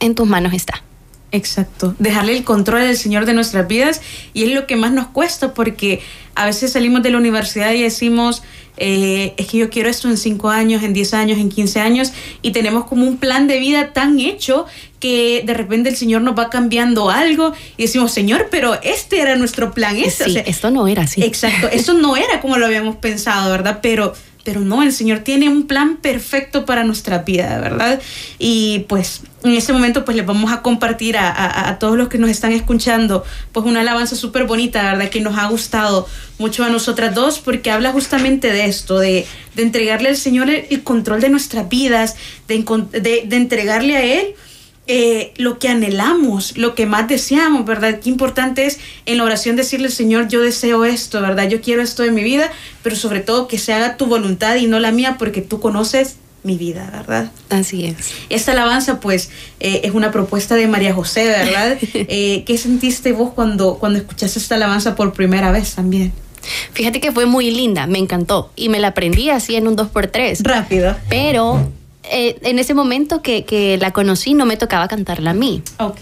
en 0.00 0.14
tus 0.14 0.26
manos 0.26 0.54
está. 0.54 0.82
Exacto, 1.30 1.94
dejarle 1.98 2.36
el 2.36 2.44
control 2.44 2.82
al 2.82 2.96
Señor 2.96 3.26
de 3.26 3.34
nuestras 3.34 3.68
vidas 3.68 4.00
y 4.32 4.44
es 4.44 4.52
lo 4.52 4.66
que 4.66 4.76
más 4.76 4.92
nos 4.92 5.08
cuesta 5.08 5.52
porque 5.52 6.00
a 6.34 6.46
veces 6.46 6.72
salimos 6.72 7.02
de 7.02 7.10
la 7.10 7.18
universidad 7.18 7.72
y 7.72 7.82
decimos, 7.82 8.42
eh, 8.78 9.34
es 9.36 9.48
que 9.48 9.58
yo 9.58 9.68
quiero 9.68 9.90
esto 9.90 10.08
en 10.08 10.16
5 10.16 10.48
años, 10.48 10.82
en 10.82 10.94
10 10.94 11.14
años, 11.14 11.38
en 11.38 11.50
15 11.50 11.80
años 11.80 12.12
y 12.40 12.52
tenemos 12.52 12.86
como 12.86 13.06
un 13.06 13.18
plan 13.18 13.46
de 13.46 13.58
vida 13.58 13.92
tan 13.92 14.18
hecho 14.20 14.64
que 15.00 15.42
de 15.44 15.52
repente 15.52 15.90
el 15.90 15.96
Señor 15.96 16.22
nos 16.22 16.38
va 16.38 16.48
cambiando 16.48 17.10
algo 17.10 17.52
y 17.76 17.82
decimos, 17.82 18.10
Señor, 18.12 18.48
pero 18.50 18.80
este 18.82 19.20
era 19.20 19.36
nuestro 19.36 19.72
plan. 19.72 19.96
Este, 19.96 20.48
esto 20.48 20.70
no 20.70 20.88
era 20.88 21.02
así. 21.02 21.22
Exacto, 21.22 21.68
eso 21.70 21.92
no 21.92 22.16
era 22.16 22.40
como 22.40 22.56
lo 22.56 22.64
habíamos 22.64 22.96
pensado, 22.96 23.50
¿verdad? 23.50 23.80
Pero 23.82 24.14
pero 24.48 24.62
no, 24.62 24.82
el 24.82 24.94
Señor 24.94 25.18
tiene 25.18 25.50
un 25.50 25.66
plan 25.66 25.98
perfecto 25.98 26.64
para 26.64 26.82
nuestra 26.82 27.18
vida, 27.18 27.60
¿verdad? 27.60 28.00
Y 28.38 28.86
pues 28.88 29.20
en 29.44 29.52
este 29.52 29.74
momento 29.74 30.06
pues 30.06 30.16
les 30.16 30.24
vamos 30.24 30.50
a 30.50 30.62
compartir 30.62 31.18
a, 31.18 31.76
todos 31.78 31.98
los 31.98 32.08
que 32.08 32.16
nos 32.16 32.30
están 32.30 32.52
escuchando 32.52 33.26
pues 33.52 33.66
una 33.66 33.82
alabanza 33.82 34.16
súper 34.16 34.44
bonita, 34.46 34.82
¿verdad? 34.84 35.10
Que 35.10 35.20
nos 35.20 35.36
ha 35.36 35.48
gustado 35.48 36.08
mucho 36.38 36.64
a 36.64 36.70
nosotras 36.70 37.14
dos 37.14 37.40
porque 37.40 37.70
habla 37.70 37.92
justamente 37.92 38.50
de 38.50 38.64
esto, 38.64 38.98
de, 38.98 39.26
entregarle 39.58 40.08
al 40.08 40.16
Señor 40.16 40.48
el, 40.48 40.82
control 40.82 41.20
de 41.20 41.28
nuestras 41.28 41.68
vidas, 41.68 42.16
de, 42.46 42.64
de 43.26 43.36
entregarle 43.36 43.96
a 43.98 44.02
Él 44.02 44.34
eh, 44.90 45.34
lo 45.36 45.58
que 45.58 45.68
anhelamos, 45.68 46.56
lo 46.56 46.74
que 46.74 46.86
más 46.86 47.06
deseamos, 47.08 47.66
¿verdad? 47.66 48.00
Qué 48.00 48.08
importante 48.08 48.64
es 48.64 48.78
en 49.04 49.18
la 49.18 49.24
oración 49.24 49.54
decirle, 49.54 49.90
Señor, 49.90 50.28
yo 50.28 50.40
deseo 50.40 50.86
esto, 50.86 51.20
¿verdad? 51.20 51.46
Yo 51.48 51.60
quiero 51.60 51.82
esto 51.82 52.02
de 52.02 52.10
mi 52.10 52.24
vida, 52.24 52.50
pero 52.82 52.96
sobre 52.96 53.20
todo 53.20 53.48
que 53.48 53.58
se 53.58 53.74
haga 53.74 53.98
tu 53.98 54.06
voluntad 54.06 54.56
y 54.56 54.66
no 54.66 54.80
la 54.80 54.90
mía, 54.90 55.16
porque 55.18 55.42
tú 55.42 55.60
conoces 55.60 56.16
mi 56.42 56.56
vida, 56.56 56.88
¿verdad? 56.90 57.30
Así 57.50 57.84
es. 57.84 57.96
Esta 58.30 58.52
alabanza, 58.52 58.98
pues, 58.98 59.28
eh, 59.60 59.82
es 59.84 59.92
una 59.92 60.10
propuesta 60.10 60.54
de 60.54 60.66
María 60.66 60.94
José, 60.94 61.26
¿verdad? 61.26 61.76
Eh, 61.92 62.44
¿Qué 62.46 62.56
sentiste 62.56 63.12
vos 63.12 63.32
cuando, 63.34 63.74
cuando 63.74 63.98
escuchaste 63.98 64.38
esta 64.38 64.54
alabanza 64.54 64.94
por 64.94 65.12
primera 65.12 65.52
vez 65.52 65.74
también? 65.74 66.12
Fíjate 66.72 67.00
que 67.00 67.12
fue 67.12 67.26
muy 67.26 67.50
linda, 67.50 67.86
me 67.86 67.98
encantó 67.98 68.52
y 68.56 68.70
me 68.70 68.78
la 68.78 68.88
aprendí 68.88 69.28
así 69.28 69.56
en 69.56 69.68
un 69.68 69.76
2x3. 69.76 70.42
Rápido. 70.42 70.96
Pero 71.10 71.68
eh, 72.10 72.38
en 72.42 72.58
ese 72.58 72.74
momento 72.74 73.22
que, 73.22 73.78
la 73.80 73.92
conocí 73.92 74.34
no 74.34 74.46
me 74.46 74.56
tocaba 74.56 74.88
cantarla 74.88 75.30
a 75.30 75.34
mí. 75.34 75.62
Ok. 75.78 76.00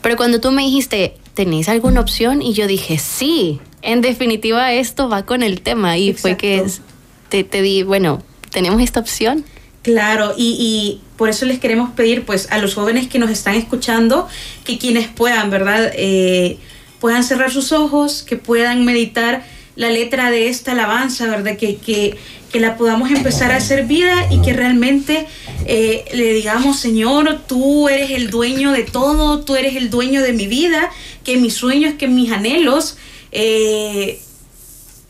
Pero 0.00 0.16
cuando 0.16 0.40
tú 0.40 0.50
me 0.52 0.62
dijiste, 0.62 1.14
¿tenéis 1.34 1.68
alguna 1.68 2.00
opción? 2.00 2.42
Y 2.42 2.52
yo 2.52 2.66
dije, 2.66 2.98
sí, 2.98 3.60
en 3.82 4.00
definitiva 4.00 4.72
esto 4.72 5.08
va 5.08 5.24
con 5.24 5.42
el 5.42 5.60
tema. 5.60 5.98
Y 5.98 6.12
fue 6.14 6.36
que 6.36 6.64
te, 7.28 7.44
te, 7.44 7.62
di, 7.62 7.82
bueno, 7.82 8.22
tenemos 8.50 8.82
esta 8.82 9.00
opción. 9.00 9.44
Claro, 9.82 10.34
y, 10.36 10.56
y, 10.60 11.00
por 11.16 11.28
eso 11.28 11.44
les 11.44 11.58
queremos 11.58 11.90
pedir 11.90 12.24
pues 12.24 12.48
a 12.50 12.58
los 12.58 12.74
jóvenes 12.74 13.08
que 13.08 13.18
nos 13.18 13.30
están 13.30 13.54
escuchando 13.54 14.28
que 14.64 14.78
quienes 14.78 15.08
puedan, 15.08 15.50
¿verdad? 15.50 15.92
Eh, 15.94 16.58
puedan 17.00 17.24
cerrar 17.24 17.50
sus 17.50 17.72
ojos, 17.72 18.22
que 18.22 18.36
puedan 18.36 18.84
meditar 18.84 19.44
la 19.76 19.90
letra 19.90 20.30
de 20.30 20.48
esta 20.48 20.72
alabanza, 20.72 21.26
¿verdad? 21.26 21.56
Que, 21.56 21.76
que, 21.76 22.16
que 22.50 22.60
la 22.60 22.76
podamos 22.76 23.10
empezar 23.10 23.52
a 23.52 23.56
hacer 23.56 23.86
vida 23.86 24.26
y 24.30 24.42
que 24.42 24.52
realmente 24.52 25.26
eh, 25.64 26.04
le 26.12 26.34
digamos, 26.34 26.78
Señor, 26.78 27.40
tú 27.46 27.88
eres 27.88 28.10
el 28.10 28.30
dueño 28.30 28.72
de 28.72 28.82
todo, 28.82 29.40
tú 29.40 29.56
eres 29.56 29.76
el 29.76 29.90
dueño 29.90 30.22
de 30.22 30.32
mi 30.32 30.46
vida, 30.46 30.90
que 31.24 31.36
mis 31.36 31.54
sueños, 31.54 31.94
que 31.98 32.08
mis 32.08 32.30
anhelos 32.32 32.96
eh, 33.30 34.20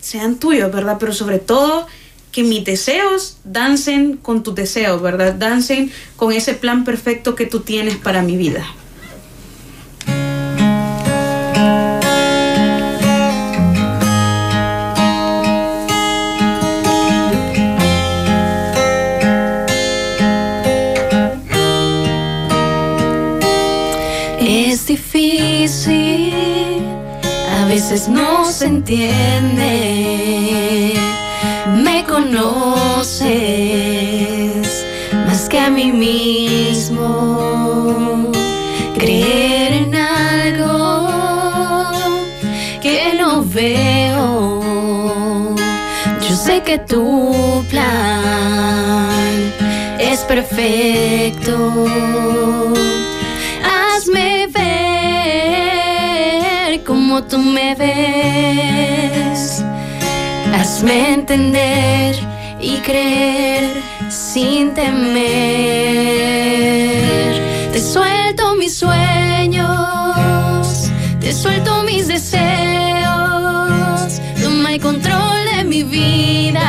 sean 0.00 0.38
tuyos, 0.38 0.72
¿verdad? 0.72 0.98
Pero 1.00 1.12
sobre 1.12 1.38
todo 1.38 1.86
que 2.30 2.42
mis 2.42 2.64
deseos 2.64 3.38
dancen 3.44 4.16
con 4.16 4.42
tus 4.42 4.54
deseos, 4.54 5.02
¿verdad? 5.02 5.34
Dancen 5.34 5.92
con 6.16 6.32
ese 6.32 6.54
plan 6.54 6.84
perfecto 6.84 7.34
que 7.34 7.46
tú 7.46 7.60
tienes 7.60 7.96
para 7.96 8.22
mi 8.22 8.36
vida. 8.36 8.64
No 28.08 28.44
se 28.50 28.66
entiende. 28.66 29.64
Me 31.82 32.04
conoces 32.04 33.26
más 35.26 35.48
que 35.48 35.58
a 35.58 35.70
mí 35.70 35.92
mismo. 35.92 37.12
Creer 38.98 39.72
en 39.72 39.94
algo 39.94 41.08
que 42.80 43.14
no 43.18 43.44
veo. 43.44 44.60
Yo 46.28 46.36
sé 46.36 46.62
que 46.62 46.78
tu 46.78 47.64
plan 47.70 49.52
es 49.98 50.20
perfecto. 50.20 51.54
Como 56.92 57.22
tú 57.24 57.38
me 57.38 57.74
ves. 57.74 59.40
Hazme 60.54 61.14
entender 61.14 62.14
y 62.60 62.76
creer 62.86 63.64
sin 64.10 64.74
temer. 64.74 65.22
Te 67.72 67.80
suelto 67.80 68.54
mis 68.56 68.74
sueños, 68.74 69.66
te 71.18 71.32
suelto 71.32 71.82
mis 71.84 72.08
deseos, 72.08 72.40
toma 74.42 74.74
el 74.74 74.80
control 74.88 75.38
de 75.56 75.64
mi 75.64 75.82
vida. 75.84 76.68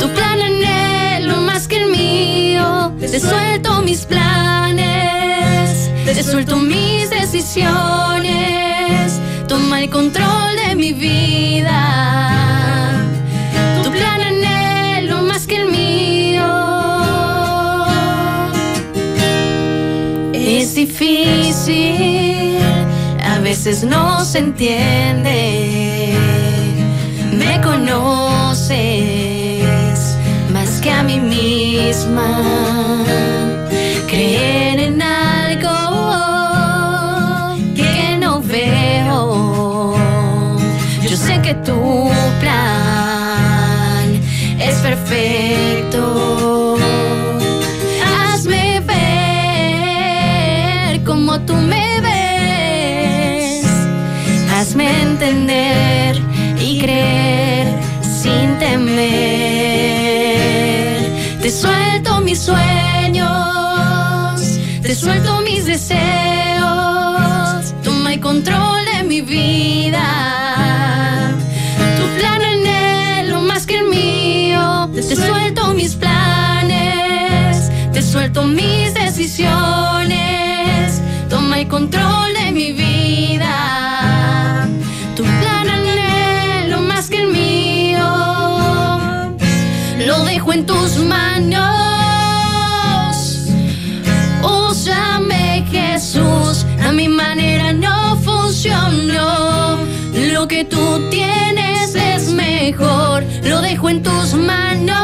Tu 0.00 0.08
plan 0.16 0.38
anhelo 0.50 1.36
más 1.42 1.68
que 1.68 1.76
el 1.76 1.86
mío, 1.98 2.92
te 2.98 3.20
suelto 3.20 3.82
mis 3.82 4.04
planes, 4.04 5.90
te 6.04 6.22
suelto 6.24 6.56
mis 6.56 6.99
decisiones, 7.32 9.20
toma 9.46 9.80
el 9.80 9.88
control 9.88 10.56
de 10.66 10.74
mi 10.74 10.92
vida. 10.92 11.78
Tu 13.84 13.90
plan 13.90 14.20
anhelo 14.20 15.22
más 15.22 15.46
que 15.46 15.56
el 15.62 15.70
mío. 15.70 16.42
Es 20.32 20.74
difícil, 20.74 22.58
a 23.24 23.38
veces 23.38 23.84
no 23.84 24.24
se 24.24 24.38
entiende. 24.38 26.12
Me 27.32 27.60
conoces 27.60 28.74
más 30.52 30.80
que 30.80 30.90
a 30.90 31.04
mí 31.04 31.20
misma. 31.20 32.42
Creer 34.08 34.80
en 34.80 35.00
algo 35.00 35.19
Te 61.40 61.50
suelto 61.50 62.20
mis 62.20 62.38
sueños, 62.38 63.30
te 64.82 64.94
suelto 64.94 65.40
mis 65.40 65.64
deseos. 65.64 65.98
Toma 67.82 68.12
el 68.12 68.20
control 68.20 68.84
de 68.94 69.02
mi 69.04 69.22
vida. 69.22 70.04
Tu 71.96 72.02
plan 72.18 72.42
anhelo 72.42 73.40
más 73.40 73.64
que 73.66 73.78
el 73.78 73.84
mío. 73.88 74.90
Te 74.94 75.16
suelto 75.16 75.72
mis 75.72 75.94
planes, 75.96 77.70
te 77.92 78.02
suelto 78.02 78.44
mis 78.44 78.92
decisiones. 78.92 80.20
Toma 81.30 81.60
el 81.60 81.68
control 81.68 82.34
de 82.34 82.52
mi 82.52 82.72
vida. 82.72 84.09
Manos. 91.40 93.16
Úsame 94.42 95.64
Jesús, 95.70 96.66
a 96.82 96.92
mi 96.92 97.08
manera 97.08 97.72
no 97.72 98.16
funcionó. 98.16 99.78
Lo 100.32 100.46
que 100.48 100.64
tú 100.64 101.08
tienes 101.10 101.94
es 101.94 102.32
mejor, 102.32 103.24
lo 103.44 103.60
dejo 103.60 103.88
en 103.88 104.02
tus 104.02 104.34
manos. 104.34 104.98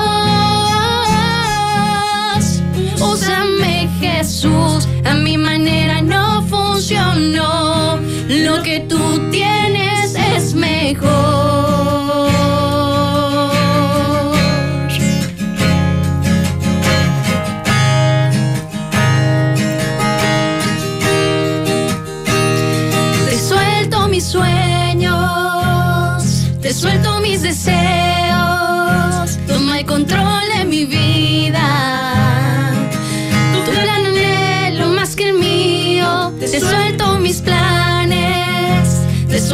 Úsame 3.00 3.88
Jesús, 4.00 4.88
a 5.04 5.14
mi 5.14 5.38
manera 5.38 6.02
no 6.02 6.42
funcionó. 6.42 7.98
Lo 8.28 8.62
que 8.62 8.80
tú 8.80 9.30
tienes 9.30 10.14
es 10.14 10.54
mejor. 10.54 11.95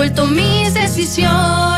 Suelto 0.02 0.26
mis 0.26 0.74
decisiones, 0.74 1.71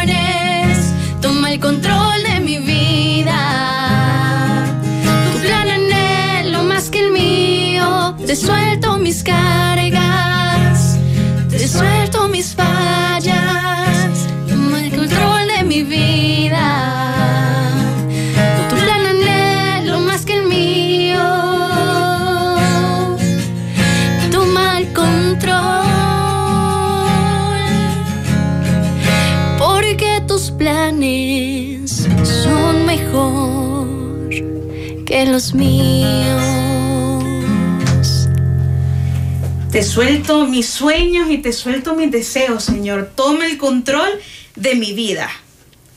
suelto 39.95 40.49
mis 40.49 40.67
sueños 40.67 41.31
y 41.31 41.39
te 41.39 41.53
suelto 41.53 41.95
mis 41.95 42.11
deseos, 42.11 42.65
Señor. 42.65 43.13
Toma 43.15 43.47
el 43.47 43.59
control 43.59 44.09
de 44.57 44.75
mi 44.75 44.93
vida. 44.93 45.31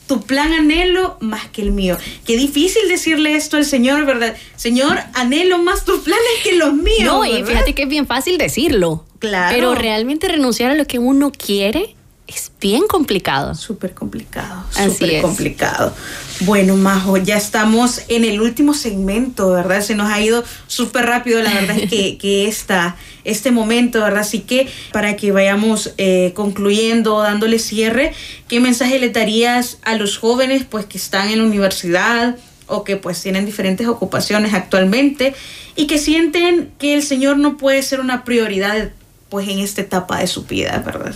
Tu 0.06 0.22
plan 0.22 0.52
anhelo 0.52 1.16
más 1.20 1.48
que 1.48 1.62
el 1.62 1.72
mío. 1.72 1.98
Qué 2.24 2.36
difícil 2.36 2.88
decirle 2.88 3.34
esto 3.34 3.56
al 3.56 3.64
Señor, 3.64 4.06
¿verdad? 4.06 4.36
Señor, 4.54 5.00
anhelo 5.14 5.58
más 5.58 5.84
tus 5.84 6.02
planes 6.02 6.22
que 6.44 6.54
los 6.54 6.74
míos. 6.74 7.04
No, 7.06 7.24
y 7.24 7.42
fíjate 7.42 7.74
que 7.74 7.82
es 7.82 7.88
bien 7.88 8.06
fácil 8.06 8.38
decirlo. 8.38 9.04
Claro. 9.18 9.52
Pero 9.52 9.74
realmente 9.74 10.28
renunciar 10.28 10.70
a 10.70 10.74
lo 10.76 10.86
que 10.86 11.00
uno 11.00 11.32
quiere 11.32 11.96
es 12.28 12.52
bien 12.60 12.86
complicado. 12.86 13.54
Súper 13.54 13.94
complicado, 13.94 14.64
súper 14.70 15.22
complicado. 15.22 15.94
Bueno, 16.40 16.76
Majo, 16.76 17.16
ya 17.16 17.36
estamos 17.36 18.02
en 18.08 18.24
el 18.24 18.40
último 18.40 18.74
segmento, 18.74 19.50
¿verdad? 19.50 19.80
Se 19.80 19.94
nos 19.94 20.12
ha 20.12 20.20
ido 20.20 20.44
súper 20.66 21.06
rápido, 21.06 21.42
la 21.42 21.52
verdad 21.54 21.78
es 21.78 21.90
que, 21.90 22.18
que 22.20 22.46
esta, 22.46 22.96
este 23.24 23.50
momento, 23.50 24.00
¿verdad? 24.02 24.20
Así 24.20 24.40
que 24.40 24.68
para 24.92 25.16
que 25.16 25.32
vayamos 25.32 25.94
eh, 25.96 26.32
concluyendo, 26.34 27.20
dándole 27.22 27.58
cierre, 27.58 28.12
¿qué 28.46 28.60
mensaje 28.60 28.98
le 28.98 29.08
darías 29.08 29.78
a 29.82 29.94
los 29.94 30.18
jóvenes 30.18 30.64
pues 30.68 30.84
que 30.84 30.98
están 30.98 31.30
en 31.30 31.38
la 31.38 31.44
universidad 31.44 32.36
o 32.66 32.84
que 32.84 32.96
pues 32.96 33.22
tienen 33.22 33.46
diferentes 33.46 33.88
ocupaciones 33.88 34.52
actualmente 34.52 35.34
y 35.76 35.86
que 35.86 35.96
sienten 35.96 36.70
que 36.78 36.92
el 36.92 37.02
Señor 37.02 37.38
no 37.38 37.56
puede 37.56 37.82
ser 37.82 38.00
una 38.00 38.24
prioridad 38.24 38.90
pues 39.30 39.48
en 39.48 39.60
esta 39.60 39.80
etapa 39.80 40.20
de 40.20 40.26
su 40.26 40.44
vida, 40.44 40.82
¿verdad? 40.84 41.14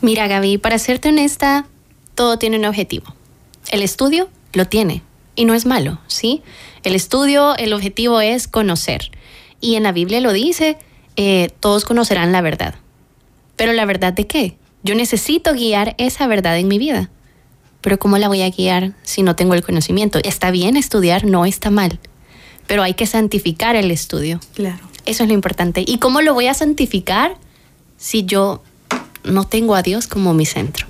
Mira, 0.00 0.28
Gaby, 0.28 0.58
para 0.58 0.78
serte 0.78 1.08
honesta, 1.08 1.66
todo 2.14 2.38
tiene 2.38 2.58
un 2.58 2.64
objetivo. 2.64 3.14
El 3.70 3.82
estudio 3.82 4.28
lo 4.52 4.66
tiene 4.66 5.02
y 5.34 5.44
no 5.44 5.54
es 5.54 5.66
malo, 5.66 5.98
¿sí? 6.06 6.42
El 6.82 6.94
estudio, 6.94 7.56
el 7.56 7.72
objetivo 7.72 8.20
es 8.20 8.48
conocer. 8.48 9.10
Y 9.60 9.76
en 9.76 9.82
la 9.82 9.92
Biblia 9.92 10.20
lo 10.20 10.32
dice, 10.32 10.78
eh, 11.16 11.50
todos 11.60 11.84
conocerán 11.84 12.32
la 12.32 12.40
verdad. 12.40 12.74
Pero 13.56 13.72
la 13.72 13.84
verdad 13.84 14.12
de 14.12 14.26
qué? 14.26 14.56
Yo 14.82 14.94
necesito 14.94 15.52
guiar 15.54 15.94
esa 15.98 16.26
verdad 16.26 16.58
en 16.58 16.68
mi 16.68 16.78
vida. 16.78 17.10
Pero 17.80 17.98
¿cómo 17.98 18.18
la 18.18 18.28
voy 18.28 18.42
a 18.42 18.50
guiar 18.50 18.94
si 19.02 19.22
no 19.22 19.34
tengo 19.36 19.54
el 19.54 19.62
conocimiento? 19.62 20.18
Está 20.22 20.50
bien 20.50 20.76
estudiar, 20.76 21.24
no 21.24 21.46
está 21.46 21.70
mal. 21.70 21.98
Pero 22.66 22.82
hay 22.82 22.94
que 22.94 23.06
santificar 23.06 23.76
el 23.76 23.90
estudio. 23.90 24.40
Claro. 24.54 24.84
Eso 25.06 25.22
es 25.22 25.28
lo 25.28 25.34
importante. 25.34 25.84
¿Y 25.86 25.98
cómo 25.98 26.20
lo 26.20 26.34
voy 26.34 26.48
a 26.48 26.54
santificar 26.54 27.36
si 27.96 28.24
yo 28.24 28.62
no 29.26 29.44
tengo 29.44 29.74
a 29.74 29.82
Dios 29.82 30.06
como 30.06 30.34
mi 30.34 30.46
centro? 30.46 30.86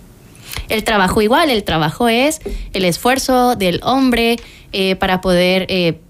El 0.69 0.85
trabajo 0.85 1.23
igual, 1.23 1.51
el 1.51 1.65
trabajo 1.65 2.09
es 2.09 2.41
el 2.73 2.85
esfuerzo 2.85 3.57
del 3.57 3.81
hombre 3.83 4.37
eh, 4.73 4.97
para 4.97 5.21
poder 5.21 5.67
eh, 5.69 6.01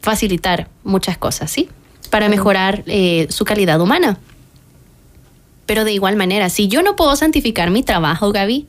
facilitar 0.00 0.68
muchas 0.84 1.18
cosas, 1.18 1.50
¿sí? 1.50 1.68
Para 2.10 2.28
mejorar 2.28 2.82
eh, 2.86 3.26
su 3.30 3.44
calidad 3.44 3.80
humana. 3.80 4.18
Pero 5.66 5.84
de 5.84 5.92
igual 5.92 6.16
manera, 6.16 6.48
si 6.48 6.68
yo 6.68 6.82
no 6.82 6.96
puedo 6.96 7.16
santificar 7.16 7.70
mi 7.70 7.82
trabajo, 7.82 8.32
Gaby, 8.32 8.66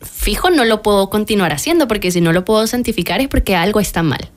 fijo 0.00 0.50
no 0.50 0.64
lo 0.64 0.82
puedo 0.82 1.08
continuar 1.10 1.52
haciendo 1.52 1.88
porque 1.88 2.10
si 2.10 2.20
no 2.20 2.32
lo 2.32 2.44
puedo 2.44 2.66
santificar 2.66 3.20
es 3.20 3.28
porque 3.28 3.54
algo 3.54 3.80
está 3.80 4.02
mal, 4.02 4.30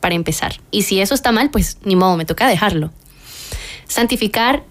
para 0.00 0.14
empezar. 0.14 0.60
Y 0.70 0.82
si 0.82 1.00
eso 1.00 1.14
está 1.14 1.32
mal, 1.32 1.50
pues 1.50 1.78
ni 1.84 1.96
modo, 1.96 2.16
me 2.16 2.26
toca 2.26 2.46
dejarlo. 2.46 2.92
Santificar 3.86 4.62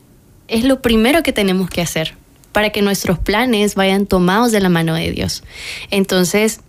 es 0.47 0.63
lo 0.63 0.81
primero 0.81 1.23
que 1.23 1.33
tenemos 1.33 1.69
que 1.69 1.81
hacer 1.81 2.15
para 2.51 2.71
que 2.71 2.81
nuestros 2.81 3.19
planes 3.19 3.75
vayan 3.75 4.05
tomados 4.05 4.51
de 4.51 4.59
la 4.59 4.69
mano 4.69 4.95
de 4.95 5.11
Dios. 5.11 5.43
Entonces, 5.91 6.61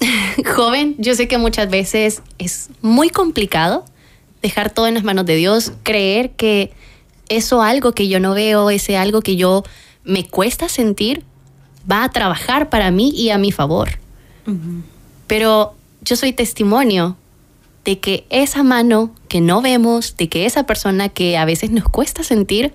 joven, 0.56 0.94
yo 0.98 1.14
sé 1.14 1.28
que 1.28 1.38
muchas 1.38 1.68
veces 1.68 2.22
es 2.38 2.70
muy 2.80 3.10
complicado 3.10 3.84
dejar 4.42 4.70
todo 4.70 4.86
en 4.86 4.94
las 4.94 5.04
manos 5.04 5.26
de 5.26 5.36
Dios, 5.36 5.72
creer 5.82 6.30
que 6.32 6.72
eso 7.28 7.62
algo 7.62 7.92
que 7.92 8.08
yo 8.08 8.20
no 8.20 8.34
veo, 8.34 8.70
ese 8.70 8.96
algo 8.96 9.22
que 9.22 9.36
yo 9.36 9.64
me 10.04 10.26
cuesta 10.26 10.68
sentir, 10.68 11.24
va 11.90 12.04
a 12.04 12.10
trabajar 12.10 12.68
para 12.68 12.90
mí 12.90 13.10
y 13.16 13.30
a 13.30 13.38
mi 13.38 13.52
favor. 13.52 13.98
Pero 15.26 15.74
yo 16.02 16.16
soy 16.16 16.34
testimonio 16.34 17.16
de 17.84 18.00
que 18.00 18.26
esa 18.30 18.62
mano 18.62 19.14
que 19.28 19.40
no 19.40 19.62
vemos, 19.62 20.16
de 20.16 20.28
que 20.28 20.46
esa 20.46 20.64
persona 20.64 21.08
que 21.08 21.36
a 21.36 21.44
veces 21.44 21.70
nos 21.70 21.84
cuesta 21.84 22.22
sentir, 22.22 22.74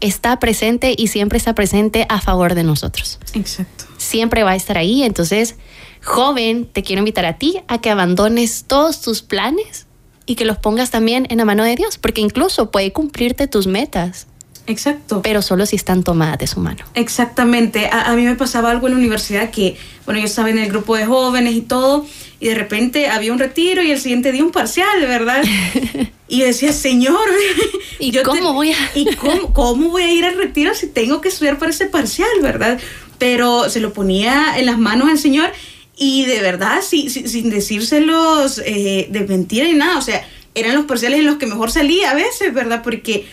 está 0.00 0.38
presente 0.38 0.94
y 0.96 1.08
siempre 1.08 1.38
está 1.38 1.54
presente 1.54 2.06
a 2.08 2.20
favor 2.20 2.54
de 2.54 2.64
nosotros. 2.64 3.18
Exacto. 3.32 3.84
Siempre 3.96 4.42
va 4.42 4.52
a 4.52 4.56
estar 4.56 4.76
ahí. 4.76 5.02
Entonces, 5.02 5.56
joven, 6.02 6.66
te 6.66 6.82
quiero 6.82 7.00
invitar 7.00 7.24
a 7.24 7.38
ti 7.38 7.60
a 7.68 7.78
que 7.78 7.90
abandones 7.90 8.64
todos 8.66 9.00
tus 9.00 9.22
planes 9.22 9.86
y 10.26 10.34
que 10.34 10.44
los 10.44 10.58
pongas 10.58 10.90
también 10.90 11.26
en 11.30 11.38
la 11.38 11.44
mano 11.44 11.64
de 11.64 11.76
Dios, 11.76 11.98
porque 11.98 12.20
incluso 12.20 12.70
puede 12.70 12.92
cumplirte 12.92 13.46
tus 13.46 13.66
metas. 13.66 14.26
Exacto. 14.66 15.20
Pero 15.22 15.42
solo 15.42 15.66
si 15.66 15.76
están 15.76 16.02
tomadas 16.02 16.38
de 16.38 16.46
su 16.46 16.60
mano. 16.60 16.84
Exactamente. 16.94 17.86
A, 17.86 18.10
a, 18.10 18.16
mí 18.16 18.22
me 18.22 18.34
pasaba 18.34 18.70
algo 18.70 18.86
en 18.86 18.94
la 18.94 18.98
universidad 18.98 19.50
que, 19.50 19.76
bueno, 20.04 20.20
yo 20.20 20.26
estaba 20.26 20.50
en 20.50 20.58
el 20.58 20.68
grupo 20.68 20.96
de 20.96 21.06
jóvenes 21.06 21.54
y 21.54 21.60
todo, 21.60 22.06
y 22.40 22.48
de 22.48 22.54
repente 22.54 23.08
había 23.08 23.32
un 23.32 23.38
retiro 23.38 23.82
y 23.82 23.90
el 23.90 24.00
siguiente 24.00 24.32
día 24.32 24.44
un 24.44 24.50
parcial, 24.50 25.00
¿verdad? 25.00 25.42
y 26.28 26.38
yo 26.38 26.46
decía, 26.46 26.72
Señor, 26.72 27.28
¿y 27.98 28.10
yo 28.10 28.22
cómo 28.22 28.48
te, 28.48 28.52
voy 28.52 28.72
a...? 28.72 28.90
¿y 28.94 29.14
cómo, 29.16 29.52
cómo 29.52 29.90
voy 29.90 30.02
a 30.02 30.12
ir 30.12 30.24
al 30.24 30.36
retiro 30.36 30.74
si 30.74 30.86
tengo 30.86 31.20
que 31.20 31.28
estudiar 31.28 31.58
para 31.58 31.70
ese 31.70 31.86
parcial, 31.86 32.28
¿verdad? 32.42 32.78
Pero 33.18 33.70
se 33.70 33.80
lo 33.80 33.92
ponía 33.92 34.58
en 34.58 34.66
las 34.66 34.78
manos 34.78 35.08
al 35.08 35.18
Señor 35.18 35.50
y 35.96 36.24
de 36.24 36.40
verdad, 36.40 36.80
sí, 36.82 37.08
sin 37.08 37.50
decírselos 37.50 38.60
eh, 38.64 39.06
de 39.10 39.20
mentira 39.20 39.68
y 39.68 39.74
nada, 39.74 39.98
o 39.98 40.02
sea, 40.02 40.26
eran 40.54 40.74
los 40.74 40.86
parciales 40.86 41.20
en 41.20 41.26
los 41.26 41.36
que 41.36 41.46
mejor 41.46 41.70
salía 41.70 42.10
a 42.10 42.14
veces, 42.14 42.52
¿verdad? 42.52 42.82
Porque 42.82 43.26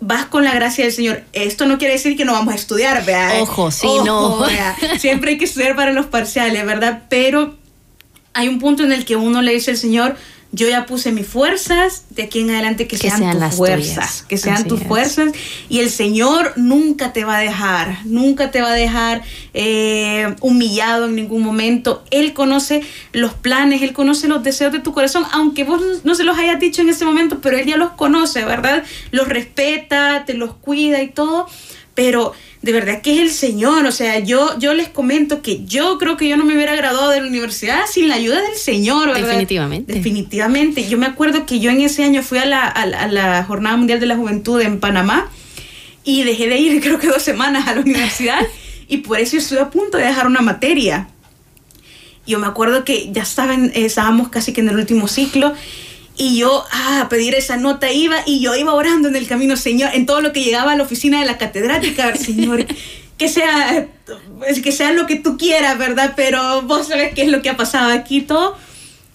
vas 0.00 0.26
con 0.26 0.44
la 0.44 0.54
gracia 0.54 0.84
del 0.84 0.92
Señor. 0.92 1.22
Esto 1.32 1.66
no 1.66 1.78
quiere 1.78 1.94
decir 1.94 2.16
que 2.16 2.24
no 2.24 2.32
vamos 2.32 2.52
a 2.52 2.56
estudiar, 2.56 3.04
¿verdad? 3.04 3.40
Ojo, 3.40 3.70
sí, 3.70 3.86
Ojo, 3.86 4.04
no. 4.04 4.38
¿verdad? 4.38 4.74
Siempre 4.98 5.32
hay 5.32 5.38
que 5.38 5.44
estudiar 5.44 5.76
para 5.76 5.92
los 5.92 6.06
parciales, 6.06 6.64
¿verdad? 6.66 7.04
Pero 7.08 7.56
hay 8.32 8.48
un 8.48 8.58
punto 8.58 8.84
en 8.84 8.92
el 8.92 9.04
que 9.04 9.16
uno 9.16 9.42
le 9.42 9.52
dice 9.52 9.72
al 9.72 9.76
Señor, 9.76 10.16
yo 10.56 10.66
ya 10.68 10.86
puse 10.86 11.12
mis 11.12 11.26
fuerzas, 11.26 12.06
de 12.08 12.22
aquí 12.22 12.40
en 12.40 12.48
adelante 12.50 12.88
que, 12.88 12.96
Que 12.96 13.08
sean, 13.10 13.18
sean 13.18 13.38
tus 13.50 13.54
fuerzas, 13.58 13.94
tuyas. 13.94 14.22
que 14.26 14.38
sean 14.38 14.54
Así 14.56 14.64
tus 14.68 14.80
es. 14.80 14.86
fuerzas. 14.88 15.32
Y 15.68 15.80
el 15.80 15.90
Señor 15.90 16.54
nunca 16.56 17.12
te 17.12 17.24
va 17.24 17.36
a 17.36 17.40
dejar, 17.40 17.98
nunca 18.06 18.50
te 18.50 18.62
va 18.62 18.70
a 18.70 18.74
dejar 18.74 19.22
eh, 19.52 20.34
humillado 20.40 21.06
en 21.06 21.14
ningún 21.14 21.42
momento. 21.42 22.02
Él 22.10 22.32
conoce 22.32 22.82
los 23.12 23.34
planes, 23.34 23.82
Él 23.82 23.92
conoce 23.92 24.28
los 24.28 24.42
deseos 24.42 24.72
de 24.72 24.78
tu 24.80 24.92
corazón, 24.94 25.24
aunque 25.32 25.64
vos 25.64 25.82
no 26.04 26.14
se 26.14 26.24
los 26.24 26.38
hayas 26.38 26.58
dicho 26.58 26.80
en 26.80 26.88
ese 26.88 27.04
momento, 27.04 27.40
pero 27.42 27.58
Él 27.58 27.66
ya 27.66 27.76
los 27.76 27.90
conoce, 27.90 28.44
¿verdad? 28.46 28.82
Los 29.10 29.28
respeta, 29.28 30.24
te 30.24 30.32
los 30.34 30.54
cuida 30.54 31.02
y 31.02 31.08
todo. 31.08 31.46
Pero 31.94 32.32
de 32.66 32.72
verdad 32.72 33.00
que 33.00 33.14
es 33.14 33.20
el 33.20 33.30
Señor, 33.30 33.86
o 33.86 33.92
sea, 33.92 34.18
yo, 34.18 34.58
yo 34.58 34.74
les 34.74 34.88
comento 34.88 35.40
que 35.40 35.64
yo 35.64 35.96
creo 35.98 36.16
que 36.16 36.28
yo 36.28 36.36
no 36.36 36.44
me 36.44 36.54
hubiera 36.54 36.74
graduado 36.74 37.10
de 37.10 37.20
la 37.20 37.28
universidad 37.28 37.80
sin 37.90 38.08
la 38.08 38.16
ayuda 38.16 38.42
del 38.42 38.56
Señor, 38.56 39.06
¿verdad? 39.06 39.28
Definitivamente. 39.28 39.92
Definitivamente. 39.94 40.88
Yo 40.88 40.98
me 40.98 41.06
acuerdo 41.06 41.46
que 41.46 41.60
yo 41.60 41.70
en 41.70 41.80
ese 41.80 42.02
año 42.04 42.22
fui 42.22 42.38
a 42.38 42.44
la, 42.44 42.66
a 42.66 42.84
la- 42.84 43.00
a 43.02 43.08
la 43.08 43.44
Jornada 43.44 43.76
Mundial 43.76 44.00
de 44.00 44.06
la 44.06 44.16
Juventud 44.16 44.60
en 44.60 44.80
Panamá 44.80 45.30
y 46.04 46.24
dejé 46.24 46.48
de 46.48 46.58
ir 46.58 46.80
creo 46.82 46.98
que 46.98 47.06
dos 47.06 47.22
semanas 47.22 47.68
a 47.68 47.74
la 47.76 47.80
universidad 47.80 48.40
y 48.88 48.98
por 48.98 49.18
eso 49.20 49.36
estuve 49.36 49.60
a 49.60 49.70
punto 49.70 49.96
de 49.96 50.04
dejar 50.04 50.26
una 50.26 50.40
materia. 50.42 51.08
Yo 52.26 52.40
me 52.40 52.46
acuerdo 52.48 52.84
que 52.84 53.10
ya 53.12 53.22
eh, 53.22 53.70
estábamos 53.86 54.28
casi 54.28 54.52
que 54.52 54.60
en 54.60 54.68
el 54.70 54.76
último 54.76 55.06
ciclo 55.06 55.54
y 56.16 56.38
yo 56.38 56.64
ah, 56.72 57.02
a 57.02 57.08
pedir 57.08 57.34
esa 57.34 57.56
nota 57.56 57.92
iba 57.92 58.16
y 58.26 58.40
yo 58.40 58.54
iba 58.54 58.72
orando 58.74 59.08
en 59.08 59.16
el 59.16 59.26
camino, 59.26 59.56
Señor, 59.56 59.90
en 59.94 60.06
todo 60.06 60.20
lo 60.20 60.32
que 60.32 60.42
llegaba 60.42 60.72
a 60.72 60.76
la 60.76 60.82
oficina 60.82 61.20
de 61.20 61.26
la 61.26 61.38
catedrática, 61.38 62.14
Señor, 62.16 62.66
que 63.18 63.28
sea, 63.28 63.86
pues, 64.38 64.60
que 64.60 64.72
sea 64.72 64.92
lo 64.92 65.06
que 65.06 65.16
tú 65.16 65.36
quieras, 65.36 65.78
¿verdad? 65.78 66.14
Pero 66.16 66.62
vos 66.62 66.88
sabes 66.88 67.14
qué 67.14 67.22
es 67.22 67.28
lo 67.28 67.42
que 67.42 67.50
ha 67.50 67.56
pasado 67.56 67.92
aquí 67.92 68.22
todo. 68.22 68.56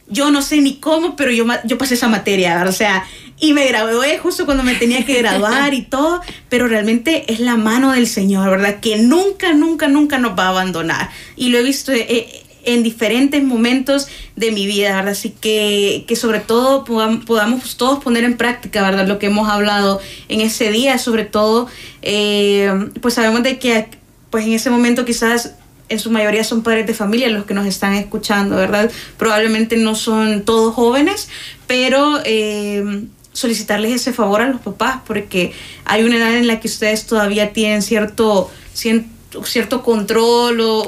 Yo 0.07 0.29
no 0.29 0.41
sé 0.41 0.57
ni 0.61 0.75
cómo, 0.75 1.15
pero 1.15 1.31
yo, 1.31 1.45
yo 1.63 1.77
pasé 1.77 1.93
esa 1.93 2.09
materia, 2.09 2.55
¿verdad? 2.55 2.69
o 2.69 2.73
sea, 2.73 3.05
y 3.39 3.53
me 3.53 3.65
gradué 3.65 4.19
justo 4.19 4.45
cuando 4.45 4.61
me 4.61 4.75
tenía 4.75 5.03
que 5.05 5.17
graduar 5.17 5.73
y 5.73 5.81
todo, 5.81 6.21
pero 6.49 6.67
realmente 6.67 7.31
es 7.31 7.39
la 7.39 7.55
mano 7.55 7.91
del 7.93 8.07
Señor, 8.07 8.49
¿verdad? 8.49 8.79
Que 8.79 8.97
nunca, 8.97 9.53
nunca, 9.53 9.87
nunca 9.87 10.19
nos 10.19 10.37
va 10.37 10.45
a 10.45 10.49
abandonar. 10.49 11.09
Y 11.35 11.49
lo 11.49 11.57
he 11.57 11.63
visto 11.63 11.91
eh, 11.91 12.43
en 12.63 12.83
diferentes 12.83 13.43
momentos 13.43 14.07
de 14.35 14.51
mi 14.51 14.65
vida, 14.67 14.95
¿verdad? 14.95 15.11
Así 15.13 15.33
que, 15.41 16.05
que 16.07 16.15
sobre 16.15 16.39
todo 16.39 16.85
podam- 16.85 17.25
podamos 17.25 17.77
todos 17.77 18.03
poner 18.03 18.23
en 18.23 18.37
práctica, 18.37 18.81
¿verdad? 18.83 19.07
Lo 19.07 19.19
que 19.19 19.27
hemos 19.27 19.49
hablado 19.49 19.99
en 20.29 20.41
ese 20.41 20.71
día, 20.71 20.97
sobre 20.97 21.25
todo, 21.25 21.67
eh, 22.01 22.71
pues 23.01 23.15
sabemos 23.15 23.43
de 23.43 23.59
que 23.59 23.87
pues 24.29 24.45
en 24.45 24.53
ese 24.53 24.69
momento 24.69 25.03
quizás 25.05 25.55
en 25.89 25.99
su 25.99 26.09
mayoría 26.09 26.43
son 26.45 26.63
padres 26.63 26.87
de 26.87 26.93
familia 26.93 27.27
los 27.27 27.45
que 27.45 27.53
nos 27.53 27.65
están 27.65 27.93
escuchando, 27.95 28.55
¿verdad? 28.55 28.89
Probablemente 29.17 29.75
no 29.75 29.93
son 29.95 30.43
todos 30.43 30.73
jóvenes, 30.73 31.27
pero 31.67 32.19
eh, 32.23 33.03
solicitarles 33.33 33.91
ese 33.91 34.13
favor 34.13 34.41
a 34.41 34.47
los 34.47 34.61
papás, 34.61 35.01
porque 35.05 35.51
hay 35.83 36.03
una 36.03 36.15
edad 36.15 36.33
en 36.35 36.47
la 36.47 36.61
que 36.61 36.67
ustedes 36.69 37.05
todavía 37.07 37.51
tienen 37.51 37.81
cierto, 37.81 38.49
cierto, 38.73 39.05
cierto 39.45 39.83
control 39.83 40.59
o 40.61 40.79
o 40.79 40.83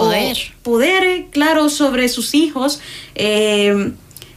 Poder. 0.63 1.25
claro, 1.31 1.69
sobre 1.69 2.09
sus 2.09 2.33
hijos. 2.33 2.81
eh, 3.15 3.93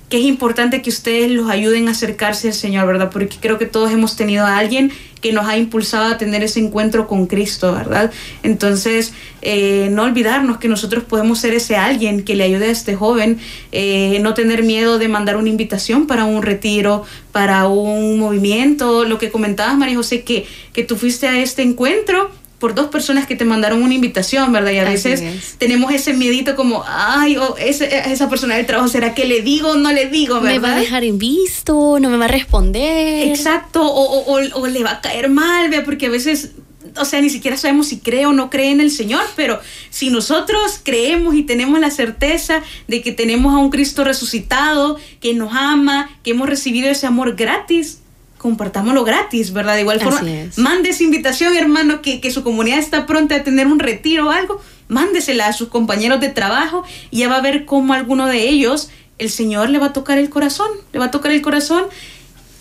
que 0.09 0.19
es 0.19 0.25
importante 0.25 0.83
que 0.83 0.91
ustedes 0.91 1.31
los 1.33 1.51
ayuden 1.51 1.89
a 1.89 1.91
acercarse 1.91 2.49
al 2.49 2.55
Señor, 2.55 2.87
¿verdad? 2.87 3.11
Porque 3.11 3.37
creo 3.41 3.59
que 3.59 3.67
todos 3.67 3.91
hemos 3.91 4.15
tenido 4.15 4.47
a 4.47 4.57
alguien 4.57 4.93
que 5.21 5.33
nos 5.33 5.47
ha 5.47 5.59
impulsado 5.59 6.13
a 6.13 6.19
tener 6.19 6.45
ese 6.45 6.61
encuentro 6.61 7.09
con 7.09 7.27
Cristo, 7.27 7.73
¿verdad? 7.73 8.13
Entonces, 8.45 9.13
eh, 9.43 9.89
no 9.91 10.05
olvidarnos 10.05 10.59
que 10.59 10.69
nosotros 10.69 11.03
podemos 11.03 11.41
ser 11.41 11.55
ese 11.55 11.75
alguien 11.75 12.23
que 12.23 12.37
le 12.37 12.45
ayude 12.45 12.67
a 12.67 12.71
este 12.71 12.95
joven, 12.95 13.39
eh, 13.73 14.19
no 14.21 14.35
tener 14.35 14.63
miedo 14.63 14.99
de 14.99 15.09
mandar 15.09 15.37
una 15.37 15.49
invitación 15.49 16.07
para 16.07 16.25
un 16.25 16.43
retiro, 16.43 17.03
para 17.33 17.67
un 17.67 18.21
movimiento, 18.21 19.05
lo 19.05 19.19
que 19.19 19.33
comentabas, 19.33 19.77
María 19.77 19.97
José, 19.97 20.23
que, 20.23 20.47
que 20.73 20.85
tú 20.85 20.97
fuiste 20.97 21.27
a 21.27 21.41
este 21.41 21.63
encuentro 21.63 22.31
por 22.59 22.75
dos 22.75 22.87
personas 22.87 23.27
que 23.27 23.37
te 23.37 23.45
mandaron 23.45 23.83
una 23.83 23.93
invitación, 23.95 24.51
¿verdad? 24.53 24.71
Y 24.73 24.79
a 24.79 24.85
veces 24.85 25.21
es. 25.21 25.57
tenemos 25.59 25.93
ese 25.93 26.15
miedito 26.15 26.57
como, 26.57 26.83
ay, 26.87 27.37
o 27.37 27.57
ese- 27.59 27.99
esa 28.11 28.29
persona 28.31 28.57
del 28.57 28.65
trabajo, 28.65 28.89
¿será 28.89 29.15
que 29.15 29.27
le 29.27 29.43
digo 29.43 29.71
o 29.73 29.77
no 29.77 29.93
le 29.93 30.07
digo, 30.07 30.41
verdad? 30.41 30.53
Me 30.55 30.59
va 30.69 30.75
a 30.77 30.81
dejar 30.81 31.05
en 31.05 31.19
visto, 31.19 31.99
no 32.01 32.09
me 32.09 32.17
va 32.17 32.25
a 32.25 32.29
responder. 32.29 33.29
Exacto, 33.29 33.83
o, 33.83 34.03
o- 34.03 34.39
o- 34.41 34.61
o 34.61 34.67
le 34.69 34.83
va 34.83 34.93
a 34.93 35.01
caer 35.03 35.29
mal, 35.29 35.69
vea, 35.69 35.85
porque 35.85 36.07
a 36.07 36.11
veces, 36.11 36.53
o 36.99 37.05
sea, 37.05 37.21
ni 37.21 37.29
siquiera 37.29 37.59
sabemos 37.59 37.89
si 37.89 37.99
cree 37.99 38.25
o 38.25 38.33
no 38.33 38.49
cree 38.49 38.71
en 38.71 38.81
el 38.81 38.91
Señor, 38.91 39.23
pero 39.37 39.61
si 39.91 40.09
nosotros 40.09 40.81
creemos 40.83 41.35
y 41.35 41.43
tenemos 41.43 41.79
la 41.79 41.91
certeza 41.91 42.63
de 42.89 43.03
que 43.03 43.13
tenemos 43.13 43.55
a 43.55 43.59
un 43.59 43.69
Cristo 43.69 44.03
resucitado, 44.03 44.99
que 45.21 45.35
nos 45.35 45.53
ama, 45.55 46.11
que 46.23 46.31
hemos 46.31 46.49
recibido 46.49 46.89
ese 46.89 47.07
amor 47.07 47.37
gratis, 47.37 47.99
compartámoslo 48.39 49.05
gratis, 49.05 49.53
¿verdad? 49.53 49.75
De 49.75 49.81
igual 49.81 50.01
forma, 50.01 50.31
es. 50.31 50.59
mande 50.59 50.91
esa 50.91 51.03
invitación, 51.03 51.57
hermano, 51.57 52.03
que, 52.03 52.21
que 52.21 52.31
su 52.31 52.43
comunidad 52.43 52.79
está 52.79 53.07
pronta 53.07 53.37
a 53.37 53.43
tener 53.43 53.67
un 53.67 53.79
retiro 53.79 54.29
o 54.29 54.31
algo, 54.31 54.61
mándesela 54.89 55.49
a 55.49 55.53
sus 55.53 55.69
compañeros 55.69 56.21
de 56.21 56.29
trabajo 56.29 56.85
y 57.11 57.19
ya 57.19 57.29
va 57.29 57.37
a 57.37 57.41
ver 57.41 57.65
cómo 57.65 57.95
alguno 57.95 58.27
de 58.27 58.49
ellos, 58.49 58.91
el 59.19 59.31
Señor 59.31 59.71
le 59.71 59.79
va 59.79 59.87
a 59.87 59.93
tocar 59.93 60.19
el 60.19 60.31
corazón, 60.31 60.69
le 60.93 60.99
va 60.99 61.07
a 61.07 61.11
tocar 61.11 61.33
el 61.33 61.43
corazón 61.43 61.85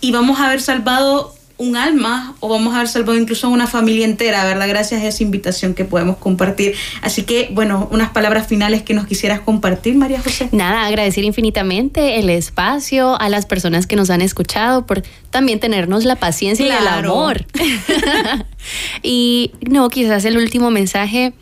y 0.02 0.12
vamos 0.12 0.40
a 0.40 0.48
haber 0.48 0.62
salvado 0.62 1.36
un 1.58 1.78
alma 1.78 2.36
o 2.39 2.49
vamos 2.49 2.74
a 2.74 2.78
haber 2.78 2.88
salvado 2.89 3.18
incluso 3.18 3.47
a 3.47 3.49
una 3.49 3.68
familia 3.68 4.06
entera, 4.06 4.43
¿verdad? 4.43 4.68
Gracias 4.68 5.01
a 5.01 5.08
esa 5.08 5.24
invitación 5.24 5.74
que 5.74 5.86
podemos 5.86 6.18
compartir. 6.18 6.76
Así 7.01 7.24
que, 7.24 7.49
bueno, 7.51 7.88
unas 7.91 8.10
palabras 8.10 8.47
finales 8.47 8.84
que 8.84 8.93
nos 8.93 9.08
quisieras 9.08 9.39
compartir, 9.39 9.95
María 9.95 10.22
José. 10.22 10.49
Nada, 10.51 10.86
agradecer 10.86 11.24
infinitamente 11.24 12.20
el 12.20 12.30
espacio 12.30 13.20
a 13.20 13.30
las 13.30 13.45
personas 13.45 13.88
que 13.88 13.95
nos 13.95 14.10
han 14.10 14.22
escuchado 14.22 14.86
por 14.86 15.03
también 15.30 15.60
tenernos 15.60 16.03
la 16.03 16.18
paciencia 16.18 16.66
y 16.66 16.70
el 16.70 16.88
amor. 16.88 17.45
y 19.03 19.51
no, 19.62 19.89
quizás 19.89 20.26
el 20.26 20.38
último 20.38 20.72
mensaje, 20.72 21.34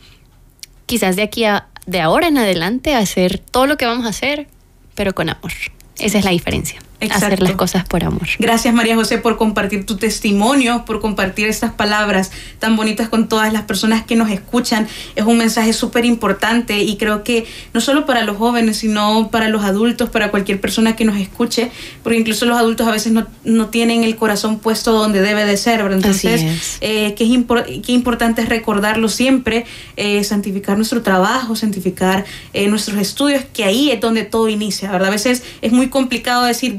quizás 0.85 1.15
de 1.15 1.23
aquí 1.23 1.45
a 1.45 1.67
de 1.85 1.99
ahora 1.99 2.27
en 2.27 2.37
adelante 2.37 2.95
hacer 2.95 3.39
todo 3.39 3.67
lo 3.67 3.77
que 3.77 3.85
vamos 3.85 4.05
a 4.05 4.09
hacer, 4.09 4.47
pero 4.95 5.13
con 5.13 5.29
amor. 5.29 5.51
Esa 5.99 6.17
es 6.17 6.25
la 6.25 6.31
diferencia. 6.31 6.81
Hacer 7.11 7.41
las 7.41 7.53
cosas 7.53 7.85
por 7.85 8.03
amor. 8.03 8.27
Gracias 8.39 8.73
María 8.73 8.95
José 8.95 9.17
por 9.17 9.37
compartir 9.37 9.85
tu 9.85 9.97
testimonio, 9.97 10.85
por 10.85 11.01
compartir 11.01 11.47
estas 11.47 11.71
palabras 11.71 12.31
tan 12.59 12.75
bonitas 12.75 13.09
con 13.09 13.27
todas 13.27 13.51
las 13.53 13.63
personas 13.63 14.03
que 14.03 14.15
nos 14.15 14.29
escuchan. 14.29 14.87
Es 15.15 15.25
un 15.25 15.37
mensaje 15.37 15.73
súper 15.73 16.05
importante 16.05 16.79
y 16.79 16.97
creo 16.97 17.23
que 17.23 17.45
no 17.73 17.81
solo 17.81 18.05
para 18.05 18.23
los 18.23 18.37
jóvenes, 18.37 18.77
sino 18.77 19.29
para 19.31 19.49
los 19.49 19.63
adultos, 19.63 20.09
para 20.09 20.31
cualquier 20.31 20.61
persona 20.61 20.95
que 20.95 21.05
nos 21.05 21.17
escuche, 21.17 21.71
porque 22.01 22.19
incluso 22.19 22.45
los 22.45 22.57
adultos 22.57 22.87
a 22.87 22.91
veces 22.91 23.11
no, 23.11 23.27
no 23.43 23.67
tienen 23.67 24.03
el 24.03 24.15
corazón 24.15 24.59
puesto 24.59 24.91
donde 24.91 25.21
debe 25.21 25.45
de 25.45 25.57
ser. 25.57 25.81
Entonces, 25.81 26.41
es. 26.41 26.77
Eh, 26.81 27.15
qué, 27.15 27.23
importante 27.91 28.41
es 28.41 28.49
recordarlo 28.49 29.09
siempre, 29.09 29.65
eh, 29.97 30.23
santificar 30.23 30.77
nuestro 30.77 31.01
trabajo, 31.01 31.55
santificar 31.55 32.25
eh, 32.53 32.67
nuestros 32.67 32.97
estudios, 32.99 33.43
que 33.53 33.63
ahí 33.63 33.91
es 33.91 33.99
donde 33.99 34.23
todo 34.23 34.49
inicia, 34.49 34.91
¿verdad? 34.91 35.09
A 35.09 35.11
veces 35.11 35.43
es 35.61 35.71
muy 35.71 35.89
complicado 35.89 36.45
decir 36.45 36.73